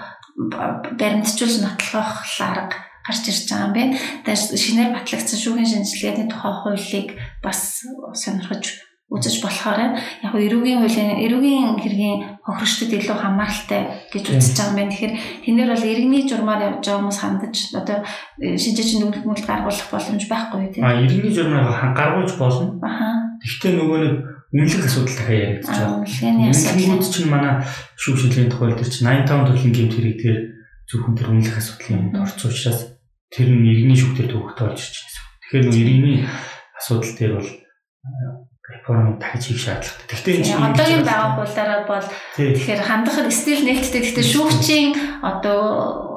баримтжуулж 0.99 1.57
нотлох 1.65 2.21
арга 2.37 2.91
гарч 3.01 3.25
ирж 3.27 3.49
байгаа 3.49 3.65
юм 3.65 3.73
байна. 3.73 3.97
Тэгээд 4.23 4.61
шинээр 4.61 4.91
батлагдсан 4.93 5.39
шүүхийн 5.41 5.71
шинжилгээний 5.73 6.27
тухай 6.29 6.53
хуулийг 6.61 7.09
бас 7.43 7.83
сонирхож 8.13 8.63
үзэж 9.11 9.43
болохоор 9.43 9.99
яг 10.23 10.33
эрүүгийн 10.39 10.79
хуулийн 10.79 11.19
эрүүгийн 11.19 11.75
хэргийн 11.83 12.17
хохирогчдод 12.47 12.95
илүү 12.95 13.17
хамааралтай 13.19 14.07
гэж 14.07 14.23
үзэж 14.39 14.55
байгаа 14.55 14.71
юм 14.71 14.77
байна. 14.79 14.91
Тэгэхээр 14.95 15.15
тэндэр 15.43 15.69
бол 15.75 15.91
иргэний 15.91 16.23
журмаар 16.31 16.61
явж 16.63 16.79
байгаа 16.79 16.99
хүмүүс 17.03 17.19
хандаж 17.19 17.55
одоо 17.75 17.97
э, 18.39 18.55
шинжээч 18.55 19.03
нүгэлт 19.03 19.43
гаргуулах 19.43 19.89
боломж 19.91 20.23
байхгүй 20.31 20.59
тийм. 20.71 20.83
А 20.87 20.95
иргэний 20.95 21.33
журмаар 21.35 21.91
гаргуулж 21.91 22.31
болно. 22.39 22.79
Аха. 22.79 23.35
Гэхдээ 23.43 23.71
нөгөө 23.75 23.99
нэг 23.99 24.15
үнэлэх 24.55 24.87
асуудал 24.87 25.15
дахиад 25.19 25.43
яригдчих. 25.43 25.87
Үнэлгээний 25.91 26.49
асуудал 26.55 27.11
чинь 27.11 27.31
манай 27.31 27.53
шүүх 27.99 28.15
шинжилгээний 28.15 28.51
тухай 28.51 28.71
дээр 28.79 28.91
чинь 28.95 29.07
85 29.11 29.47
төрлийн 29.47 29.75
гэмт 29.75 29.93
хэрэг 29.95 30.17
дээр 30.23 30.39
зөвхөн 30.87 31.15
тэр 31.19 31.29
үнэлэх 31.35 31.57
асуудлын 31.59 32.15
орц 32.15 32.39
учраас 32.47 32.79
тэр 33.27 33.47
нь 33.47 33.67
иргэний 33.67 33.99
шүгтэр 33.99 34.27
төвөгтэй 34.27 34.65
болж 34.71 34.79
ирж 34.79 34.95
байна. 35.03 35.19
Тэгэхээр 35.39 35.65
нөө 35.67 35.79
иргэний 35.79 36.17
асуудал 36.81 37.13
дээр 37.13 37.33
бол 37.37 37.51
реформ 38.71 39.19
дахиж 39.19 39.43
хийх 39.45 39.61
шаардлагатай. 39.61 40.09
Гэхдээ 40.09 40.35
энэ 40.41 40.45
чинь 40.49 40.65
одоогийн 40.65 41.05
байгаа 41.05 41.29
хуулиараа 41.37 41.81
бол 41.85 42.07
тэгэхээр 42.37 42.81
хандах 42.81 43.17
стил 43.29 43.61
нээлттэй. 43.61 44.01
Гэхдээ 44.01 44.25
шүүгчийн 44.25 44.89
одоо 45.21 46.11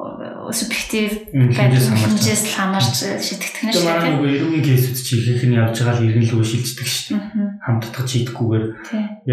субъектив 0.51 1.09
байдлаас 1.33 2.43
хамаарч 2.55 2.95
шийдэгдэх 3.19 3.63
нь 3.65 3.73
шүү 3.73 3.85
дээ. 3.85 4.01
Тийм 4.01 4.13
нөгөө 4.15 4.31
эрүүгийн 4.35 4.65
кейсүүд 4.65 4.97
чи 5.01 5.13
ихэнх 5.19 5.45
нь 5.49 5.57
явж 5.57 5.75
байгаа 5.81 5.95
л 5.99 6.05
иргэн 6.05 6.27
лөө 6.29 6.45
шилждэг 6.45 6.87
шүү 6.87 7.17
дээ. 7.17 7.49
Хамтдах 7.65 8.05
шийдэхгүйгээр 8.05 8.65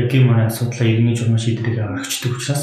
яг 0.01 0.09
юм 0.16 0.26
асуудлаа 0.33 0.87
иргэний 0.89 1.16
журмаа 1.16 1.41
шийдэрэг 1.41 1.76
аврагчдаг 1.78 2.33
учраас 2.33 2.62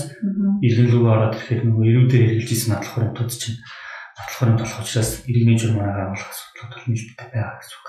иргэн 0.66 0.88
лөө 0.90 1.06
ороод 1.08 1.36
ирэхэд 1.38 1.62
нөгөө 1.64 1.86
эрүүдээр 1.90 2.24
хэрэгжилж 2.26 2.52
исэн 2.58 2.70
надлах 2.74 2.94
хуримтууд 2.98 3.32
чинь 3.32 3.58
хуримт 4.28 4.60
болох 4.60 4.80
учраас 4.84 5.24
иргэний 5.30 5.58
журмаа 5.60 5.90
агуулах 5.92 6.30
асуудлууд 6.32 6.72
бол 6.74 6.88
нэлээд 6.92 7.20
байгаа 7.32 7.56
гэсэн 7.60 7.78
үг. 7.80 7.88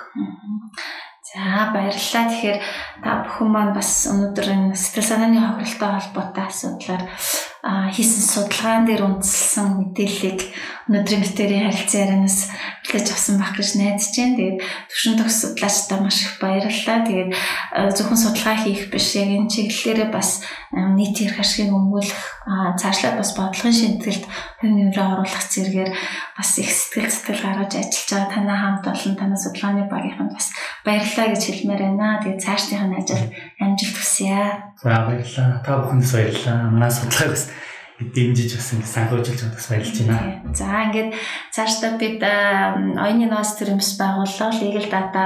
За 1.30 1.70
баярлалаа. 1.70 2.24
Тэгэхээр 2.26 2.58
та 3.06 3.10
бүхэн 3.22 3.48
маань 3.54 3.74
бас 3.74 3.90
өнөөдөр 4.10 4.46
энэ 4.50 4.74
сэтгэл 4.74 5.10
санааны 5.14 5.38
хохиролтой 5.38 5.90
холбоотой 5.94 6.44
асуудлаар 6.50 7.02
хийсэн 7.94 8.24
судалгаан 8.24 8.88
дээр 8.88 9.06
үндэслэн 9.06 9.68
мэдээллийг 9.78 10.40
өнөөдрийн 10.90 11.22
битэрийн 11.22 11.70
харилцан 11.70 12.02
ярианаас 12.02 12.50
бэлдэж 12.82 13.14
авсан 13.14 13.38
байх 13.38 13.54
гэж 13.54 13.78
найдаж 13.78 14.10
байна. 14.10 14.34
Тэгээд 14.34 14.58
төвшин 14.90 15.14
төгс 15.22 15.36
судлаачдаа 15.38 15.98
маш 16.02 16.18
их 16.26 16.34
баярлалаа. 16.42 16.98
Тэгээд 17.06 17.30
зөвхөн 17.94 18.18
судалгаа 18.18 18.56
хийх 18.58 18.90
биш 18.90 19.14
яг 19.14 19.30
энэ 19.30 19.46
чиглэлээрээ 19.54 20.10
бас 20.10 20.42
нийт 20.74 21.14
эрх 21.22 21.38
ашгийг 21.38 21.70
өмгөөлөх 21.70 22.22
цаашлаад 22.82 23.22
бас 23.22 23.30
бодлогын 23.38 23.78
шинжилгэлд 23.78 24.24
хувь 24.26 24.74
нэмрээ 24.74 25.06
оруулах 25.14 25.44
зэрэгээр 25.46 25.90
бас 26.34 26.50
их 26.58 26.70
сэтгэл 26.74 27.06
зүтгэл 27.06 27.44
гаргаж 27.46 27.72
ажиллаж 27.78 28.10
байгаа 28.10 28.30
танаа 28.34 28.58
хамт 28.58 28.84
олон 28.90 29.14
танаа 29.14 29.38
судалгааны 29.38 29.86
багийнханд 29.86 30.34
бас 30.34 30.50
баярлалаа 30.82 31.26
гэж 31.30 31.42
хэлмээр 31.46 31.82
байна. 31.86 32.18
Тэгээд 32.18 32.42
цаашдынхаа 32.42 32.98
ажилд 32.98 33.30
амжилт 33.62 33.94
хүсье. 33.94 34.42
За 34.82 35.06
баярлалаа. 35.06 35.62
Та 35.62 35.78
бүхэндээ 35.86 36.10
баярлалаа. 36.18 36.74
Манай 36.74 36.90
судалгааг 36.90 37.38
дэмжиж 38.00 38.56
бас 38.56 38.72
ингэ 38.72 38.88
санхүүжилж 38.88 39.38
чадах 39.40 39.60
баярлж 39.68 39.96
байна. 40.08 40.40
За 40.56 40.88
ингээд 40.88 41.10
цаашдаа 41.52 42.00
бид 42.00 42.24
оюуны 42.24 43.28
ноос 43.28 43.60
төрөмс 43.60 44.00
байгууллаа 44.00 44.50
Legal 44.56 44.88
Data 44.88 45.24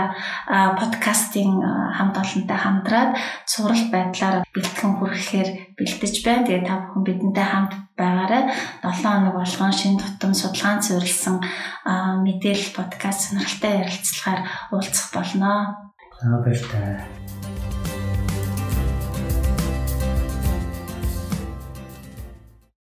подкастын 0.75 1.51
хамт 1.95 2.17
олонтой 2.19 2.59
хамтраад 2.59 3.11
цуврал 3.47 3.85
байдлаар 3.95 4.37
бэлтгэн 4.51 4.93
хүрэхээр 4.99 5.49
бэлдэж 5.79 6.15
байна. 6.27 6.47
Тэгээ 6.47 6.67
та 6.67 6.75
бүхэн 6.83 7.05
бидэнтэй 7.07 7.47
хамт 7.47 7.73
байгаарай. 7.95 8.43
7 8.83 9.07
хоног 9.07 9.35
болгон 9.39 9.73
шин 9.73 9.95
тутам 9.95 10.35
судалгаан 10.35 10.83
зөвөрлсөн 10.83 11.39
мэдээлэл 12.27 12.75
подкаст 12.75 13.31
сонирхолтой 13.31 13.87
ярилцлагаар 13.87 14.41
уулзах 14.75 15.09
болно. 15.15 15.79
За 16.19 16.43
баярлалаа. 16.43 17.07